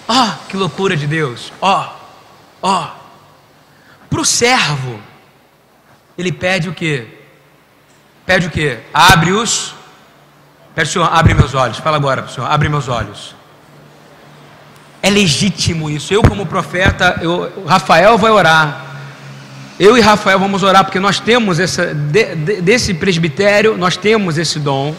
Ó, 0.08 0.30
que 0.48 0.56
loucura 0.56 0.96
de 0.96 1.06
Deus. 1.06 1.52
Ó, 1.62 1.90
ó. 2.62 2.88
Para 4.10 4.22
o 4.22 4.26
servo, 4.26 5.00
ele 6.18 6.32
pede 6.32 6.70
o 6.70 6.74
quê? 6.74 7.08
Pede 8.26 8.48
o 8.48 8.50
quê? 8.50 8.80
Abre 8.94 9.34
os. 9.34 9.76
Pede, 10.74 10.90
Senhor, 10.90 11.10
abre 11.12 11.34
meus 11.34 11.54
olhos. 11.54 11.78
Fala 11.78 11.98
agora, 11.98 12.28
Senhor, 12.30 12.50
abre 12.50 12.70
meus 12.70 12.88
olhos. 12.88 13.36
É 15.02 15.10
legítimo 15.10 15.90
isso. 15.90 16.14
Eu, 16.14 16.22
como 16.22 16.46
profeta, 16.46 17.20
eu, 17.22 17.66
Rafael 17.66 18.18
vai 18.18 18.32
orar. 18.32 18.86
Eu 19.80 19.98
e 19.98 20.02
Rafael 20.02 20.40
vamos 20.40 20.64
orar 20.64 20.86
porque 20.86 21.00
nós 21.00 21.20
temos 21.20 21.60
essa, 21.60 21.94
de, 21.94 22.36
de, 22.36 22.62
desse 22.62 22.94
presbitério, 22.94 23.78
nós 23.78 23.98
temos 23.98 24.38
esse 24.38 24.58
dom. 24.60 24.96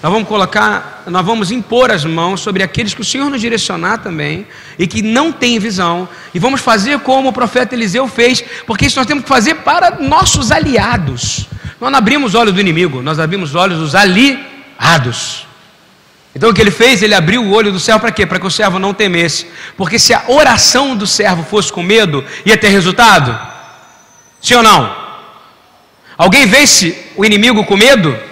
Nós 0.00 0.12
vamos 0.12 0.28
colocar, 0.28 1.02
nós 1.06 1.26
vamos 1.26 1.50
impor 1.50 1.90
as 1.90 2.04
mãos 2.04 2.40
sobre 2.40 2.62
aqueles 2.62 2.94
que 2.94 3.00
o 3.00 3.04
Senhor 3.04 3.28
nos 3.28 3.40
direcionar 3.40 3.98
também 3.98 4.46
e 4.78 4.86
que 4.86 5.02
não 5.02 5.32
têm 5.32 5.58
visão, 5.58 6.08
e 6.32 6.38
vamos 6.38 6.60
fazer 6.60 7.00
como 7.00 7.30
o 7.30 7.32
profeta 7.32 7.74
Eliseu 7.74 8.06
fez, 8.06 8.44
porque 8.64 8.86
isso 8.86 8.96
nós 8.96 9.06
temos 9.06 9.24
que 9.24 9.28
fazer 9.28 9.56
para 9.56 9.98
nossos 9.98 10.52
aliados. 10.52 11.46
Nós 11.80 11.90
não 11.90 11.98
abrimos 11.98 12.36
olhos 12.36 12.54
do 12.54 12.60
inimigo, 12.60 13.02
nós 13.02 13.18
abrimos 13.18 13.56
olhos 13.56 13.78
dos 13.78 13.96
aliados. 13.96 15.46
Então 16.32 16.50
o 16.50 16.54
que 16.54 16.60
ele 16.60 16.70
fez? 16.70 17.02
Ele 17.02 17.14
abriu 17.14 17.42
o 17.42 17.50
olho 17.50 17.72
do 17.72 17.80
servo 17.80 18.00
para 18.00 18.12
quê? 18.12 18.24
Para 18.24 18.38
que 18.38 18.46
o 18.46 18.50
servo 18.50 18.78
não 18.78 18.94
temesse. 18.94 19.48
Porque 19.76 19.98
se 19.98 20.14
a 20.14 20.22
oração 20.28 20.96
do 20.96 21.08
servo 21.08 21.42
fosse 21.42 21.72
com 21.72 21.82
medo, 21.82 22.24
ia 22.46 22.56
ter 22.56 22.68
resultado? 22.68 23.36
Sim 24.40 24.54
ou 24.54 24.62
não? 24.62 25.08
Alguém 26.16 26.46
vence 26.46 26.96
o 27.16 27.24
inimigo 27.24 27.64
com 27.64 27.76
medo? 27.76 28.27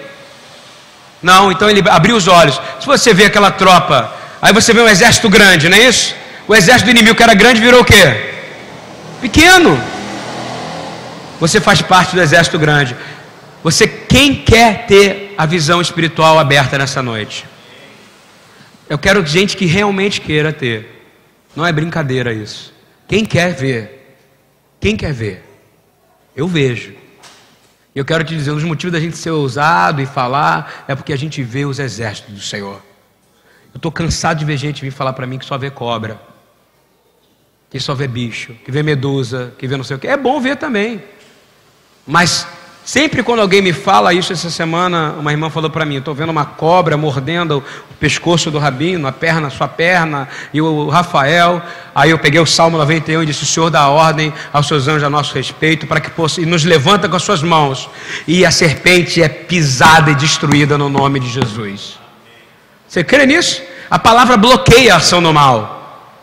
Não, 1.21 1.51
então 1.51 1.69
ele 1.69 1.83
abriu 1.89 2.15
os 2.15 2.27
olhos. 2.27 2.59
Se 2.79 2.85
você 2.85 3.13
vê 3.13 3.25
aquela 3.25 3.51
tropa, 3.51 4.13
aí 4.41 4.53
você 4.53 4.73
vê 4.73 4.81
um 4.81 4.87
exército 4.87 5.29
grande, 5.29 5.67
não 5.69 5.77
é 5.77 5.81
isso? 5.81 6.15
O 6.47 6.55
exército 6.55 6.85
do 6.85 6.91
inimigo 6.91 7.15
que 7.15 7.23
era 7.23 7.33
grande 7.33 7.59
virou 7.59 7.81
o 7.81 7.85
quê? 7.85 8.35
Pequeno. 9.19 9.81
Você 11.39 11.59
faz 11.59 11.81
parte 11.81 12.15
do 12.15 12.21
exército 12.21 12.57
grande. 12.57 12.95
Você 13.63 13.87
quem 13.87 14.35
quer 14.35 14.85
ter 14.85 15.33
a 15.37 15.45
visão 15.45 15.81
espiritual 15.81 16.39
aberta 16.39 16.77
nessa 16.77 17.01
noite? 17.01 17.45
Eu 18.89 18.97
quero 18.97 19.25
gente 19.25 19.57
que 19.57 19.65
realmente 19.65 20.21
queira 20.21 20.53
ter. 20.53 21.03
Não 21.55 21.65
é 21.65 21.71
brincadeira 21.71 22.31
isso. 22.31 22.73
Quem 23.07 23.25
quer 23.25 23.53
ver? 23.53 24.15
Quem 24.79 24.95
quer 24.95 25.11
ver? 25.11 25.43
Eu 26.35 26.47
vejo. 26.47 26.93
Eu 27.97 28.05
quero 28.05 28.23
te 28.23 28.35
dizer, 28.35 28.51
um 28.51 28.55
dos 28.55 28.63
motivos 28.63 28.93
da 28.93 28.99
gente 28.99 29.17
ser 29.17 29.31
ousado 29.31 29.99
e 29.99 30.05
falar 30.05 30.85
é 30.87 30.93
porque 30.93 31.11
a 31.11 31.15
gente 31.15 31.41
vê 31.41 31.65
os 31.65 31.79
exércitos 31.79 32.31
do 32.31 32.39
Senhor. 32.39 32.79
Eu 33.73 33.77
estou 33.77 33.91
cansado 33.91 34.37
de 34.37 34.45
ver 34.45 34.55
gente 34.55 34.83
vir 34.83 34.91
falar 34.91 35.13
para 35.13 35.25
mim 35.25 35.39
que 35.39 35.45
só 35.45 35.57
vê 35.57 35.71
cobra, 35.71 36.21
que 37.71 37.79
só 37.79 37.95
vê 37.95 38.07
bicho, 38.07 38.53
que 38.63 38.69
vê 38.69 38.83
medusa, 38.83 39.51
que 39.57 39.67
vê 39.67 39.75
não 39.75 39.83
sei 39.83 39.97
o 39.97 39.99
que. 39.99 40.05
É 40.05 40.15
bom 40.15 40.39
ver 40.39 40.57
também. 40.57 41.03
Mas 42.05 42.45
Sempre 42.87 43.21
quando 43.21 43.41
alguém 43.41 43.61
me 43.61 43.73
fala 43.73 44.13
isso 44.13 44.31
essa 44.31 44.49
semana, 44.49 45.13
uma 45.19 45.29
irmã 45.29 45.49
falou 45.49 45.69
para 45.69 45.83
mim: 45.83 45.97
estou 45.97 46.15
vendo 46.15 46.29
uma 46.29 46.45
cobra 46.45 46.95
mordendo 46.95 47.61
o 47.91 47.93
pescoço 47.95 48.49
do 48.49 48.57
rabino, 48.57 49.05
a 49.09 49.11
perna, 49.11 49.49
sua 49.49 49.67
perna, 49.67 50.25
e 50.53 50.61
o 50.61 50.87
Rafael. 50.87 51.61
Aí 51.93 52.11
eu 52.11 52.17
peguei 52.17 52.39
o 52.39 52.45
Salmo 52.45 52.77
91 52.77 53.23
e 53.23 53.25
disse: 53.25 53.45
Senhor 53.45 53.69
dá 53.69 53.89
ordem 53.89 54.33
aos 54.53 54.69
seus 54.69 54.87
anjos 54.87 55.03
a 55.03 55.09
nosso 55.09 55.35
respeito, 55.35 55.85
para 55.85 55.99
que 55.99 56.09
possa, 56.09 56.39
e 56.39 56.45
nos 56.45 56.63
levanta 56.63 57.09
com 57.09 57.17
as 57.17 57.23
suas 57.23 57.43
mãos, 57.43 57.89
e 58.25 58.45
a 58.45 58.51
serpente 58.51 59.21
é 59.21 59.27
pisada 59.27 60.11
e 60.11 60.15
destruída 60.15 60.77
no 60.77 60.87
nome 60.87 61.19
de 61.19 61.27
Jesus. 61.27 61.99
Você 62.87 63.03
crê 63.03 63.25
nisso? 63.25 63.61
A 63.91 63.99
palavra 63.99 64.37
bloqueia 64.37 64.93
a 64.93 64.97
ação 64.97 65.21
do 65.21 65.33
mal. 65.33 66.13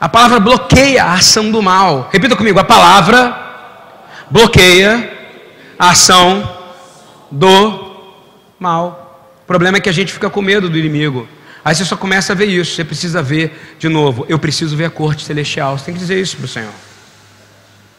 A 0.00 0.08
palavra 0.08 0.40
bloqueia 0.40 1.04
a 1.04 1.12
ação 1.12 1.50
do 1.50 1.60
mal. 1.60 2.08
Repita 2.10 2.34
comigo: 2.34 2.58
a 2.58 2.64
palavra 2.64 3.36
bloqueia 4.30 5.12
a 5.78 5.90
ação 5.90 6.48
do 7.30 7.94
mal. 8.58 9.38
O 9.42 9.46
problema 9.46 9.78
é 9.78 9.80
que 9.80 9.88
a 9.88 9.92
gente 9.92 10.12
fica 10.12 10.30
com 10.30 10.40
medo 10.40 10.68
do 10.68 10.78
inimigo. 10.78 11.28
Aí 11.64 11.74
você 11.74 11.84
só 11.84 11.96
começa 11.96 12.32
a 12.32 12.36
ver 12.36 12.46
isso. 12.46 12.74
Você 12.74 12.84
precisa 12.84 13.22
ver 13.22 13.76
de 13.78 13.88
novo. 13.88 14.24
Eu 14.28 14.38
preciso 14.38 14.76
ver 14.76 14.86
a 14.86 14.90
corte 14.90 15.24
celestial. 15.24 15.76
Você 15.76 15.86
tem 15.86 15.94
que 15.94 16.00
dizer 16.00 16.20
isso 16.20 16.36
para 16.36 16.44
o 16.44 16.48
Senhor. 16.48 16.72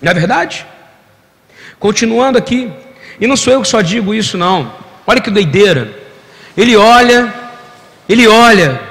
Não 0.02 0.12
é 0.12 0.14
verdade? 0.14 0.66
Continuando 1.80 2.38
aqui. 2.38 2.72
E 3.20 3.28
não 3.28 3.36
sou 3.38 3.54
eu 3.54 3.62
que 3.62 3.68
só 3.68 3.82
digo 3.82 4.14
isso, 4.14 4.38
não. 4.38 4.74
Olha 5.06 5.22
que 5.22 5.30
doideira. 5.30 5.94
Ele 6.56 6.76
olha, 6.76 7.34
ele 8.08 8.28
olha 8.28 8.82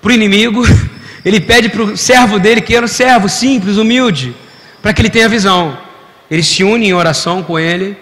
para 0.00 0.10
o 0.10 0.12
inimigo, 0.12 0.62
ele 1.24 1.40
pede 1.40 1.68
para 1.68 1.82
o 1.82 1.96
servo 1.96 2.38
dele, 2.38 2.60
que 2.60 2.74
era 2.74 2.84
um 2.84 2.88
servo 2.88 3.28
simples, 3.28 3.76
humilde, 3.76 4.34
para 4.80 4.92
que 4.92 5.02
ele 5.02 5.10
tenha 5.10 5.28
visão. 5.28 5.78
Ele 6.30 6.42
se 6.42 6.62
une 6.62 6.86
em 6.86 6.94
oração 6.94 7.42
com 7.42 7.58
ele 7.58 7.96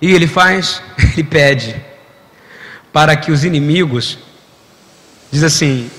e 0.00 0.12
ele 0.12 0.26
faz, 0.26 0.82
ele 0.98 1.24
pede 1.24 1.76
para 2.92 3.16
que 3.16 3.30
os 3.30 3.44
inimigos, 3.44 4.18
diz 5.30 5.42
assim, 5.42 5.90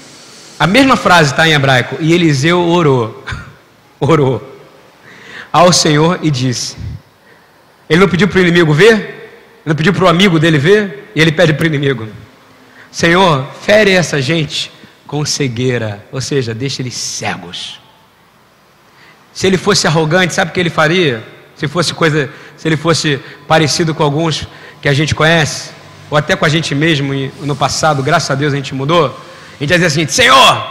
a 0.59 0.65
mesma 0.65 0.95
frase 0.95 1.31
está 1.31 1.47
em 1.47 1.53
hebraico, 1.53 1.97
e 1.99 2.13
Eliseu 2.13 2.59
orou, 2.59 3.23
orou 3.99 4.57
ao 5.51 5.71
Senhor 5.71 6.19
e 6.21 6.29
disse: 6.29 6.75
Ele 7.89 8.01
não 8.01 8.09
pediu 8.09 8.27
para 8.27 8.39
o 8.39 8.41
inimigo 8.41 8.73
ver, 8.73 8.93
ele 8.93 9.65
não 9.65 9.75
pediu 9.75 9.93
para 9.93 10.05
o 10.05 10.07
amigo 10.07 10.39
dele 10.39 10.57
ver, 10.57 11.11
e 11.15 11.21
ele 11.21 11.31
pede 11.31 11.53
para 11.53 11.63
o 11.63 11.67
inimigo: 11.67 12.07
Senhor, 12.91 13.47
fere 13.61 13.91
essa 13.91 14.21
gente 14.21 14.71
com 15.05 15.25
cegueira, 15.25 16.05
ou 16.11 16.21
seja, 16.21 16.53
deixa 16.53 16.81
eles 16.81 16.95
cegos. 16.95 17.79
Se 19.33 19.45
ele 19.45 19.57
fosse 19.57 19.85
arrogante, 19.87 20.33
sabe 20.33 20.51
o 20.51 20.53
que 20.53 20.59
ele 20.59 20.69
faria? 20.69 21.23
Se 21.55 21.67
fosse 21.67 21.93
coisa, 21.93 22.29
se 22.57 22.67
ele 22.67 22.75
fosse 22.75 23.19
parecido 23.47 23.93
com 23.93 24.03
alguns 24.03 24.47
que 24.81 24.89
a 24.89 24.93
gente 24.93 25.13
conhece, 25.13 25.69
ou 26.09 26.17
até 26.17 26.35
com 26.35 26.43
a 26.43 26.49
gente 26.49 26.73
mesmo 26.73 27.13
no 27.41 27.55
passado, 27.55 28.01
graças 28.01 28.29
a 28.31 28.35
Deus 28.35 28.51
a 28.51 28.55
gente 28.55 28.73
mudou, 28.73 29.05
a 29.05 29.63
gente 29.63 29.69
ia 29.69 29.77
dizer 29.77 29.85
assim: 29.85 30.07
Senhor, 30.07 30.67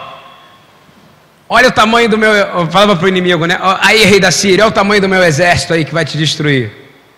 olha 1.49 1.69
o 1.69 1.73
tamanho 1.73 2.09
do 2.09 2.19
meu. 2.19 2.33
Eu 2.33 2.67
falava 2.67 2.97
para 2.97 3.05
o 3.05 3.09
inimigo, 3.09 3.47
né? 3.47 3.59
Aí, 3.81 4.05
rei 4.05 4.19
da 4.19 4.31
Síria, 4.31 4.65
olha 4.65 4.71
o 4.71 4.75
tamanho 4.75 5.01
do 5.01 5.09
meu 5.09 5.23
exército 5.23 5.73
aí 5.73 5.85
que 5.85 5.95
vai 5.95 6.05
te 6.05 6.19
destruir. 6.19 6.73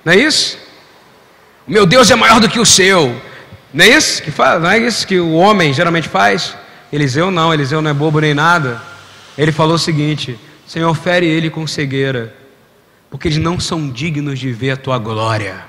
Não 0.05 0.13
é 0.13 0.17
isso? 0.17 0.59
O 1.67 1.73
meu 1.73 1.87
Deus 1.87 2.11
é 2.11 2.15
maior 2.15 2.41
do 2.41 2.49
que 2.49 2.61
o 2.61 2.67
seu. 2.67 3.21
Não 3.73 3.85
é 3.85 3.89
isso 3.89 4.23
que 4.23 4.31
faz? 4.31 4.61
Não 4.61 4.71
é 4.71 4.79
isso 4.79 5.07
que 5.07 5.19
o 5.19 5.35
homem 5.35 5.73
geralmente 5.73 6.09
faz? 6.09 6.55
Eliseu 6.93 7.31
não, 7.31 7.53
Eliseu 7.53 7.81
não 7.83 7.91
é 7.91 7.95
bobo 7.95 8.21
nem 8.21 8.35
nada. 8.35 8.81
Ele 9.37 9.53
falou 9.53 9.75
o 9.75 9.79
seguinte: 9.79 10.39
Senhor, 10.67 10.95
fere 10.95 11.27
ele 11.27 11.49
com 11.49 11.67
cegueira 11.67 12.38
porque 13.11 13.29
eles 13.29 13.39
não 13.39 13.59
são 13.59 13.89
dignos 13.89 14.39
de 14.39 14.53
ver 14.53 14.73
a 14.73 14.77
tua 14.77 14.99
glória. 14.99 15.65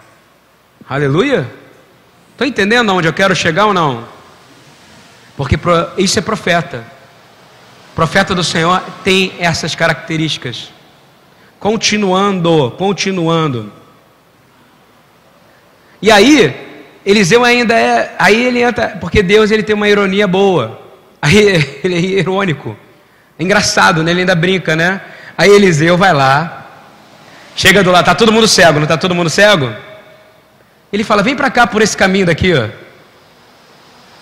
Aleluia? 0.88 1.50
Estão 2.32 2.48
entendendo 2.48 2.90
aonde 2.90 3.08
eu 3.08 3.14
quero 3.14 3.36
chegar 3.36 3.66
ou 3.66 3.74
não? 3.74 4.06
Porque 5.38 5.58
isso 5.98 6.20
é 6.20 6.22
profeta. 6.22 6.86
Profeta 7.96 8.36
do 8.36 8.44
Senhor 8.44 8.82
tem 9.04 9.34
essas 9.40 9.76
características. 9.76 10.72
Continuando, 11.60 12.72
continuando. 12.78 13.72
E 16.02 16.10
aí, 16.10 16.56
Eliseu 17.06 17.44
ainda 17.44 17.78
é. 17.78 18.16
Aí 18.18 18.46
ele 18.46 18.62
entra. 18.62 18.98
Porque 19.00 19.22
Deus 19.22 19.52
ele 19.52 19.64
tem 19.64 19.76
uma 19.76 19.88
ironia 19.88 20.28
boa. 20.28 20.80
Aí 21.22 21.38
ele 21.84 21.96
é 21.96 22.20
irônico. 22.20 22.78
É 23.38 23.44
engraçado, 23.44 24.04
né? 24.04 24.12
Ele 24.12 24.22
ainda 24.22 24.36
brinca, 24.36 24.76
né? 24.76 25.02
Aí 25.38 25.50
Eliseu 25.50 25.98
vai 25.98 26.14
lá, 26.14 26.59
Chega 27.62 27.84
do 27.84 27.92
lado, 27.92 28.06
tá 28.06 28.16
todo 28.16 28.32
mundo 28.32 28.48
cego, 28.48 28.80
não 28.80 28.88
tá 28.88 28.96
todo 28.96 29.14
mundo 29.14 29.30
cego? 29.30 29.70
Ele 30.94 31.04
fala: 31.04 31.22
"Vem 31.22 31.36
para 31.36 31.52
cá 31.52 31.68
por 31.68 31.82
esse 31.82 31.98
caminho 31.98 32.26
daqui, 32.26 32.54
ó. 32.54 32.70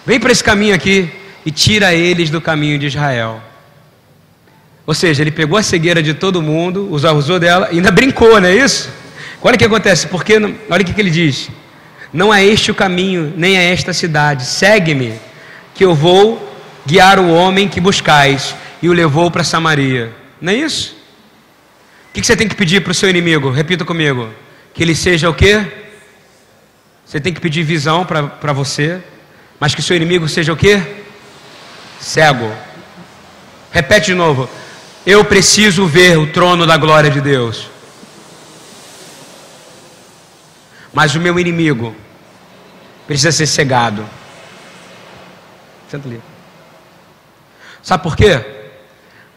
Vem 0.03 0.19
para 0.19 0.31
esse 0.31 0.43
caminho 0.43 0.73
aqui 0.73 1.07
e 1.45 1.51
tira 1.51 1.93
eles 1.93 2.31
do 2.31 2.41
caminho 2.41 2.79
de 2.79 2.88
Israel." 2.88 3.39
Ou 4.88 4.93
seja, 4.95 5.21
ele 5.21 5.29
pegou 5.29 5.55
a 5.55 5.61
cegueira 5.61 6.01
de 6.01 6.15
todo 6.15 6.41
mundo, 6.41 6.89
usou, 6.91 7.39
dela 7.39 7.69
e 7.71 7.75
ainda 7.75 7.91
brincou, 7.91 8.41
não 8.41 8.49
é 8.49 8.55
isso? 8.55 8.89
Olha 9.43 9.53
o 9.53 9.59
que 9.59 9.65
acontece, 9.65 10.07
porque 10.07 10.33
olha 10.67 10.81
o 10.81 10.83
que 10.83 10.99
ele 10.99 11.11
diz: 11.11 11.47
Não 12.11 12.33
é 12.33 12.43
este 12.43 12.71
o 12.71 12.73
caminho, 12.73 13.35
nem 13.38 13.55
é 13.55 13.71
esta 13.71 13.93
cidade. 13.93 14.47
Segue-me, 14.47 15.13
que 15.75 15.85
eu 15.85 15.93
vou 15.93 16.57
guiar 16.88 17.19
o 17.19 17.31
homem 17.31 17.67
que 17.67 17.79
buscais. 17.79 18.55
E 18.81 18.89
o 18.89 18.93
levou 18.93 19.29
para 19.29 19.43
Samaria. 19.43 20.11
Não 20.41 20.51
é 20.51 20.55
isso? 20.55 20.97
Que, 22.22 22.28
você 22.28 22.36
tem 22.36 22.47
que 22.47 22.55
pedir 22.55 22.82
para 22.82 22.91
o 22.91 22.95
seu 22.95 23.09
inimigo? 23.09 23.49
Repita 23.49 23.86
comigo. 23.86 24.30
Que 24.74 24.84
ele 24.84 24.95
seja 24.95 25.30
o 25.30 25.34
quê? 25.34 25.65
Você 27.05 27.20
tem 27.20 27.34
que 27.34 27.39
pedir 27.39 27.63
visão 27.63 28.05
para 28.05 28.53
você, 28.53 29.01
mas 29.59 29.74
que 29.74 29.82
seu 29.82 29.95
inimigo 29.95 30.28
seja 30.28 30.51
o 30.51 30.57
quê? 30.57 30.82
Cego. 31.99 32.51
Repete 33.72 34.07
de 34.07 34.13
novo. 34.13 34.49
Eu 35.05 35.24
preciso 35.24 35.86
ver 35.86 36.18
o 36.18 36.28
trono 36.28 36.65
da 36.65 36.76
glória 36.76 37.09
de 37.09 37.22
Deus. 37.22 37.70
Mas 40.93 41.15
o 41.15 41.20
meu 41.20 41.39
inimigo 41.39 41.95
precisa 43.05 43.32
ser 43.32 43.47
cegado. 43.47 44.05
Senta 45.89 46.07
ali. 46.07 46.22
Sabe 47.82 48.03
por 48.03 48.18
quê? 48.18 48.43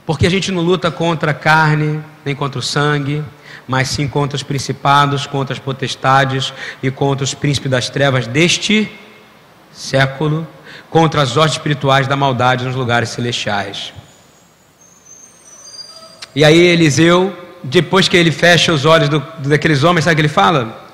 Porque 0.05 0.27
a 0.27 0.31
gente 0.31 0.51
não 0.51 0.63
luta 0.63 0.91
contra 0.91 1.33
carne, 1.33 2.03
nem 2.25 2.35
contra 2.35 2.59
o 2.59 2.63
sangue, 2.63 3.25
mas 3.67 3.89
sim 3.89 4.09
contra 4.09 4.37
os 4.37 4.43
principados, 4.43 5.27
contra 5.27 5.53
as 5.53 5.59
potestades 5.59 6.53
e 6.83 6.91
contra 6.91 7.25
os 7.25 7.35
príncipes 7.35 7.71
das 7.71 7.89
trevas 7.89 8.27
deste 8.27 8.91
século, 9.73 10.47
contra 10.91 11.23
as 11.23 11.37
hostes 11.37 11.57
espirituais 11.57 12.07
da 12.07 12.17
maldade 12.17 12.65
nos 12.65 12.75
lugares 12.75 13.11
celestiais. 13.11 13.93
E 16.35 16.45
aí 16.45 16.59
Eliseu, 16.59 17.37
depois 17.63 18.09
que 18.09 18.17
ele 18.17 18.31
fecha 18.31 18.73
os 18.73 18.85
olhos 18.85 19.09
do, 19.09 19.21
daqueles 19.39 19.83
homens, 19.83 20.05
sabe 20.05 20.15
o 20.15 20.17
que 20.17 20.23
ele 20.23 20.29
fala? 20.29 20.89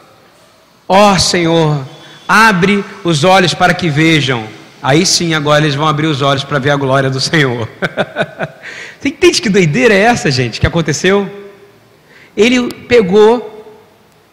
Ó 0.88 1.12
oh, 1.12 1.18
Senhor, 1.18 1.84
abre 2.28 2.84
os 3.04 3.24
olhos 3.24 3.52
para 3.52 3.74
que 3.74 3.88
vejam. 3.88 4.46
Aí 4.86 5.04
sim, 5.04 5.34
agora 5.34 5.64
eles 5.64 5.74
vão 5.74 5.88
abrir 5.88 6.06
os 6.06 6.22
olhos 6.22 6.44
para 6.44 6.60
ver 6.60 6.70
a 6.70 6.76
glória 6.76 7.10
do 7.10 7.20
Senhor. 7.20 7.68
Você 9.00 9.08
entende 9.08 9.42
que 9.42 9.48
doideira 9.48 9.92
é 9.92 10.02
essa, 10.02 10.30
gente, 10.30 10.60
que 10.60 10.66
aconteceu? 10.66 11.28
Ele 12.36 12.72
pegou, 12.72 13.68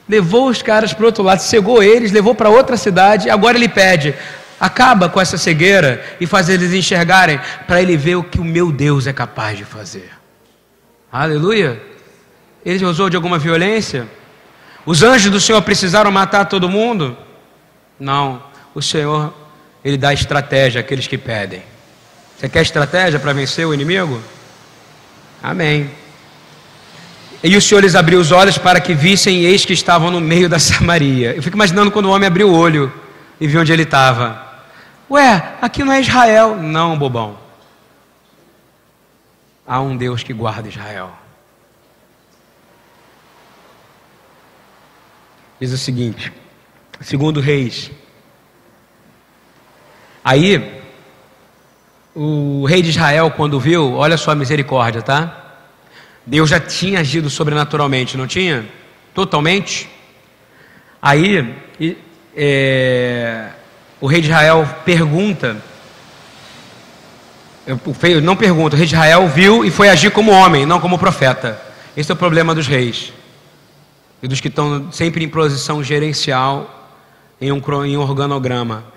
levou 0.08 0.50
os 0.50 0.62
caras 0.62 0.94
para 0.94 1.02
o 1.02 1.06
outro 1.08 1.24
lado, 1.24 1.40
cegou 1.40 1.82
eles, 1.82 2.12
levou 2.12 2.36
para 2.36 2.52
outra 2.52 2.78
cidade, 2.78 3.32
agora 3.32 3.58
ele 3.58 3.68
pede: 3.68 4.14
acaba 4.60 5.10
com 5.10 5.20
essa 5.20 5.40
cegueira 5.40 6.06
e 6.22 6.28
faz 6.28 6.50
eles 6.50 6.72
enxergarem, 6.72 7.40
para 7.66 7.82
ele 7.82 7.98
ver 7.98 8.18
o 8.18 8.24
que 8.24 8.40
o 8.40 8.46
meu 8.46 8.72
Deus 8.72 9.08
é 9.08 9.12
capaz 9.12 9.58
de 9.58 9.66
fazer. 9.66 10.12
Aleluia! 11.12 11.82
Ele 12.64 12.86
usou 12.86 13.10
de 13.10 13.16
alguma 13.16 13.40
violência? 13.40 14.08
Os 14.86 15.02
anjos 15.02 15.32
do 15.32 15.42
Senhor 15.42 15.64
precisaram 15.64 16.12
matar 16.12 16.46
todo 16.46 16.70
mundo? 16.70 17.18
Não. 18.00 18.44
O 18.76 18.84
Senhor, 18.84 19.34
Ele 19.84 19.98
dá 19.98 20.14
estratégia 20.14 20.82
àqueles 20.82 21.08
que 21.08 21.18
pedem. 21.18 21.64
Você 22.38 22.50
quer 22.50 22.62
estratégia 22.62 23.20
para 23.20 23.34
vencer 23.34 23.66
o 23.66 23.74
inimigo? 23.74 24.22
Amém. 25.42 25.90
E 27.44 27.58
o 27.58 27.62
Senhor 27.62 27.82
lhes 27.82 27.96
abriu 27.96 28.20
os 28.20 28.32
olhos 28.32 28.58
para 28.58 28.80
que 28.80 28.94
vissem, 28.94 29.44
eis 29.44 29.66
que 29.66 29.74
estavam 29.74 30.10
no 30.10 30.22
meio 30.22 30.48
da 30.48 30.60
Samaria. 30.60 31.36
Eu 31.36 31.44
fico 31.44 31.58
imaginando 31.58 31.92
quando 31.92 32.06
o 32.06 32.12
homem 32.12 32.28
abriu 32.28 32.50
o 32.50 32.56
olho 32.58 32.92
e 33.40 33.48
viu 33.48 33.60
onde 33.60 33.74
ele 33.74 33.84
estava. 33.84 34.42
Ué, 35.12 35.56
aqui 35.62 35.84
não 35.84 35.92
é 35.92 36.00
Israel. 36.00 36.56
Não, 36.56 36.98
bobão. 36.98 37.38
Há 39.68 39.82
um 39.82 39.96
Deus 39.98 40.24
que 40.24 40.34
guarda 40.34 40.68
Israel. 40.70 41.12
diz 45.60 45.72
o 45.72 45.78
seguinte, 45.78 46.32
segundo 47.00 47.40
Reis. 47.40 47.90
Aí, 50.24 50.82
o 52.16 52.66
rei 52.66 52.82
de 52.82 52.90
Israel, 52.90 53.32
quando 53.32 53.60
viu, 53.60 53.96
olha 53.96 54.18
só 54.18 54.32
a 54.32 54.36
misericórdia, 54.36 55.02
tá? 55.02 55.58
Deus 56.26 56.50
já 56.50 56.60
tinha 56.60 57.02
agido 57.02 57.30
sobrenaturalmente, 57.30 58.16
não 58.16 58.26
tinha? 58.26 58.66
Totalmente. 59.14 59.90
Aí, 61.02 61.54
é, 62.36 63.50
o 64.00 64.08
rei 64.08 64.22
de 64.22 64.28
Israel 64.28 64.68
pergunta, 64.86 65.58
não 68.24 68.36
pergunta, 68.36 68.76
o 68.76 68.80
rei 68.80 68.88
de 68.88 68.96
Israel 68.96 69.28
viu 69.28 69.66
e 69.66 69.72
foi 69.72 69.90
agir 69.90 70.12
como 70.12 70.32
homem, 70.32 70.66
não 70.66 70.80
como 70.80 70.98
profeta. 70.98 71.62
Esse 71.98 72.12
é 72.12 72.14
o 72.14 72.18
problema 72.18 72.56
dos 72.56 72.68
reis 72.68 73.12
e 74.22 74.28
dos 74.28 74.40
que 74.40 74.48
estão 74.48 74.90
sempre 74.90 75.26
em 75.26 75.28
posição 75.28 75.84
gerencial 75.84 76.90
em 77.42 77.52
um, 77.52 77.62
em 77.86 77.98
um 77.98 78.02
organograma 78.02 78.93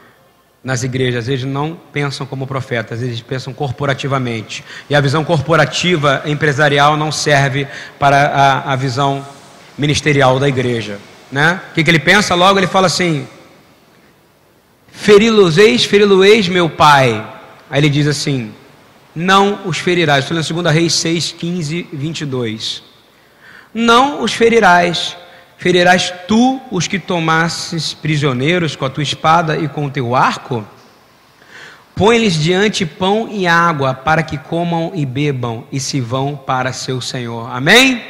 nas 0.67 0.83
igrejas. 0.83 1.29
Eles 1.29 1.45
não 1.45 1.79
pensam 1.93 2.27
como 2.27 2.45
profetas, 2.45 3.01
eles 3.01 3.21
pensam 3.21 3.55
corporativamente. 3.55 4.65
E 4.91 4.97
a 4.97 5.01
visão 5.01 5.25
corporativa 5.25 6.23
empresarial 6.27 6.97
não 6.97 7.13
serve 7.13 7.69
para 8.01 8.27
a, 8.27 8.73
a 8.73 8.77
visão 8.77 9.25
ministerial 9.79 10.41
da 10.41 10.49
igreja. 10.49 10.99
Né? 11.31 11.61
O 11.71 11.75
que, 11.75 11.85
que 11.85 11.91
ele 11.91 12.01
pensa? 12.01 12.35
Logo 12.35 12.59
ele 12.59 12.67
fala 12.67 12.89
assim: 12.89 13.29
Feri-los-eis, 14.91 15.85
feri-lo-eis, 15.85 16.49
meu 16.49 16.69
pai. 16.69 17.25
Aí 17.71 17.79
ele 17.79 17.89
diz 17.89 18.09
assim: 18.09 18.53
Não 19.15 19.61
os 19.67 19.79
ferirás. 19.79 20.25
Estou 20.25 20.37
lendo 20.37 20.63
2 20.63 20.75
Reis 20.75 20.95
6, 20.95 21.31
15, 21.39 21.89
22 21.93 22.87
não 23.77 24.23
os 24.23 24.33
ferirás. 24.33 25.15
Ferirás 25.59 26.13
tu 26.29 26.61
os 26.71 26.87
que 26.87 26.99
tomasses 26.99 27.95
prisioneiros 27.95 28.77
com 28.77 28.85
a 28.85 28.91
tua 28.91 29.03
espada 29.03 29.57
e 29.57 29.67
com 29.69 29.87
o 29.87 29.91
teu 29.91 30.15
arco? 30.15 30.65
Põe-lhes 31.95 32.35
diante 32.35 32.85
pão 32.85 33.27
e 33.31 33.47
água, 33.47 33.95
para 33.95 34.23
que 34.23 34.37
comam 34.37 34.93
e 34.95 35.07
bebam 35.07 35.65
e 35.73 35.81
se 35.81 35.99
vão 35.99 36.37
para 36.37 36.73
seu 36.73 37.01
Senhor. 37.01 37.51
Amém? 37.51 38.03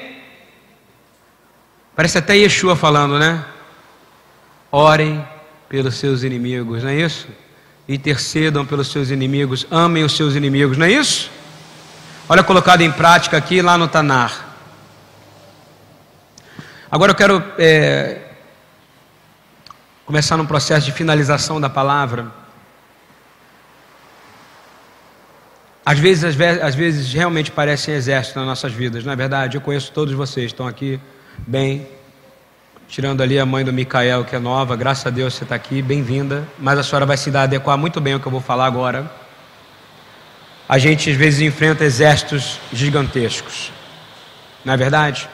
Parece 1.94 2.18
até 2.18 2.36
Yeshua 2.36 2.74
falando, 2.74 3.16
né? 3.16 3.44
Orem 4.72 5.24
pelos 5.68 5.94
seus 5.94 6.24
inimigos, 6.24 6.82
não 6.82 6.90
é 6.90 6.96
isso? 6.96 7.28
Intercedam 7.88 8.66
pelos 8.66 8.90
seus 8.90 9.10
inimigos, 9.10 9.66
amem 9.70 10.02
os 10.02 10.16
seus 10.16 10.34
inimigos, 10.34 10.76
não 10.76 10.84
é 10.84 10.90
isso? 10.90 11.30
Olha 12.28 12.42
colocado 12.42 12.80
em 12.80 12.90
prática 12.90 13.36
aqui 13.36 13.62
lá 13.62 13.78
no 13.78 13.86
Tanar. 13.86 14.45
Agora 16.88 17.10
eu 17.10 17.16
quero 17.16 17.42
é, 17.58 18.20
começar 20.04 20.36
num 20.36 20.46
processo 20.46 20.86
de 20.86 20.92
finalização 20.92 21.60
da 21.60 21.68
palavra. 21.68 22.30
Às 25.84 25.98
vezes, 25.98 26.22
às 26.22 26.34
vezes, 26.36 26.62
às 26.62 26.74
vezes 26.76 27.12
realmente 27.12 27.50
parecem 27.50 27.92
exércitos 27.92 28.36
nas 28.36 28.46
nossas 28.46 28.72
vidas, 28.72 29.04
não 29.04 29.12
é 29.12 29.16
verdade? 29.16 29.56
Eu 29.56 29.60
conheço 29.60 29.90
todos 29.90 30.14
vocês, 30.14 30.46
estão 30.46 30.66
aqui 30.66 31.00
bem, 31.38 31.88
tirando 32.86 33.20
ali 33.20 33.38
a 33.38 33.44
mãe 33.44 33.64
do 33.64 33.72
Micael, 33.72 34.24
que 34.24 34.36
é 34.36 34.38
nova, 34.38 34.76
graças 34.76 35.06
a 35.06 35.10
Deus 35.10 35.34
você 35.34 35.42
está 35.42 35.56
aqui, 35.56 35.82
bem-vinda, 35.82 36.46
mas 36.56 36.78
a 36.78 36.84
senhora 36.84 37.04
vai 37.04 37.16
se 37.16 37.36
adequar 37.36 37.76
muito 37.76 38.00
bem 38.00 38.14
ao 38.14 38.20
que 38.20 38.26
eu 38.26 38.32
vou 38.32 38.40
falar 38.40 38.66
agora. 38.66 39.10
A 40.68 40.78
gente 40.78 41.10
às 41.10 41.16
vezes 41.16 41.40
enfrenta 41.40 41.84
exércitos 41.84 42.60
gigantescos, 42.72 43.72
não 44.64 44.72
é 44.72 44.76
verdade? 44.76 45.28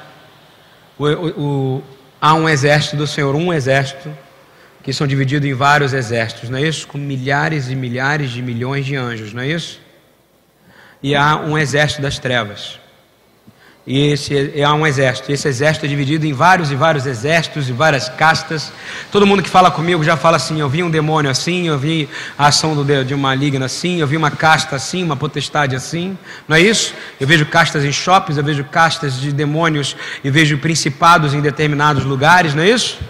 O, 1.03 1.77
o, 1.77 1.83
há 2.21 2.35
um 2.35 2.49
exército 2.49 2.97
do 2.97 3.07
Senhor, 3.07 3.35
um 3.35 3.53
exército, 3.53 4.09
que 4.83 4.93
são 4.93 5.07
divididos 5.07 5.49
em 5.49 5.55
vários 5.55 5.93
exércitos, 5.93 6.49
não 6.49 6.59
é 6.59 6.63
isso? 6.63 6.87
Com 6.87 6.99
milhares 6.99 7.69
e 7.69 7.75
milhares 7.75 8.31
de 8.31 8.43
milhões 8.43 8.87
de 8.87 8.97
anjos, 8.97 9.33
não 9.33 9.43
é 9.43 9.49
isso? 9.49 9.81
E 11.03 11.15
há 11.15 11.37
um 11.37 11.59
exército 11.59 12.03
das 12.03 12.19
trevas. 12.19 12.79
E 13.85 14.13
esse 14.13 14.63
há 14.63 14.73
um 14.75 14.87
exército. 14.87 15.33
Esse 15.33 15.49
exército 15.49 15.87
é 15.87 15.89
dividido 15.89 16.25
em 16.25 16.33
vários 16.33 16.71
e 16.71 16.77
vários 16.77 17.05
exércitos 17.05 17.69
e 17.69 17.73
várias 17.73 18.09
castas. 18.09 18.73
Todo 19.11 19.27
mundo 19.27 19.43
que 19.43 19.51
fala 19.51 19.73
comigo 19.73 20.05
já 20.05 20.17
fala 20.17 20.37
assim: 20.37 20.61
eu 20.61 20.69
vi 20.69 20.85
um 20.85 20.91
demônio 20.91 21.29
assim, 21.29 21.67
eu 21.67 21.77
vi 21.77 22.09
a 22.39 22.47
ação 22.47 22.77
do, 22.77 23.05
de 23.05 23.13
uma 23.13 23.31
maligna 23.31 23.67
assim, 23.67 23.99
eu 23.99 24.07
vi 24.07 24.17
uma 24.17 24.31
casta 24.31 24.77
assim, 24.77 25.03
uma 25.03 25.17
potestade 25.17 25.75
assim. 25.75 26.17
Não 26.47 26.57
é 26.57 26.61
isso? 26.61 26.95
Eu 27.21 27.27
vejo 27.27 27.45
castas 27.47 27.85
em 27.85 27.91
shoppings, 27.91 28.39
eu 28.39 28.45
vejo 28.45 28.63
castas 28.63 29.21
de 29.21 29.33
demônios 29.33 29.97
e 30.23 30.31
vejo 30.31 30.59
principados 30.59 31.35
em 31.35 31.41
determinados 31.41 32.05
lugares, 32.05 32.55
não 32.55 32.63
é 32.63 32.71
isso? 32.71 33.01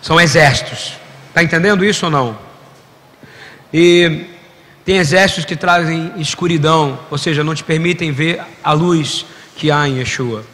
São 0.00 0.20
exércitos. 0.20 0.92
Está 1.28 1.42
entendendo 1.42 1.84
isso 1.84 2.06
ou 2.06 2.12
não? 2.12 2.38
E 3.74 4.26
tem 4.84 4.98
exércitos 4.98 5.44
que 5.44 5.56
trazem 5.56 6.12
escuridão, 6.18 7.00
ou 7.10 7.18
seja, 7.18 7.42
não 7.42 7.54
te 7.54 7.64
permitem 7.64 8.12
ver 8.12 8.40
a 8.62 8.72
luz 8.72 9.26
que 9.58 9.70
há 9.72 9.88
em 9.88 9.98
Yeshua. 9.98 10.44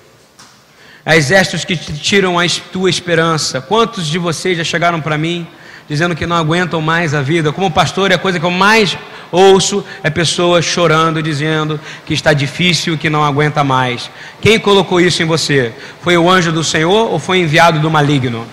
Há 1.04 1.14
exércitos 1.16 1.64
que 1.66 1.76
tiram 1.76 2.38
a 2.38 2.46
tua 2.72 2.88
esperança. 2.88 3.60
Quantos 3.60 4.06
de 4.06 4.18
vocês 4.18 4.56
já 4.56 4.64
chegaram 4.64 5.00
para 5.00 5.18
mim 5.18 5.46
dizendo 5.86 6.16
que 6.16 6.26
não 6.26 6.34
aguentam 6.34 6.80
mais 6.80 7.12
a 7.12 7.20
vida? 7.20 7.52
Como 7.52 7.70
pastor, 7.70 8.10
é 8.10 8.14
a 8.14 8.18
coisa 8.18 8.40
que 8.40 8.46
eu 8.46 8.50
mais 8.50 8.96
ouço 9.30 9.84
é 10.02 10.08
pessoas 10.08 10.64
chorando, 10.64 11.22
dizendo 11.22 11.78
que 12.06 12.14
está 12.14 12.32
difícil, 12.32 12.96
que 12.96 13.10
não 13.10 13.22
aguenta 13.22 13.62
mais. 13.62 14.10
Quem 14.40 14.58
colocou 14.58 14.98
isso 14.98 15.22
em 15.22 15.26
você? 15.26 15.74
Foi 16.00 16.16
o 16.16 16.30
anjo 16.30 16.50
do 16.50 16.64
Senhor 16.64 17.12
ou 17.12 17.18
foi 17.18 17.40
enviado 17.40 17.78
do 17.80 17.90
maligno? 17.90 18.46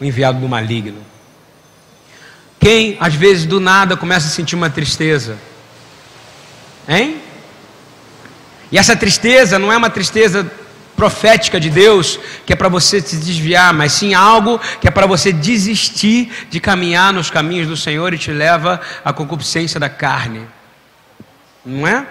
O 0.00 0.04
enviado 0.04 0.40
do 0.40 0.48
maligno. 0.48 1.02
Quem, 2.58 2.96
às 2.98 3.14
vezes, 3.14 3.44
do 3.44 3.60
nada 3.60 3.98
começa 3.98 4.28
a 4.28 4.30
sentir 4.30 4.54
uma 4.54 4.70
tristeza? 4.70 5.36
Hein? 6.88 7.25
E 8.76 8.78
essa 8.78 8.94
tristeza 8.94 9.58
não 9.58 9.72
é 9.72 9.76
uma 9.78 9.88
tristeza 9.88 10.46
profética 10.94 11.58
de 11.58 11.70
Deus, 11.70 12.20
que 12.44 12.52
é 12.52 12.56
para 12.56 12.68
você 12.68 13.00
se 13.00 13.16
desviar, 13.16 13.72
mas 13.72 13.92
sim 13.92 14.12
algo 14.12 14.60
que 14.78 14.86
é 14.86 14.90
para 14.90 15.06
você 15.06 15.32
desistir 15.32 16.30
de 16.50 16.60
caminhar 16.60 17.10
nos 17.10 17.30
caminhos 17.30 17.66
do 17.66 17.74
Senhor 17.74 18.12
e 18.12 18.18
te 18.18 18.30
leva 18.30 18.78
à 19.02 19.14
concupiscência 19.14 19.80
da 19.80 19.88
carne. 19.88 20.42
Não 21.64 21.88
é? 21.88 22.06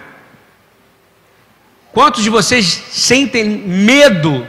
Quantos 1.92 2.24
de 2.24 2.30
vocês 2.30 2.66
sentem 2.90 3.44
medo? 3.48 4.44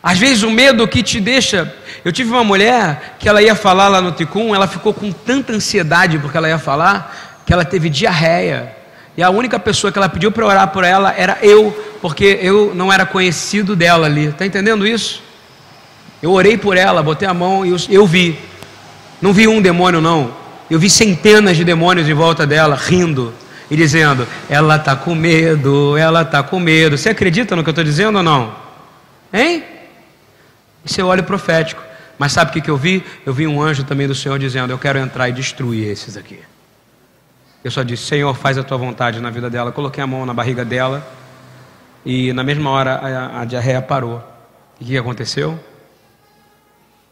Às 0.00 0.18
vezes 0.18 0.44
o 0.44 0.52
medo 0.52 0.86
que 0.86 1.02
te 1.02 1.20
deixa. 1.20 1.74
Eu 2.04 2.12
tive 2.12 2.30
uma 2.30 2.44
mulher 2.44 3.16
que 3.18 3.28
ela 3.28 3.42
ia 3.42 3.56
falar 3.56 3.88
lá 3.88 4.00
no 4.00 4.12
Ticum, 4.12 4.54
ela 4.54 4.68
ficou 4.68 4.94
com 4.94 5.10
tanta 5.10 5.52
ansiedade 5.52 6.16
porque 6.16 6.36
ela 6.36 6.48
ia 6.48 6.60
falar, 6.60 7.42
que 7.44 7.52
ela 7.52 7.64
teve 7.64 7.90
diarreia. 7.90 8.77
E 9.18 9.22
a 9.22 9.30
única 9.30 9.58
pessoa 9.58 9.90
que 9.90 9.98
ela 9.98 10.08
pediu 10.08 10.30
para 10.30 10.46
orar 10.46 10.68
por 10.68 10.84
ela 10.84 11.12
era 11.12 11.38
eu, 11.42 11.76
porque 12.00 12.38
eu 12.40 12.72
não 12.72 12.92
era 12.92 13.04
conhecido 13.04 13.74
dela 13.74 14.06
ali. 14.06 14.26
Está 14.26 14.46
entendendo 14.46 14.86
isso? 14.86 15.20
Eu 16.22 16.30
orei 16.30 16.56
por 16.56 16.76
ela, 16.76 17.02
botei 17.02 17.26
a 17.26 17.34
mão 17.34 17.66
e 17.66 17.74
eu 17.92 18.06
vi. 18.06 18.38
Não 19.20 19.32
vi 19.32 19.48
um 19.48 19.60
demônio, 19.60 20.00
não. 20.00 20.32
Eu 20.70 20.78
vi 20.78 20.88
centenas 20.88 21.56
de 21.56 21.64
demônios 21.64 22.08
em 22.08 22.14
volta 22.14 22.46
dela, 22.46 22.76
rindo. 22.76 23.34
e 23.68 23.74
dizendo: 23.74 24.24
Ela 24.48 24.76
está 24.76 24.94
com 24.94 25.16
medo, 25.16 25.96
ela 25.96 26.22
está 26.22 26.40
com 26.40 26.60
medo. 26.60 26.96
Você 26.96 27.08
acredita 27.08 27.56
no 27.56 27.64
que 27.64 27.70
eu 27.70 27.72
estou 27.72 27.82
dizendo 27.82 28.18
ou 28.18 28.22
não? 28.22 28.54
Hein? 29.32 29.64
Isso 30.84 31.00
é 31.00 31.02
óleo 31.02 31.24
profético. 31.24 31.82
Mas 32.16 32.30
sabe 32.30 32.56
o 32.56 32.62
que 32.62 32.70
eu 32.70 32.76
vi? 32.76 33.02
Eu 33.26 33.34
vi 33.34 33.48
um 33.48 33.60
anjo 33.60 33.82
também 33.82 34.06
do 34.06 34.14
Senhor 34.14 34.38
dizendo: 34.38 34.72
Eu 34.72 34.78
quero 34.78 34.96
entrar 34.96 35.28
e 35.28 35.32
destruir 35.32 35.88
esses 35.88 36.16
aqui. 36.16 36.38
Eu 37.62 37.70
só 37.70 37.82
disse: 37.82 38.04
Senhor, 38.04 38.34
faz 38.34 38.56
a 38.56 38.62
tua 38.62 38.78
vontade 38.78 39.20
na 39.20 39.30
vida 39.30 39.50
dela. 39.50 39.72
Coloquei 39.72 40.02
a 40.02 40.06
mão 40.06 40.24
na 40.24 40.32
barriga 40.32 40.64
dela 40.64 41.06
e 42.04 42.32
na 42.32 42.42
mesma 42.42 42.70
hora 42.70 42.94
a, 42.94 43.42
a 43.42 43.44
diarreia 43.44 43.82
parou. 43.82 44.22
E 44.80 44.84
o 44.84 44.86
que 44.86 44.98
aconteceu? 44.98 45.58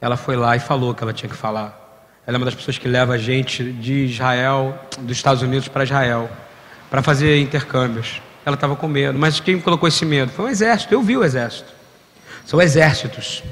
Ela 0.01 0.17
foi 0.17 0.37
lá 0.37 0.55
e 0.57 0.61
falou 0.61 0.91
o 0.91 0.95
que 0.95 1.03
ela 1.03 1.13
tinha 1.13 1.29
que 1.29 1.37
falar. 1.37 1.85
Ela 2.27 2.37
é 2.37 2.39
uma 2.39 2.45
das 2.45 2.55
pessoas 2.55 2.79
que 2.79 2.89
leva 2.89 3.15
a 3.15 3.19
gente 3.19 3.63
de 3.73 4.07
Israel, 4.07 4.79
dos 4.99 5.17
Estados 5.17 5.43
Unidos 5.43 5.69
para 5.69 5.85
Israel, 5.85 6.31
para 6.91 7.03
fazer 7.03 7.41
intercâmbios. 7.41 8.21
Ela 8.45 8.55
estava 8.55 8.77
com 8.77 8.87
medo, 8.87 9.19
mas 9.19 9.41
quem 9.41 9.61
colocou 9.61 9.89
esse 9.89 10.05
medo? 10.05 10.31
Foi 10.33 10.47
o 10.47 10.49
exército. 10.49 10.95
Eu 10.95 11.03
vi 11.03 11.17
o 11.17 11.25
exército. 11.25 11.73
São 12.45 12.61
exércitos. 12.63 13.43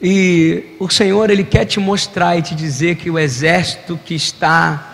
E 0.00 0.76
o 0.80 0.88
Senhor, 0.90 1.30
Ele 1.30 1.44
quer 1.44 1.64
te 1.64 1.78
mostrar 1.78 2.36
e 2.36 2.42
te 2.42 2.54
dizer 2.54 2.96
que 2.96 3.08
o 3.08 3.18
exército 3.18 3.96
que 4.04 4.14
está 4.14 4.91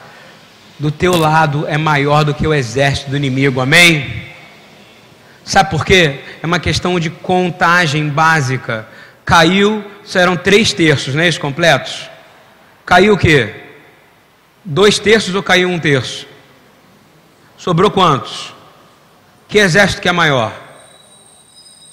do 0.78 0.90
teu 0.90 1.16
lado 1.16 1.66
é 1.66 1.76
maior 1.76 2.24
do 2.24 2.34
que 2.34 2.46
o 2.46 2.54
exército 2.54 3.10
do 3.10 3.16
inimigo, 3.16 3.60
amém? 3.60 4.26
Sabe 5.44 5.70
por 5.70 5.84
quê? 5.84 6.20
É 6.42 6.46
uma 6.46 6.60
questão 6.60 7.00
de 7.00 7.10
contagem 7.10 8.08
básica. 8.08 8.86
Caiu, 9.24 9.84
eram 10.14 10.36
três 10.36 10.72
terços, 10.72 11.14
não 11.14 11.22
é 11.22 11.28
isso? 11.28 11.40
Completos. 11.40 12.08
Caiu 12.86 13.14
o 13.14 13.18
quê? 13.18 13.54
Dois 14.64 14.98
terços 14.98 15.34
ou 15.34 15.42
caiu 15.42 15.68
um 15.68 15.78
terço? 15.78 16.26
Sobrou 17.56 17.90
quantos? 17.90 18.54
Que 19.48 19.58
exército 19.58 20.00
que 20.00 20.08
é 20.08 20.12
maior? 20.12 20.52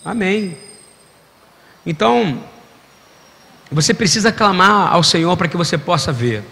Amém. 0.04 0.58
Então, 1.86 2.44
você 3.72 3.94
precisa 3.94 4.32
clamar 4.32 4.94
ao 4.94 5.02
Senhor 5.02 5.36
para 5.36 5.48
que 5.48 5.58
você 5.58 5.78
possa 5.78 6.12
ver. 6.12 6.44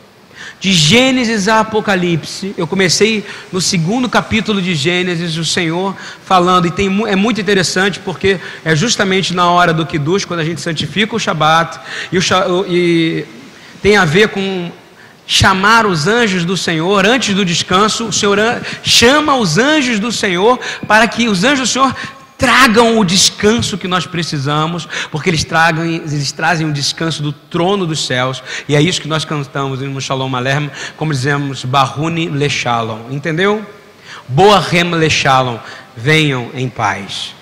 De 0.59 0.71
Gênesis 0.71 1.47
a 1.47 1.59
Apocalipse, 1.59 2.53
eu 2.57 2.65
comecei 2.65 3.25
no 3.51 3.59
segundo 3.59 4.07
capítulo 4.07 4.61
de 4.61 4.75
Gênesis, 4.75 5.37
o 5.37 5.45
Senhor 5.45 5.95
falando, 6.25 6.67
e 6.67 6.71
tem, 6.71 6.87
é 7.07 7.15
muito 7.15 7.41
interessante 7.41 7.99
porque 7.99 8.39
é 8.63 8.75
justamente 8.75 9.33
na 9.33 9.49
hora 9.49 9.73
do 9.73 9.85
Kiddush, 9.85 10.25
quando 10.25 10.39
a 10.39 10.45
gente 10.45 10.61
santifica 10.61 11.15
o 11.15 11.19
Shabat, 11.19 11.79
e, 12.11 12.17
o, 12.17 12.21
e 12.67 13.25
tem 13.81 13.97
a 13.97 14.05
ver 14.05 14.29
com 14.29 14.71
chamar 15.25 15.85
os 15.85 16.07
anjos 16.07 16.43
do 16.43 16.57
Senhor 16.57 17.05
antes 17.05 17.33
do 17.33 17.45
descanso, 17.45 18.05
o 18.05 18.13
Senhor 18.13 18.37
chama 18.83 19.35
os 19.35 19.57
anjos 19.57 19.99
do 19.99 20.11
Senhor 20.11 20.59
para 20.87 21.07
que 21.07 21.29
os 21.29 21.43
anjos 21.43 21.69
do 21.69 21.73
Senhor 21.73 21.95
tragam 22.37 22.99
o 22.99 23.05
descanso 23.05 23.77
que 23.77 23.87
nós 23.87 24.05
precisamos, 24.05 24.87
porque 25.11 25.29
eles, 25.29 25.43
tragam, 25.43 25.85
eles 25.85 26.31
trazem 26.31 26.67
o 26.67 26.73
descanso 26.73 27.21
do 27.21 27.31
trono 27.31 27.85
dos 27.85 28.05
céus, 28.05 28.43
e 28.67 28.75
é 28.75 28.81
isso 28.81 29.01
que 29.01 29.07
nós 29.07 29.25
cantamos 29.25 29.79
no 29.79 30.01
Shalom 30.01 30.35
Alerm, 30.35 30.67
como 30.97 31.13
dizemos, 31.13 31.63
Baruni 31.63 32.27
Le 32.29 32.49
Shalom, 32.49 33.11
entendeu? 33.11 33.65
Boahem 34.27 34.95
Le 34.95 35.09
Shalom, 35.09 35.57
venham 35.95 36.49
em 36.53 36.67
paz. 36.69 37.35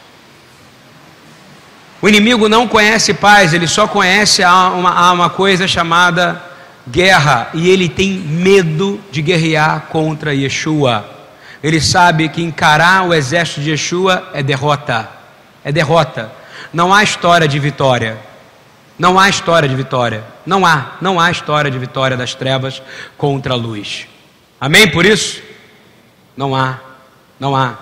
O 2.02 2.10
inimigo 2.10 2.50
não 2.50 2.68
conhece 2.68 3.14
paz, 3.14 3.54
ele 3.54 3.68
só 3.68 3.88
conhece 3.88 4.44
uma, 4.44 5.12
uma 5.12 5.30
coisa 5.30 5.68
chamada 5.68 6.44
guerra, 6.89 7.50
e 7.54 7.70
ele 7.70 7.88
tem 7.88 8.12
medo 8.12 9.00
de 9.12 9.22
guerrear 9.22 9.88
contra 9.89 10.34
Yeshua. 10.34 11.21
Ele 11.64 11.80
sabe 11.80 12.30
que 12.30 12.41
encarar 12.41 13.07
o 13.07 13.14
exército 13.14 13.62
de 13.62 13.72
Yeshua 13.72 14.30
é 14.34 14.41
derrota. 14.41 15.09
É 15.64 15.72
derrota. 15.72 16.32
Não 16.74 16.93
há 16.93 17.03
história 17.03 17.47
de 17.47 17.59
vitória. 17.59 18.18
Não 18.97 19.20
há 19.20 19.30
história 19.30 19.70
de 19.70 19.76
vitória. 19.76 20.24
Não 20.45 20.66
há. 20.66 20.97
Não 21.01 21.20
há 21.20 21.30
história 21.30 21.70
de 21.70 21.78
vitória 21.78 22.18
das 22.18 22.34
trevas 22.34 22.82
contra 23.18 23.53
a 23.53 23.57
luz. 23.57 24.07
Amém 24.59 24.89
por 24.89 25.05
isso? 25.05 25.41
Não 26.36 26.55
há. 26.55 26.80
Não 27.39 27.55
há. 27.55 27.78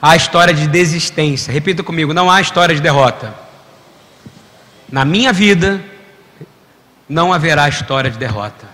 Há 0.00 0.16
história 0.16 0.52
de 0.52 0.66
desistência. 0.66 1.52
Repita 1.52 1.82
comigo: 1.82 2.12
não 2.14 2.30
há 2.30 2.40
história 2.40 2.74
de 2.74 2.80
derrota. 2.80 3.34
Na 4.90 5.04
minha 5.04 5.32
vida, 5.32 5.80
não 7.08 7.32
haverá 7.32 7.68
história 7.68 8.10
de 8.10 8.18
derrota. 8.18 8.66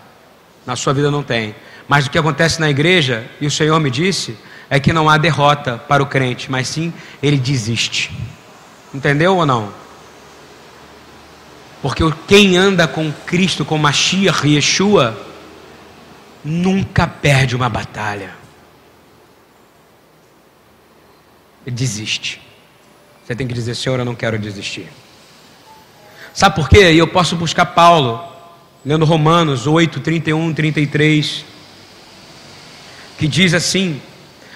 Na 0.66 0.76
sua 0.76 0.92
vida 0.92 1.10
não 1.10 1.22
tem. 1.22 1.54
Mas 1.88 2.06
o 2.06 2.10
que 2.10 2.18
acontece 2.18 2.60
na 2.60 2.68
igreja, 2.68 3.26
e 3.40 3.46
o 3.46 3.50
Senhor 3.50 3.80
me 3.80 3.90
disse, 3.90 4.36
é 4.68 4.78
que 4.78 4.92
não 4.92 5.08
há 5.08 5.16
derrota 5.16 5.78
para 5.78 6.02
o 6.02 6.06
crente, 6.06 6.50
mas 6.50 6.68
sim 6.68 6.92
ele 7.22 7.38
desiste. 7.38 8.12
Entendeu 8.92 9.36
ou 9.36 9.46
não? 9.46 9.72
Porque 11.80 12.02
quem 12.26 12.58
anda 12.58 12.86
com 12.86 13.10
Cristo, 13.24 13.64
com 13.64 13.78
Mashiach 13.78 14.46
e 14.46 14.56
Yeshua, 14.56 15.18
nunca 16.44 17.06
perde 17.06 17.56
uma 17.56 17.70
batalha. 17.70 18.34
Ele 21.66 21.74
desiste. 21.74 22.42
Você 23.24 23.34
tem 23.34 23.46
que 23.46 23.54
dizer, 23.54 23.74
Senhor, 23.74 23.98
eu 23.98 24.04
não 24.04 24.14
quero 24.14 24.38
desistir. 24.38 24.88
Sabe 26.34 26.54
por 26.54 26.68
quê? 26.68 26.92
E 26.92 26.98
eu 26.98 27.08
posso 27.08 27.36
buscar 27.36 27.66
Paulo, 27.66 28.22
lendo 28.84 29.04
Romanos 29.04 29.66
8, 29.66 30.00
31, 30.00 30.52
33 30.52 31.47
que 33.18 33.26
diz 33.26 33.52
assim: 33.52 34.00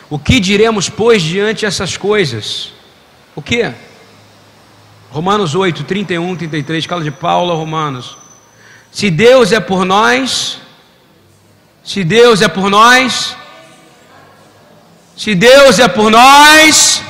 O 0.08 0.18
que 0.18 0.38
diremos, 0.38 0.88
pois, 0.88 1.20
diante 1.20 1.66
dessas 1.66 1.96
coisas? 1.96 2.72
O 3.34 3.42
que? 3.42 3.70
Romanos 5.10 5.54
8, 5.54 5.84
31, 5.84 6.36
33, 6.36 6.86
cala 6.86 7.02
de 7.02 7.10
Paulo, 7.10 7.54
Romanos. 7.54 8.16
Se 8.90 9.10
Deus 9.10 9.52
é 9.52 9.60
por 9.60 9.84
nós, 9.84 10.58
se 11.84 12.04
Deus 12.04 12.40
é 12.40 12.48
por 12.48 12.70
nós, 12.70 13.36
se 15.16 15.34
Deus 15.34 15.78
é 15.78 15.88
por 15.88 16.10
nós, 16.10 17.02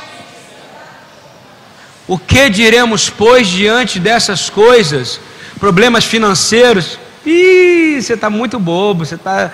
o 2.08 2.18
que 2.18 2.48
diremos, 2.48 3.08
pois, 3.08 3.46
diante 3.46 4.00
dessas 4.00 4.50
coisas? 4.50 5.20
Problemas 5.60 6.04
financeiros? 6.04 6.98
Ih, 7.24 8.00
você 8.02 8.14
está 8.14 8.28
muito 8.28 8.58
bobo, 8.58 9.04
você 9.04 9.14
está 9.14 9.52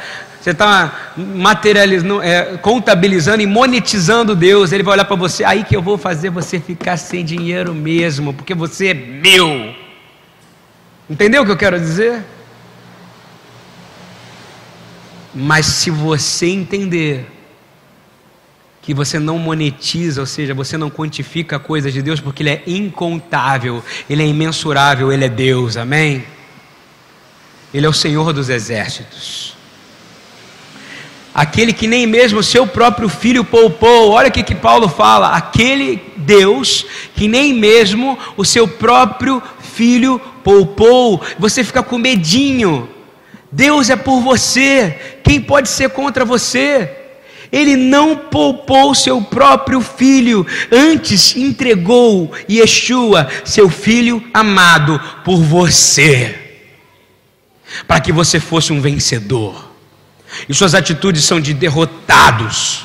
você 0.49 0.53
está 0.53 1.13
materializando, 1.17 2.23
é, 2.23 2.57
contabilizando 2.57 3.43
e 3.43 3.47
monetizando 3.47 4.35
Deus. 4.35 4.73
Ele 4.73 4.83
vai 4.83 4.95
olhar 4.95 5.05
para 5.05 5.17
você, 5.17 5.45
aí 5.45 5.63
que 5.63 5.77
eu 5.77 5.83
vou 5.83 5.99
fazer 5.99 6.31
você 6.31 6.59
ficar 6.59 6.97
sem 6.97 7.23
dinheiro 7.23 7.75
mesmo, 7.75 8.33
porque 8.33 8.55
você 8.55 8.89
é 8.89 8.95
meu. 8.95 9.75
Entendeu 11.09 11.43
o 11.43 11.45
que 11.45 11.53
eu 11.53 11.57
quero 11.57 11.79
dizer? 11.79 12.25
Mas 15.35 15.67
se 15.67 15.91
você 15.91 16.47
entender 16.47 17.27
que 18.81 18.95
você 18.95 19.19
não 19.19 19.39
monetiza, 19.39 20.23
ou 20.23 20.27
seja, 20.27 20.55
você 20.55 20.79
não 20.79 20.89
quantifica 20.89 21.59
coisas 21.59 21.93
de 21.93 22.01
Deus, 22.01 22.21
porque 22.21 22.43
Ele 22.43 22.51
é 22.51 22.63
incontável, 22.67 23.85
Ele 24.09 24.23
é 24.23 24.27
imensurável, 24.27 25.13
Ele 25.13 25.27
é 25.27 25.29
Deus, 25.29 25.77
amém? 25.77 26.25
Ele 27.75 27.85
é 27.85 27.89
o 27.89 27.93
Senhor 27.93 28.33
dos 28.33 28.49
exércitos 28.49 29.58
aquele 31.39 31.73
que 31.73 31.87
nem 31.87 32.05
mesmo 32.05 32.43
seu 32.43 32.67
próprio 32.67 33.09
filho 33.09 33.45
poupou. 33.45 34.11
Olha 34.11 34.29
o 34.29 34.33
que, 34.33 34.43
que 34.43 34.57
Paulo 34.57 34.89
fala: 34.89 35.29
aquele 35.29 36.03
Deus 36.17 36.85
que 37.15 37.29
nem 37.29 37.55
mesmo 37.55 38.19
o 38.37 38.45
seu 38.45 38.67
próprio 38.67 39.41
filho 39.73 40.21
poupou. 40.43 41.23
Você 41.39 41.63
fica 41.63 41.81
com 41.81 41.97
medinho. 41.97 42.89
Deus 43.53 43.89
é 43.89 43.95
por 43.95 44.21
você. 44.21 44.99
Quem 45.23 45.41
pode 45.41 45.69
ser 45.69 45.91
contra 45.91 46.25
você? 46.25 46.91
Ele 47.53 47.77
não 47.77 48.17
poupou 48.17 48.95
seu 48.95 49.23
próprio 49.23 49.81
filho, 49.81 50.47
antes 50.71 51.35
entregou 51.35 52.31
Yeshua, 52.51 53.27
seu 53.43 53.71
filho 53.71 54.23
amado, 54.35 55.01
por 55.25 55.39
você, 55.39 56.39
para 57.87 58.03
que 58.03 58.13
você 58.13 58.39
fosse 58.39 58.71
um 58.71 58.83
vencedor. 58.83 59.68
E 60.49 60.55
suas 60.55 60.75
atitudes 60.75 61.25
são 61.25 61.41
de 61.41 61.55
derrotados. 61.55 62.85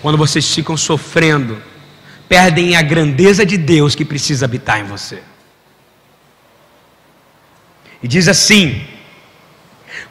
Quando 0.00 0.18
vocês 0.18 0.52
ficam 0.52 0.76
sofrendo, 0.76 1.62
perdem 2.28 2.76
a 2.76 2.82
grandeza 2.82 3.44
de 3.44 3.56
Deus 3.56 3.94
que 3.94 4.04
precisa 4.04 4.44
habitar 4.44 4.80
em 4.80 4.84
você. 4.84 5.22
E 8.02 8.08
diz 8.08 8.28
assim: 8.28 8.86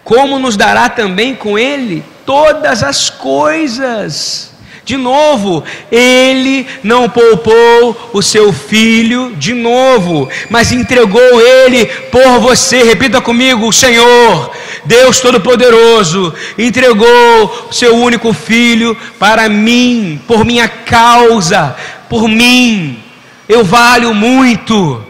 Como 0.03 0.39
nos 0.39 0.57
dará 0.57 0.89
também 0.89 1.36
com 1.36 1.59
Ele 1.59 2.03
todas 2.26 2.84
as 2.84 3.09
coisas? 3.09 4.52
De 4.86 4.97
novo, 4.97 5.63
ele 5.89 6.67
não 6.84 7.09
poupou 7.09 8.11
o 8.11 8.21
seu 8.21 8.51
filho 8.51 9.34
de 9.38 9.53
novo, 9.53 10.27
mas 10.49 10.73
entregou 10.73 11.21
ele 11.41 11.86
por 11.86 12.39
você. 12.39 12.84
Repita 12.84 13.21
comigo: 13.21 13.67
o 13.67 13.71
Senhor, 13.71 14.51
Deus 14.84 15.21
Todo-Poderoso, 15.21 16.34
entregou 16.57 17.67
o 17.69 17.73
seu 17.73 17.95
único 17.95 18.34
filho 18.34 18.97
para 19.17 19.47
mim, 19.47 20.21
por 20.27 20.43
minha 20.43 20.67
causa, 20.67 21.77
por 22.09 22.27
mim. 22.27 23.01
Eu 23.47 23.63
valho 23.63 24.13
muito, 24.13 25.01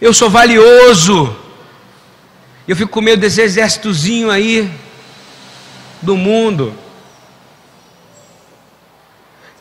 eu 0.00 0.12
sou 0.12 0.28
valioso. 0.28 1.36
Eu 2.66 2.74
fico 2.74 2.90
com 2.90 3.00
medo 3.00 3.20
desse 3.20 3.40
exércitozinho 3.40 4.28
aí 4.28 4.68
do 6.02 6.16
mundo 6.16 6.74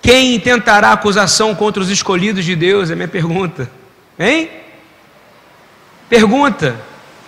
quem 0.08 0.36
intentará 0.36 0.94
acusação 0.94 1.54
contra 1.54 1.84
os 1.84 1.90
escolhidos 1.90 2.46
de 2.46 2.56
Deus? 2.56 2.90
É 2.90 2.96
minha 2.96 3.10
pergunta. 3.10 3.70
Hein? 4.18 4.50
Pergunta. 6.08 6.80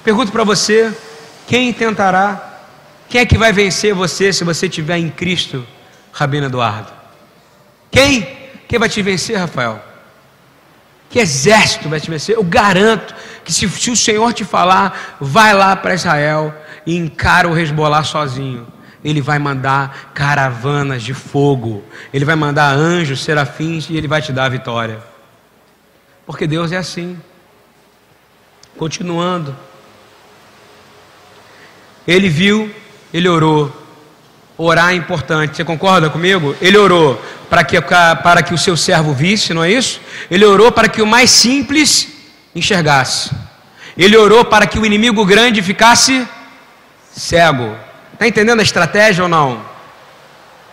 Pergunto 0.01 0.31
para 0.31 0.45
você: 0.45 0.89
quem 1.45 1.73
tentará? 1.73 2.61
Quem 3.09 3.19
é 3.19 3.25
que 3.25 3.37
vai 3.37 3.51
vencer 3.51 3.93
você 3.93 4.31
se 4.31 4.45
você 4.45 4.67
estiver 4.67 4.97
em 4.97 5.09
Cristo, 5.09 5.67
Rabino 6.13 6.45
Eduardo? 6.45 6.89
Quem? 7.91 8.25
Quem 8.65 8.79
vai 8.79 8.87
te 8.87 9.01
vencer, 9.01 9.37
Rafael? 9.37 9.83
Que 11.09 11.19
exército 11.19 11.89
vai 11.89 11.99
te 11.99 12.09
vencer? 12.09 12.37
Eu 12.37 12.45
garanto 12.45 13.13
que 13.43 13.51
se, 13.51 13.67
se 13.67 13.91
o 13.91 13.95
Senhor 13.97 14.31
te 14.31 14.45
falar, 14.45 15.17
vai 15.19 15.53
lá 15.53 15.75
para 15.75 15.95
Israel 15.95 16.55
e 16.85 16.95
encara 16.95 17.45
o 17.45 17.53
resbolar 17.53 18.05
sozinho 18.05 18.65
ele 19.03 19.21
vai 19.21 19.39
mandar 19.39 20.11
caravanas 20.13 21.01
de 21.03 21.13
fogo, 21.13 21.83
ele 22.13 22.25
vai 22.25 22.35
mandar 22.35 22.73
anjos, 22.73 23.23
serafins 23.23 23.89
e 23.89 23.95
ele 23.95 24.07
vai 24.07 24.21
te 24.21 24.33
dar 24.33 24.45
a 24.45 24.49
vitória. 24.49 24.99
Porque 26.25 26.45
Deus 26.45 26.71
é 26.71 26.77
assim. 26.77 27.17
Continuando. 28.77 29.55
Ele 32.07 32.29
viu, 32.29 32.73
ele 33.13 33.27
orou. 33.27 33.75
Orar 34.57 34.91
é 34.91 34.95
importante, 34.95 35.55
você 35.55 35.63
concorda 35.63 36.09
comigo? 36.09 36.53
Ele 36.61 36.77
orou 36.77 37.15
para 37.49 37.63
que, 37.63 37.79
para 37.81 38.43
que 38.43 38.53
o 38.53 38.57
seu 38.57 38.75
servo 38.75 39.13
visse, 39.13 39.53
não 39.53 39.63
é 39.63 39.71
isso? 39.71 40.01
Ele 40.29 40.43
orou 40.43 40.69
para 40.69 40.89
que 40.89 41.01
o 41.01 41.07
mais 41.07 41.31
simples 41.31 42.09
enxergasse. 42.53 43.31
Ele 43.97 44.17
orou 44.17 44.43
para 44.43 44.67
que 44.67 44.77
o 44.77 44.85
inimigo 44.85 45.25
grande 45.25 45.61
ficasse 45.61 46.27
cego. 47.11 47.75
Está 48.19 48.27
entendendo 48.27 48.59
a 48.59 48.63
estratégia 48.63 49.23
ou 49.23 49.29
não? 49.29 49.63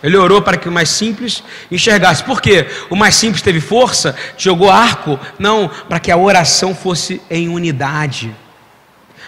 Ele 0.03 0.17
orou 0.17 0.41
para 0.41 0.57
que 0.57 0.67
o 0.67 0.71
mais 0.71 0.89
simples 0.89 1.41
enxergasse. 1.71 2.21
Por 2.21 2.41
quê? 2.41 2.67
O 2.89 2.95
mais 2.95 3.15
simples 3.15 3.41
teve 3.41 3.61
força, 3.61 4.13
jogou 4.37 4.69
arco? 4.69 5.17
Não, 5.39 5.69
para 5.87 5.97
que 5.97 6.11
a 6.11 6.17
oração 6.17 6.75
fosse 6.75 7.21
em 7.29 7.47
unidade. 7.47 8.35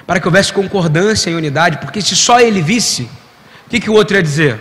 Para 0.05 0.20
que 0.20 0.28
houvesse 0.28 0.51
concordância 0.51 1.30
em 1.30 1.36
unidade. 1.36 1.78
Porque 1.78 2.01
se 2.01 2.13
só 2.13 2.41
ele 2.41 2.61
visse, 2.61 3.03
o 3.65 3.70
que, 3.70 3.80
que 3.80 3.89
o 3.89 3.93
outro 3.93 4.17
ia 4.17 4.22
dizer? 4.22 4.59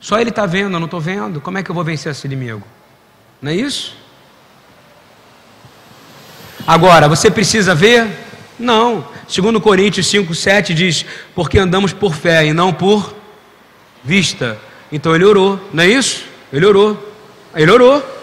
Só 0.00 0.18
ele 0.18 0.30
está 0.30 0.46
vendo, 0.46 0.72
eu 0.72 0.80
não 0.80 0.86
estou 0.86 0.98
vendo. 0.98 1.42
Como 1.42 1.58
é 1.58 1.62
que 1.62 1.70
eu 1.70 1.74
vou 1.74 1.84
vencer 1.84 2.10
esse 2.10 2.26
inimigo? 2.26 2.66
Não 3.42 3.50
é 3.50 3.54
isso? 3.54 3.94
Agora, 6.66 7.06
você 7.06 7.30
precisa 7.30 7.74
ver? 7.74 8.31
Não. 8.58 9.06
Segundo 9.28 9.60
Coríntios 9.60 10.06
5, 10.06 10.34
7 10.34 10.74
diz, 10.74 11.04
porque 11.34 11.58
andamos 11.58 11.92
por 11.92 12.14
fé 12.14 12.46
e 12.46 12.52
não 12.52 12.72
por 12.72 13.14
vista. 14.04 14.58
Então 14.90 15.14
ele 15.14 15.24
orou, 15.24 15.60
não 15.72 15.82
é 15.82 15.88
isso? 15.88 16.24
Ele 16.52 16.66
orou. 16.66 17.14
Ele 17.54 17.70
orou. 17.70 18.20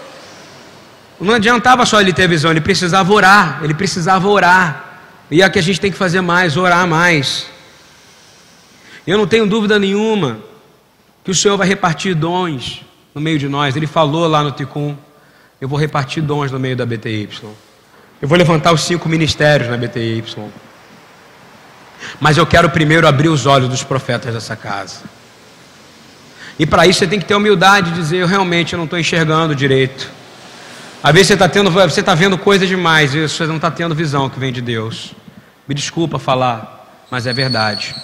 Não 1.20 1.34
adiantava 1.34 1.86
só 1.86 2.00
ele 2.00 2.14
ter 2.14 2.28
visão, 2.28 2.52
ele 2.52 2.62
precisava 2.62 3.12
orar, 3.12 3.60
ele 3.62 3.74
precisava 3.74 4.28
orar. 4.28 5.02
E 5.30 5.42
é 5.42 5.50
que 5.50 5.60
a 5.60 5.62
gente 5.62 5.80
tem 5.80 5.92
que 5.92 5.98
fazer 5.98 6.22
mais, 6.22 6.56
orar 6.56 6.88
mais. 6.88 7.48
Eu 9.06 9.18
não 9.18 9.28
tenho 9.28 9.46
dúvida 9.46 9.78
nenhuma 9.78 10.40
que 11.24 11.32
o 11.32 11.36
Senhor 11.36 11.58
vai 11.58 11.68
repartir 11.68 12.16
dons 12.16 12.84
no 13.14 13.20
meio 13.20 13.38
de 13.38 13.50
nós. 13.50 13.76
Ele 13.76 13.86
falou 13.88 14.28
lá 14.28 14.42
no 14.44 14.52
Ticum: 14.52 14.96
Eu 15.60 15.68
vou 15.68 15.78
repartir 15.78 16.24
dons 16.24 16.52
no 16.52 16.60
meio 16.60 16.76
da 16.76 16.86
BTY. 16.86 17.30
Eu 18.22 18.28
vou 18.28 18.38
levantar 18.38 18.74
os 18.74 18.82
cinco 18.82 19.08
ministérios 19.08 19.70
na 19.70 19.78
BTY. 19.78 20.24
Mas 22.20 22.38
eu 22.38 22.46
quero 22.46 22.70
primeiro 22.70 23.08
abrir 23.08 23.30
os 23.30 23.46
olhos 23.46 23.70
dos 23.70 23.84
profetas 23.84 24.34
dessa 24.34 24.56
casa. 24.56 25.02
E 26.58 26.66
para 26.66 26.86
isso 26.86 27.00
você 27.00 27.08
tem 27.08 27.20
que 27.20 27.26
ter 27.26 27.36
humildade 27.36 27.92
de 27.92 27.96
dizer: 27.96 28.18
eu 28.18 28.28
realmente 28.28 28.76
não 28.76 28.84
estou 28.84 29.00
enxergando 29.00 29.56
direito. 29.56 30.10
Às 31.02 31.14
vezes 31.14 31.28
você 31.28 31.34
está 31.34 31.48
tendo, 31.48 31.72
você 31.72 32.02
está 32.02 32.14
vendo 32.14 32.38
coisa 32.38 32.68
demais 32.68 33.16
e 33.16 33.22
você 33.22 33.46
não 33.46 33.56
está 33.56 33.72
tendo 33.72 33.96
visão 33.96 34.30
que 34.30 34.38
vem 34.38 34.52
de 34.52 34.62
Deus. 34.62 35.14
Me 35.66 35.74
desculpa 35.74 36.20
falar, 36.20 37.06
mas 37.10 37.26
é 37.26 37.32
verdade. 37.32 37.96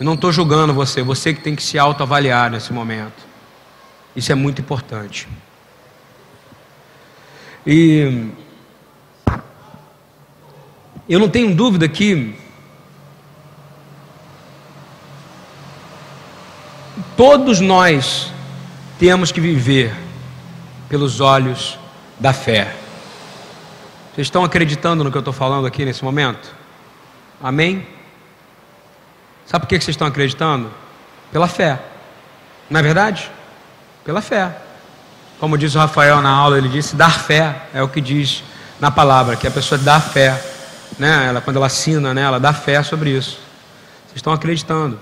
Eu 0.00 0.04
não 0.04 0.14
estou 0.14 0.32
julgando 0.32 0.74
você, 0.74 1.00
você 1.00 1.32
que 1.32 1.40
tem 1.40 1.54
que 1.54 1.62
se 1.62 1.78
autoavaliar 1.78 2.50
nesse 2.50 2.72
momento. 2.72 3.22
Isso 4.16 4.32
é 4.32 4.34
muito 4.34 4.60
importante. 4.60 5.28
E 7.64 8.32
eu 11.08 11.18
não 11.18 11.28
tenho 11.28 11.54
dúvida 11.54 11.88
que 11.88 12.34
todos 17.16 17.60
nós 17.60 18.32
temos 18.98 19.32
que 19.32 19.40
viver 19.40 19.94
pelos 20.88 21.20
olhos 21.20 21.78
da 22.20 22.32
fé. 22.32 22.76
Vocês 24.14 24.26
estão 24.26 24.44
acreditando 24.44 25.02
no 25.02 25.10
que 25.10 25.16
eu 25.16 25.20
estou 25.20 25.32
falando 25.32 25.66
aqui 25.66 25.84
nesse 25.84 26.04
momento? 26.04 26.54
Amém? 27.42 27.86
Sabe 29.46 29.62
por 29.62 29.68
que 29.68 29.76
vocês 29.76 29.88
estão 29.88 30.06
acreditando? 30.06 30.70
Pela 31.32 31.48
fé. 31.48 31.80
Não 32.70 32.78
é 32.78 32.82
verdade? 32.82 33.30
Pela 34.04 34.20
fé. 34.20 34.54
Como 35.40 35.58
diz 35.58 35.74
o 35.74 35.78
Rafael 35.78 36.20
na 36.22 36.30
aula, 36.30 36.58
ele 36.58 36.68
disse: 36.68 36.94
dar 36.94 37.18
fé 37.18 37.62
é 37.74 37.82
o 37.82 37.88
que 37.88 38.00
diz 38.00 38.44
na 38.78 38.90
palavra, 38.90 39.34
que 39.34 39.46
a 39.46 39.50
pessoa 39.50 39.78
dá 39.78 39.98
fé 39.98 40.51
né? 40.98 41.26
Ela, 41.28 41.40
quando 41.40 41.56
ela 41.56 41.66
assina, 41.66 42.12
né? 42.14 42.22
ela 42.22 42.38
dá 42.38 42.52
fé 42.52 42.82
sobre 42.82 43.10
isso. 43.10 43.38
Vocês 44.06 44.16
estão 44.16 44.32
acreditando. 44.32 44.98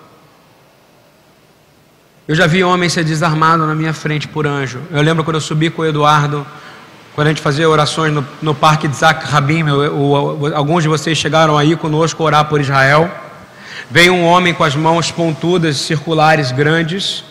Eu 2.28 2.34
já 2.34 2.46
vi 2.46 2.62
homem 2.62 2.88
ser 2.88 3.04
desarmado 3.04 3.66
na 3.66 3.74
minha 3.74 3.92
frente 3.92 4.28
por 4.28 4.46
anjo. 4.46 4.80
Eu 4.90 5.02
lembro 5.02 5.24
quando 5.24 5.36
eu 5.36 5.40
subi 5.40 5.68
com 5.68 5.82
o 5.82 5.84
Eduardo, 5.86 6.46
quando 7.14 7.26
a 7.26 7.30
gente 7.30 7.42
fazia 7.42 7.68
orações 7.68 8.12
no, 8.12 8.24
no 8.40 8.54
Parque 8.54 8.86
de 8.86 8.94
Isaac 8.94 9.26
Rabim, 9.26 9.64
alguns 10.54 10.82
de 10.82 10.88
vocês 10.88 11.18
chegaram 11.18 11.58
aí 11.58 11.74
conosco 11.74 12.22
orar 12.22 12.44
por 12.44 12.60
Israel. 12.60 13.10
Veio 13.90 14.14
um 14.14 14.24
homem 14.24 14.54
com 14.54 14.62
as 14.62 14.76
mãos 14.76 15.10
pontudas, 15.10 15.76
circulares, 15.78 16.52
grandes. 16.52 17.24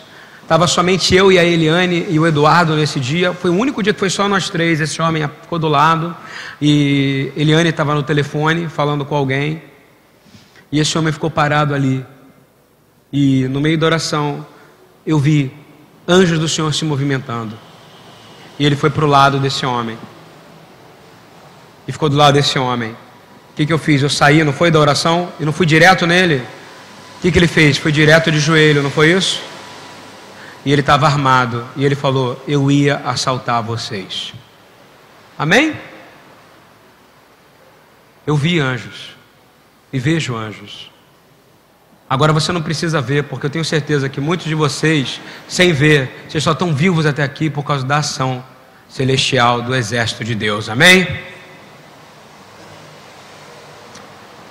Estava 0.50 0.66
somente 0.66 1.14
eu 1.14 1.30
e 1.30 1.38
a 1.38 1.44
Eliane 1.44 2.08
e 2.10 2.18
o 2.18 2.26
Eduardo 2.26 2.74
nesse 2.74 2.98
dia. 2.98 3.32
Foi 3.32 3.52
o 3.52 3.54
único 3.54 3.84
dia 3.84 3.94
que 3.94 4.00
foi 4.00 4.10
só 4.10 4.28
nós 4.28 4.50
três. 4.50 4.80
Esse 4.80 5.00
homem 5.00 5.22
ficou 5.42 5.60
do 5.60 5.68
lado. 5.68 6.12
E 6.60 7.30
Eliane 7.36 7.70
estava 7.70 7.94
no 7.94 8.02
telefone 8.02 8.68
falando 8.68 9.04
com 9.04 9.14
alguém. 9.14 9.62
E 10.72 10.80
esse 10.80 10.98
homem 10.98 11.12
ficou 11.12 11.30
parado 11.30 11.72
ali. 11.72 12.04
E 13.12 13.44
no 13.44 13.60
meio 13.60 13.78
da 13.78 13.86
oração, 13.86 14.44
eu 15.06 15.20
vi 15.20 15.52
anjos 16.08 16.36
do 16.36 16.48
Senhor 16.48 16.74
se 16.74 16.84
movimentando. 16.84 17.56
E 18.58 18.66
ele 18.66 18.74
foi 18.74 18.90
para 18.90 19.04
o 19.04 19.08
lado 19.08 19.38
desse 19.38 19.64
homem. 19.64 19.96
E 21.86 21.92
ficou 21.92 22.08
do 22.08 22.16
lado 22.16 22.34
desse 22.34 22.58
homem. 22.58 22.90
O 22.90 23.54
que, 23.54 23.66
que 23.66 23.72
eu 23.72 23.78
fiz? 23.78 24.02
Eu 24.02 24.10
saí, 24.10 24.42
não 24.42 24.52
foi 24.52 24.72
da 24.72 24.80
oração? 24.80 25.28
E 25.38 25.44
não 25.44 25.52
fui 25.52 25.64
direto 25.64 26.08
nele? 26.08 26.42
O 27.18 27.22
que, 27.22 27.30
que 27.30 27.38
ele 27.38 27.46
fez? 27.46 27.78
Foi 27.78 27.92
direto 27.92 28.32
de 28.32 28.40
joelho, 28.40 28.82
não 28.82 28.90
foi 28.90 29.12
isso? 29.12 29.49
E 30.64 30.72
ele 30.72 30.80
estava 30.80 31.06
armado, 31.06 31.66
e 31.76 31.84
ele 31.84 31.94
falou: 31.94 32.42
Eu 32.46 32.70
ia 32.70 32.96
assaltar 32.98 33.62
vocês. 33.62 34.34
Amém? 35.38 35.74
Eu 38.26 38.36
vi 38.36 38.60
anjos, 38.60 39.16
e 39.92 39.98
vejo 39.98 40.36
anjos. 40.36 40.90
Agora 42.08 42.32
você 42.32 42.52
não 42.52 42.60
precisa 42.60 43.00
ver, 43.00 43.24
porque 43.24 43.46
eu 43.46 43.50
tenho 43.50 43.64
certeza 43.64 44.08
que 44.08 44.20
muitos 44.20 44.46
de 44.46 44.54
vocês, 44.54 45.20
sem 45.48 45.72
ver, 45.72 46.26
vocês 46.28 46.42
só 46.42 46.52
estão 46.52 46.74
vivos 46.74 47.06
até 47.06 47.22
aqui 47.22 47.48
por 47.48 47.62
causa 47.62 47.86
da 47.86 47.98
ação 47.98 48.44
celestial 48.88 49.62
do 49.62 49.74
exército 49.74 50.24
de 50.24 50.34
Deus. 50.34 50.68
Amém? 50.68 51.06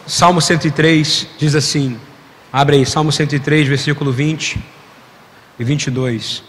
Salmo 0.07 0.41
103 0.41 1.27
diz 1.37 1.53
assim: 1.53 1.99
abre 2.51 2.77
aí, 2.77 2.85
Salmo 2.85 3.11
103, 3.11 3.67
versículo 3.67 4.11
20 4.11 4.78
e 5.59 5.63
22. 5.63 6.41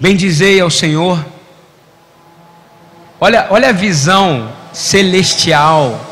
Bendizei 0.00 0.60
ao 0.60 0.70
Senhor. 0.70 1.24
Olha, 3.20 3.46
olha 3.50 3.68
a 3.68 3.72
visão 3.72 4.50
celestial 4.72 6.04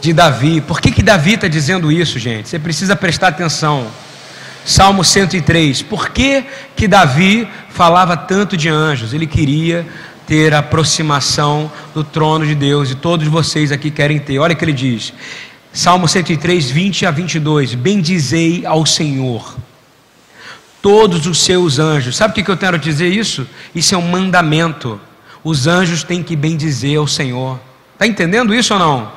de 0.00 0.12
Davi. 0.12 0.60
Por 0.60 0.80
que, 0.80 0.92
que 0.92 1.02
Davi 1.02 1.34
está 1.34 1.48
dizendo 1.48 1.90
isso, 1.90 2.18
gente? 2.18 2.48
Você 2.48 2.58
precisa 2.58 2.94
prestar 2.94 3.28
atenção. 3.28 3.86
Salmo 4.64 5.02
103. 5.02 5.82
Por 5.82 6.10
que, 6.10 6.44
que 6.76 6.86
Davi 6.86 7.48
falava 7.70 8.16
tanto 8.16 8.56
de 8.56 8.68
anjos? 8.68 9.12
Ele 9.12 9.26
queria 9.26 9.86
ter 10.26 10.54
a 10.54 10.58
aproximação 10.58 11.72
do 11.92 12.04
trono 12.04 12.46
de 12.46 12.54
Deus 12.54 12.90
e 12.90 12.94
todos 12.94 13.26
vocês 13.26 13.72
aqui 13.72 13.90
querem 13.90 14.20
ter. 14.20 14.38
Olha 14.38 14.52
o 14.52 14.56
que 14.56 14.64
ele 14.64 14.72
diz. 14.72 15.12
Salmo 15.72 16.06
103, 16.06 16.70
20 16.70 17.06
a 17.06 17.10
22. 17.10 17.74
Bendizei 17.74 18.64
ao 18.66 18.84
Senhor 18.86 19.56
todos 20.82 21.26
os 21.26 21.42
seus 21.42 21.78
anjos. 21.78 22.16
Sabe 22.16 22.32
o 22.32 22.44
que 22.44 22.50
eu 22.50 22.56
quero 22.56 22.78
dizer 22.78 23.08
isso? 23.08 23.46
Isso 23.74 23.94
é 23.94 23.98
um 23.98 24.10
mandamento. 24.10 25.00
Os 25.42 25.66
anjos 25.66 26.02
têm 26.02 26.22
que 26.22 26.36
bendizer 26.36 26.98
ao 26.98 27.06
Senhor. 27.06 27.58
Está 27.94 28.06
entendendo 28.06 28.52
isso 28.52 28.74
ou 28.74 28.80
não? 28.80 29.12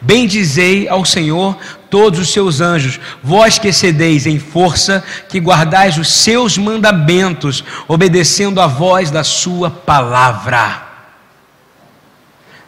Bendizei 0.00 0.88
ao 0.88 1.04
Senhor 1.04 1.56
todos 1.88 2.18
os 2.18 2.30
seus 2.30 2.60
anjos, 2.60 2.98
vós 3.22 3.58
que 3.58 3.68
excedeis 3.68 4.26
em 4.26 4.38
força, 4.38 5.04
que 5.28 5.38
guardais 5.38 5.96
os 5.96 6.08
seus 6.12 6.58
mandamentos, 6.58 7.62
obedecendo 7.86 8.60
a 8.60 8.66
voz 8.66 9.10
da 9.10 9.22
sua 9.22 9.70
palavra. 9.70 10.82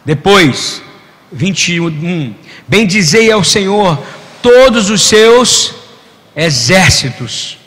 Depois, 0.05 0.81
21. 1.31 2.33
Bendizei 2.67 3.31
ao 3.31 3.43
Senhor 3.43 4.01
todos 4.41 4.89
os 4.89 5.01
seus 5.01 5.75
exércitos, 6.35 7.57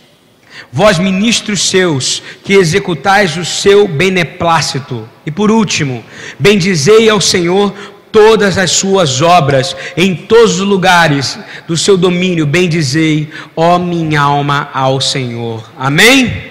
vós 0.73 0.99
ministros 0.99 1.69
seus, 1.69 2.23
que 2.45 2.55
executais 2.55 3.37
o 3.37 3.45
seu 3.45 3.87
beneplácito. 3.89 5.09
E 5.25 5.31
por 5.31 5.51
último, 5.51 6.05
bendizei 6.39 7.09
ao 7.09 7.21
Senhor 7.21 7.75
todas 8.13 8.59
as 8.59 8.73
suas 8.73 9.23
obras, 9.23 9.77
em 9.97 10.15
todos 10.15 10.61
os 10.61 10.67
lugares 10.67 11.39
do 11.67 11.77
seu 11.77 11.97
domínio, 11.97 12.47
bendizei, 12.47 13.31
ó 13.55 13.79
minha 13.79 14.21
alma, 14.21 14.69
ao 14.73 15.01
Senhor. 15.01 15.71
Amém? 15.79 16.51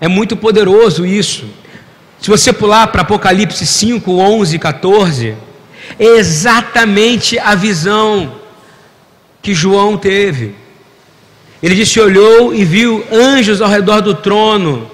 É 0.00 0.08
muito 0.08 0.36
poderoso 0.36 1.04
isso. 1.04 1.46
Se 2.20 2.28
você 2.28 2.52
pular 2.52 2.86
para 2.88 3.02
Apocalipse 3.02 3.66
5, 3.66 4.12
11 4.12 4.56
e 4.56 4.58
14, 4.58 5.34
é 5.98 6.04
exatamente 6.04 7.38
a 7.38 7.54
visão 7.54 8.40
que 9.42 9.54
João 9.54 9.96
teve. 9.96 10.54
Ele 11.62 11.74
disse: 11.74 12.00
olhou 12.00 12.54
e 12.54 12.64
viu 12.64 13.04
anjos 13.12 13.60
ao 13.60 13.68
redor 13.68 14.00
do 14.00 14.14
trono 14.14 14.90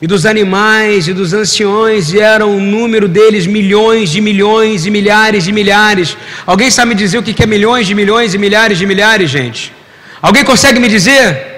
e 0.00 0.06
dos 0.06 0.26
animais 0.26 1.08
e 1.08 1.12
dos 1.12 1.32
anciões, 1.32 2.12
e 2.12 2.20
era 2.20 2.46
o 2.46 2.60
número 2.60 3.08
deles 3.08 3.46
milhões 3.46 4.10
de 4.10 4.20
milhões 4.20 4.84
e 4.84 4.90
milhares 4.90 5.44
de 5.44 5.52
milhares. 5.52 6.16
Alguém 6.46 6.70
sabe 6.70 6.90
me 6.90 6.94
dizer 6.94 7.18
o 7.18 7.22
que 7.22 7.42
é 7.42 7.46
milhões 7.46 7.86
de 7.86 7.94
milhões 7.94 8.34
e 8.34 8.38
milhares 8.38 8.78
de 8.78 8.86
milhares, 8.86 9.30
gente? 9.30 9.72
Alguém 10.20 10.44
consegue 10.44 10.78
me 10.78 10.88
dizer? 10.88 11.56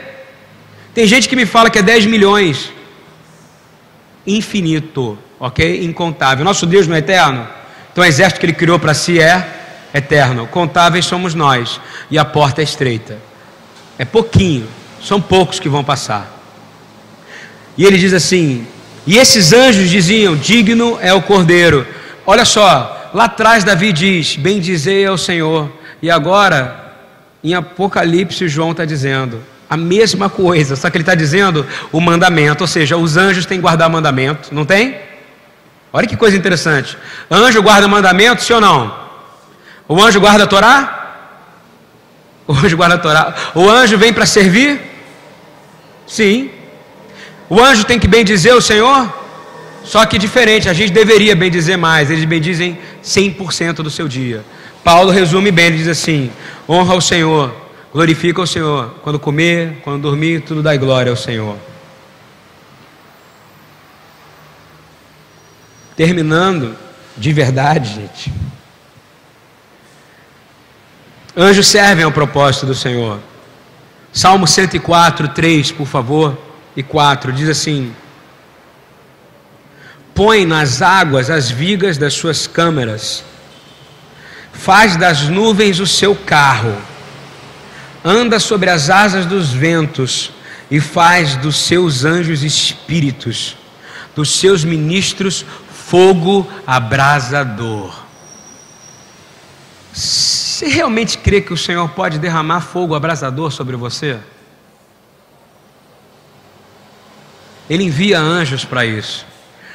Tem 0.94 1.06
gente 1.06 1.28
que 1.28 1.36
me 1.36 1.46
fala 1.46 1.70
que 1.70 1.78
é 1.78 1.82
10 1.82 2.06
milhões. 2.06 2.72
Infinito, 4.26 5.18
ok? 5.38 5.84
Incontável. 5.84 6.44
Nosso 6.44 6.66
Deus 6.66 6.86
não 6.86 6.94
é 6.94 6.98
eterno? 6.98 7.46
Então 7.92 8.04
o 8.04 8.06
exército 8.06 8.40
que 8.40 8.46
ele 8.46 8.52
criou 8.52 8.78
para 8.78 8.94
si 8.94 9.20
é 9.20 9.46
eterno. 9.94 10.46
Contáveis 10.46 11.06
somos 11.06 11.34
nós. 11.34 11.80
E 12.10 12.18
a 12.18 12.24
porta 12.24 12.60
é 12.60 12.64
estreita. 12.64 13.27
É 13.98 14.04
pouquinho. 14.04 14.68
São 15.02 15.20
poucos 15.20 15.58
que 15.60 15.68
vão 15.68 15.84
passar. 15.84 16.32
E 17.76 17.84
ele 17.84 17.98
diz 17.98 18.12
assim: 18.12 18.66
E 19.06 19.16
esses 19.16 19.52
anjos 19.52 19.90
diziam: 19.90 20.36
Digno 20.36 20.98
é 21.00 21.12
o 21.12 21.22
cordeiro. 21.22 21.86
Olha 22.26 22.44
só, 22.44 23.10
lá 23.14 23.24
atrás 23.24 23.64
Davi 23.64 23.92
diz: 23.92 24.36
Bendizei 24.36 25.06
ao 25.06 25.18
Senhor. 25.18 25.70
E 26.00 26.10
agora, 26.10 26.94
em 27.42 27.54
Apocalipse, 27.54 28.48
João 28.48 28.72
está 28.72 28.84
dizendo 28.84 29.42
a 29.70 29.76
mesma 29.76 30.30
coisa, 30.30 30.76
só 30.76 30.88
que 30.88 30.96
ele 30.96 31.02
está 31.02 31.14
dizendo 31.14 31.66
o 31.92 32.00
mandamento, 32.00 32.64
ou 32.64 32.68
seja, 32.68 32.96
os 32.96 33.16
anjos 33.16 33.44
têm 33.44 33.58
que 33.58 33.62
guardar 33.62 33.90
mandamento, 33.90 34.54
não 34.54 34.64
tem? 34.64 34.98
Olha 35.92 36.06
que 36.06 36.16
coisa 36.16 36.36
interessante. 36.36 36.96
Anjo 37.30 37.62
guarda 37.62 37.86
mandamento, 37.86 38.42
sim 38.42 38.54
ou 38.54 38.60
não? 38.60 38.94
O 39.86 40.02
anjo 40.02 40.20
guarda 40.20 40.44
a 40.44 40.46
Torá? 40.46 40.97
O 42.48 42.54
guarda 42.76 42.94
a 42.94 42.98
Torá. 42.98 43.34
O 43.54 43.68
anjo 43.68 43.98
vem 43.98 44.10
para 44.10 44.24
servir? 44.24 44.80
Sim. 46.06 46.50
O 47.46 47.60
anjo 47.60 47.84
tem 47.84 47.98
que 47.98 48.08
bendizer 48.08 48.54
o 48.54 48.62
Senhor? 48.62 49.12
Só 49.84 50.04
que 50.06 50.18
diferente, 50.18 50.68
a 50.68 50.72
gente 50.72 50.90
deveria 50.90 51.36
bendizer 51.36 51.76
mais, 51.76 52.10
eles 52.10 52.24
bendizem 52.24 52.78
100% 53.04 53.76
do 53.76 53.90
seu 53.90 54.08
dia. 54.08 54.44
Paulo 54.82 55.10
resume 55.10 55.50
bem, 55.50 55.66
ele 55.66 55.76
diz 55.78 55.88
assim: 55.88 56.30
honra 56.66 56.94
o 56.94 57.00
Senhor, 57.00 57.54
glorifica 57.92 58.40
o 58.40 58.46
Senhor, 58.46 58.94
quando 59.02 59.18
comer, 59.18 59.80
quando 59.82 60.02
dormir, 60.02 60.40
tudo 60.40 60.62
dá 60.62 60.74
glória 60.76 61.10
ao 61.10 61.16
Senhor. 61.16 61.56
Terminando, 65.96 66.76
de 67.16 67.32
verdade, 67.32 67.94
gente. 67.94 68.32
Anjos 71.40 71.68
servem 71.68 72.04
ao 72.04 72.10
propósito 72.10 72.66
do 72.66 72.74
Senhor. 72.74 73.20
Salmo 74.12 74.44
104, 74.44 75.28
3, 75.28 75.70
por 75.70 75.86
favor 75.86 76.36
e 76.76 76.82
4 76.82 77.32
diz 77.32 77.48
assim: 77.48 77.94
Põe 80.12 80.44
nas 80.44 80.82
águas 80.82 81.30
as 81.30 81.48
vigas 81.48 81.96
das 81.96 82.14
suas 82.14 82.48
câmeras, 82.48 83.22
faz 84.52 84.96
das 84.96 85.28
nuvens 85.28 85.78
o 85.78 85.86
seu 85.86 86.16
carro, 86.16 86.76
anda 88.04 88.40
sobre 88.40 88.68
as 88.68 88.90
asas 88.90 89.24
dos 89.24 89.52
ventos 89.52 90.32
e 90.68 90.80
faz 90.80 91.36
dos 91.36 91.56
seus 91.56 92.04
anjos 92.04 92.42
espíritos, 92.42 93.56
dos 94.16 94.40
seus 94.40 94.64
ministros 94.64 95.46
fogo 95.70 96.50
abrasador. 96.66 97.97
Você 99.98 100.68
realmente 100.68 101.18
crê 101.18 101.40
que 101.40 101.52
o 101.52 101.56
Senhor 101.56 101.88
pode 101.88 102.20
derramar 102.20 102.60
fogo 102.60 102.94
abrasador 102.94 103.50
sobre 103.50 103.74
você? 103.74 104.16
Ele 107.68 107.82
envia 107.82 108.20
anjos 108.20 108.64
para 108.64 108.86
isso. 108.86 109.26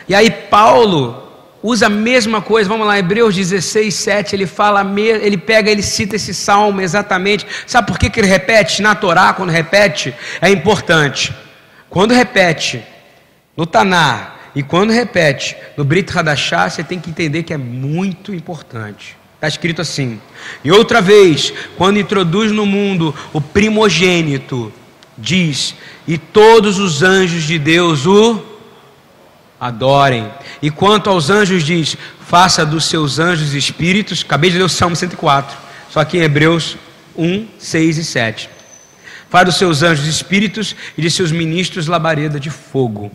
E 0.07 0.15
aí 0.15 0.31
Paulo 0.31 1.29
usa 1.61 1.87
a 1.87 1.89
mesma 1.89 2.41
coisa, 2.41 2.69
vamos 2.69 2.87
lá, 2.87 2.97
Hebreus 2.97 3.35
16, 3.35 3.93
7, 3.93 4.35
ele 4.35 4.47
fala, 4.47 4.81
ele 4.97 5.37
pega, 5.37 5.69
ele 5.69 5.81
cita 5.81 6.15
esse 6.15 6.33
salmo 6.33 6.79
exatamente. 6.79 7.45
Sabe 7.67 7.87
por 7.87 7.99
que, 7.99 8.09
que 8.09 8.21
ele 8.21 8.27
repete? 8.27 8.81
Na 8.81 8.95
Torá, 8.95 9.33
quando 9.33 9.49
repete, 9.49 10.15
é 10.41 10.49
importante. 10.49 11.35
Quando 11.89 12.13
repete 12.13 12.81
no 13.57 13.65
Taná 13.65 14.35
e 14.55 14.63
quando 14.63 14.91
repete 14.91 15.57
no 15.75 15.83
Brit 15.83 16.17
Hadashah, 16.17 16.69
você 16.69 16.81
tem 16.81 16.97
que 16.97 17.09
entender 17.09 17.43
que 17.43 17.53
é 17.53 17.57
muito 17.57 18.33
importante. 18.33 19.17
Está 19.43 19.49
escrito 19.49 19.81
assim. 19.81 20.21
E 20.63 20.71
outra 20.71 21.01
vez, 21.01 21.53
quando 21.75 21.99
introduz 21.99 22.49
no 22.49 22.65
mundo 22.65 23.13
o 23.33 23.41
primogênito, 23.41 24.71
diz: 25.17 25.75
E 26.07 26.17
todos 26.17 26.79
os 26.79 27.03
anjos 27.03 27.43
de 27.43 27.59
Deus 27.59 28.05
o 28.05 28.41
adorem. 29.59 30.31
E 30.61 30.71
quanto 30.71 31.09
aos 31.09 31.29
anjos, 31.29 31.65
diz: 31.65 31.97
Faça 32.25 32.65
dos 32.65 32.85
seus 32.85 33.19
anjos 33.19 33.53
espíritos. 33.53 34.23
Acabei 34.25 34.49
de 34.49 34.59
ler 34.59 34.63
o 34.63 34.69
Salmo 34.69 34.95
104, 34.95 35.57
só 35.89 35.99
aqui 35.99 36.19
em 36.19 36.21
Hebreus 36.21 36.77
1, 37.13 37.45
6 37.59 37.97
e 37.97 38.05
7. 38.05 38.49
Faça 39.29 39.43
dos 39.43 39.57
seus 39.57 39.83
anjos 39.83 40.07
espíritos 40.07 40.73
e 40.97 41.01
de 41.01 41.11
seus 41.11 41.33
ministros 41.33 41.87
labareda 41.87 42.39
de 42.39 42.49
fogo. 42.49 43.11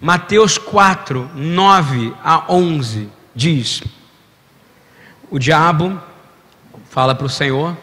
Mateus 0.00 0.58
4, 0.58 1.28
9 1.34 2.14
a 2.22 2.44
11 2.54 3.08
diz: 3.34 3.82
O 5.30 5.38
diabo 5.38 6.00
fala 6.88 7.14
para 7.14 7.26
o 7.26 7.30
Senhor 7.30 7.76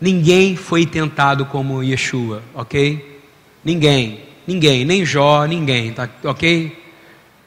Ninguém 0.00 0.56
foi 0.56 0.86
tentado 0.86 1.44
como 1.44 1.82
Yeshua, 1.82 2.42
ok? 2.54 3.20
Ninguém, 3.62 4.24
ninguém, 4.46 4.82
nem 4.82 5.04
Jó, 5.04 5.44
ninguém, 5.44 5.92
tá, 5.92 6.08
ok? 6.24 6.82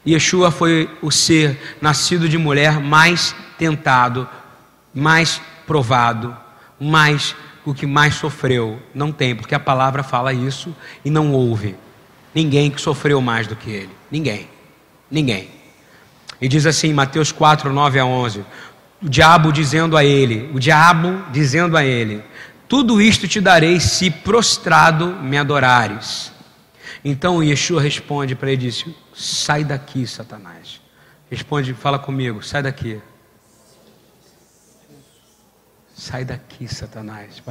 Yeshua 0.06 0.52
foi 0.52 0.88
o 1.02 1.10
ser 1.10 1.58
nascido 1.80 2.28
de 2.28 2.38
mulher 2.38 2.78
mais 2.78 3.34
tentado, 3.58 4.28
mais 4.94 5.40
provado, 5.66 6.36
mais 6.78 7.34
o 7.64 7.74
que 7.74 7.86
mais 7.86 8.14
sofreu. 8.14 8.80
Não 8.94 9.10
tem, 9.10 9.34
porque 9.34 9.54
a 9.54 9.60
palavra 9.60 10.04
fala 10.04 10.32
isso 10.32 10.74
e 11.04 11.10
não 11.10 11.32
houve 11.32 11.74
ninguém 12.32 12.70
que 12.70 12.80
sofreu 12.80 13.20
mais 13.20 13.48
do 13.48 13.56
que 13.56 13.70
ele. 13.70 13.90
Ninguém. 14.10 14.48
Ninguém. 15.10 15.48
E 16.40 16.46
diz 16.46 16.66
assim, 16.66 16.92
Mateus 16.92 17.32
4, 17.32 17.72
9 17.72 17.98
a 17.98 18.04
11: 18.04 18.44
o 19.04 19.08
diabo 19.08 19.52
dizendo 19.52 19.98
a 19.98 20.04
ele, 20.04 20.50
o 20.54 20.58
diabo 20.58 21.30
dizendo 21.30 21.76
a 21.76 21.84
ele: 21.84 22.24
Tudo 22.66 23.02
isto 23.02 23.28
te 23.28 23.38
darei 23.38 23.78
se 23.78 24.10
prostrado 24.10 25.08
me 25.08 25.36
adorares. 25.36 26.32
Então 27.04 27.44
Yeshua 27.44 27.82
responde 27.82 28.34
para 28.34 28.50
ele 28.50 28.62
disse: 28.62 28.96
Sai 29.14 29.62
daqui, 29.62 30.06
Satanás. 30.06 30.80
Responde, 31.30 31.74
fala 31.74 31.98
comigo, 31.98 32.42
sai 32.42 32.62
daqui. 32.62 33.00
Sai 35.94 36.24
daqui, 36.24 36.66
Satanás. 36.66 37.42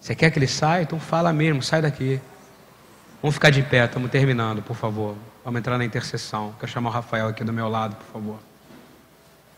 Você 0.00 0.14
quer 0.14 0.30
que 0.30 0.38
ele 0.38 0.46
saia? 0.46 0.82
Então 0.82 1.00
fala 1.00 1.32
mesmo, 1.32 1.62
sai 1.62 1.80
daqui. 1.80 2.20
Vamos 3.22 3.34
ficar 3.34 3.50
de 3.50 3.62
pé, 3.62 3.84
estamos 3.84 4.10
terminando, 4.10 4.62
por 4.62 4.76
favor. 4.76 5.16
Vamos 5.42 5.58
entrar 5.58 5.78
na 5.78 5.84
intercessão. 5.84 6.54
Quero 6.60 6.70
chamar 6.70 6.90
o 6.90 6.92
Rafael 6.92 7.28
aqui 7.28 7.42
do 7.42 7.52
meu 7.52 7.68
lado, 7.68 7.96
por 7.96 8.12
favor. 8.12 8.38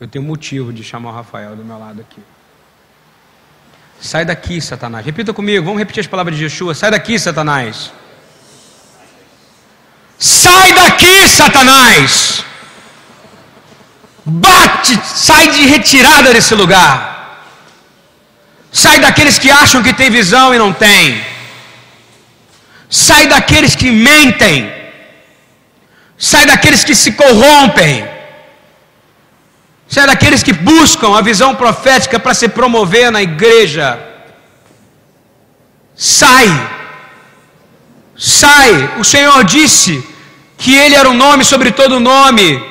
Eu 0.01 0.07
tenho 0.07 0.24
motivo 0.24 0.72
de 0.72 0.84
chamar 0.84 1.11
o 1.11 1.14
Rafael 1.14 1.57
do 1.57 1.64
meu 1.64 1.78
lado 1.78 2.01
aqui. 2.01 2.22
Sai 4.01 4.24
daqui, 4.24 4.61
Satanás. 4.61 5.05
Repita 5.05 5.32
comigo, 5.32 5.64
vamos 5.64 5.78
repetir 5.80 6.01
as 6.01 6.07
palavras 6.07 6.36
de 6.36 6.44
Yeshua. 6.44 6.74
Sai 6.74 6.90
daqui, 6.90 7.18
Satanás. 7.18 7.92
Sai 10.18 10.72
daqui, 10.72 11.28
Satanás. 11.28 12.44
Bate, 14.24 15.01
sai 15.05 15.49
de 15.51 15.62
retirada 15.66 16.32
desse 16.32 16.55
lugar. 16.55 17.44
Sai 18.70 19.01
daqueles 19.01 19.38
que 19.38 19.51
acham 19.51 19.82
que 19.82 19.92
tem 19.92 20.11
visão 20.11 20.55
e 20.55 20.59
não 20.59 20.72
tem. 20.72 21.24
Sai 22.88 23.26
daqueles 23.26 23.74
que 23.74 23.90
mentem. 23.90 24.72
Sai 26.16 26.46
daqueles 26.46 26.84
que 26.84 26.94
se 26.94 27.12
corrompem. 27.12 28.17
Sai 29.89 30.07
daqueles 30.07 30.43
que 30.43 30.53
buscam 30.53 31.16
a 31.16 31.22
visão 31.22 31.55
profética 31.55 32.18
para 32.20 32.34
se 32.34 32.49
promover 32.49 33.11
na 33.11 33.22
igreja. 33.22 33.99
Sai. 35.97 36.47
Sai. 38.16 38.95
O 38.99 39.05
Senhor 39.05 39.43
disse 39.45 40.07
que 40.59 40.74
Ele 40.74 40.95
era 40.95 41.09
o 41.09 41.14
nome 41.14 41.43
sobre 41.43 41.72
todo 41.72 41.99
nome. 41.99 42.62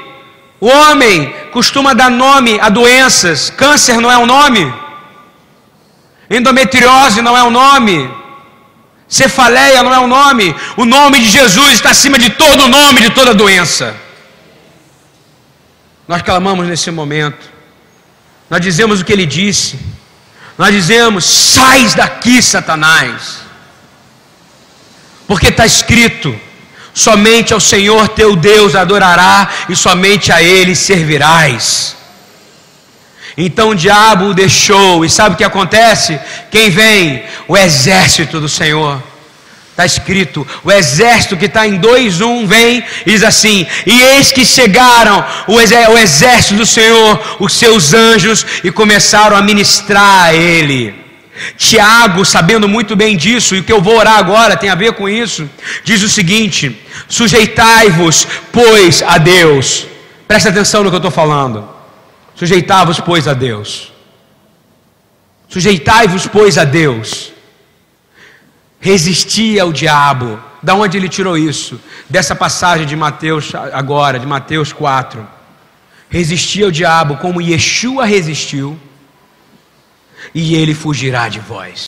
O 0.62 0.68
homem 0.68 1.34
costuma 1.52 1.94
dar 1.94 2.12
nome 2.12 2.60
a 2.60 2.70
doenças. 2.70 3.50
Câncer 3.50 4.00
não 4.00 4.12
é 4.12 4.18
um 4.18 4.28
nome. 4.28 4.72
Endometriose 6.30 7.22
não 7.22 7.36
é 7.36 7.44
um 7.44 7.50
nome. 7.50 8.10
Cefaleia 9.08 9.82
não 9.82 9.94
é 9.94 10.00
um 10.00 10.08
nome. 10.08 10.56
O 10.76 10.86
nome 10.86 11.20
de 11.20 11.30
Jesus 11.30 11.74
está 11.74 11.90
acima 11.92 12.20
de 12.20 12.30
todo 12.32 12.68
nome, 12.68 13.02
de 13.02 13.10
toda 13.10 13.34
doença. 13.34 14.07
Nós 16.08 16.22
clamamos 16.22 16.68
nesse 16.68 16.90
momento. 16.90 17.50
Nós 18.50 18.62
dizemos 18.62 19.02
o 19.02 19.06
que 19.06 19.12
ele 19.12 19.26
disse. 19.26 19.78
Nós 20.58 20.74
dizemos: 20.74 21.26
sai 21.26 21.84
daqui, 21.96 22.42
Satanás. 22.42 23.40
Porque 25.28 25.48
está 25.48 25.66
escrito: 25.66 26.40
somente 26.94 27.54
ao 27.54 27.60
Senhor 27.60 28.08
teu 28.10 28.36
Deus 28.36 28.76
adorará 28.76 29.50
e 29.68 29.76
somente 29.76 30.32
a 30.32 30.42
Ele 30.42 30.76
servirás. 30.76 31.96
Então 33.38 33.70
o 33.70 33.76
diabo 33.76 34.26
o 34.26 34.34
deixou, 34.34 35.06
e 35.06 35.10
sabe 35.10 35.36
o 35.36 35.38
que 35.38 35.44
acontece? 35.44 36.20
Quem 36.50 36.72
vem? 36.72 37.24
O 37.48 37.56
exército 37.56 38.40
do 38.40 38.50
Senhor. 38.50 39.04
Está 39.78 39.86
escrito, 39.86 40.46
o 40.64 40.72
exército 40.72 41.38
que 41.38 41.46
está 41.46 41.68
em 41.68 41.80
2.1 41.80 42.48
vem 42.48 42.84
e 43.06 43.12
diz 43.12 43.22
assim: 43.22 43.68
E 43.86 44.02
eis 44.02 44.32
que 44.32 44.44
chegaram 44.44 45.24
o 45.48 45.62
exército 45.62 46.56
do 46.56 46.66
Senhor, 46.66 47.38
os 47.40 47.54
seus 47.54 47.94
anjos, 47.94 48.44
e 48.64 48.72
começaram 48.72 49.38
a 49.38 49.42
ministrar 49.44 50.24
a 50.24 50.34
ele. 50.34 50.96
Tiago, 51.56 52.26
sabendo 52.26 52.68
muito 52.68 52.96
bem 52.96 53.16
disso, 53.16 53.56
e 53.56 53.60
o 53.60 53.64
que 53.64 53.72
eu 53.72 53.80
vou 53.80 53.98
orar 53.98 54.18
agora 54.18 54.58
tem 54.58 54.72
a 54.72 54.74
ver 54.74 54.94
com 54.94 55.08
isso, 55.08 55.48
diz 55.84 56.02
o 56.02 56.10
seguinte: 56.10 56.76
Sujeitai-vos, 57.08 58.28
pois, 58.52 59.04
a 59.04 59.20
Deus. 59.20 59.86
Presta 60.28 60.50
atenção 60.50 60.84
no 60.84 60.90
que 60.90 60.96
eu 60.96 61.06
estou 61.06 61.12
falando. 61.12 61.70
Sujeitai-vos, 62.34 63.00
pois, 63.00 63.28
a 63.28 63.36
Deus. 63.36 63.94
Sujeitai-vos, 65.48 66.26
pois, 66.26 66.58
a 66.58 66.64
Deus. 66.64 67.37
Resisti 68.88 69.60
ao 69.60 69.74
diabo. 69.74 70.40
Da 70.64 70.74
onde 70.74 70.96
ele 70.98 71.10
tirou 71.10 71.38
isso? 71.38 71.78
Dessa 72.10 72.34
passagem 72.34 72.88
de 72.88 72.96
Mateus 72.96 73.54
agora, 73.74 74.18
de 74.18 74.26
Mateus 74.26 74.72
4. 74.72 75.28
Resisti 76.10 76.64
ao 76.64 76.72
diabo 76.72 77.18
como 77.18 77.42
Yeshua 77.42 78.06
resistiu, 78.06 78.80
e 80.34 80.56
ele 80.56 80.74
fugirá 80.74 81.28
de 81.28 81.42
vós. 81.42 81.76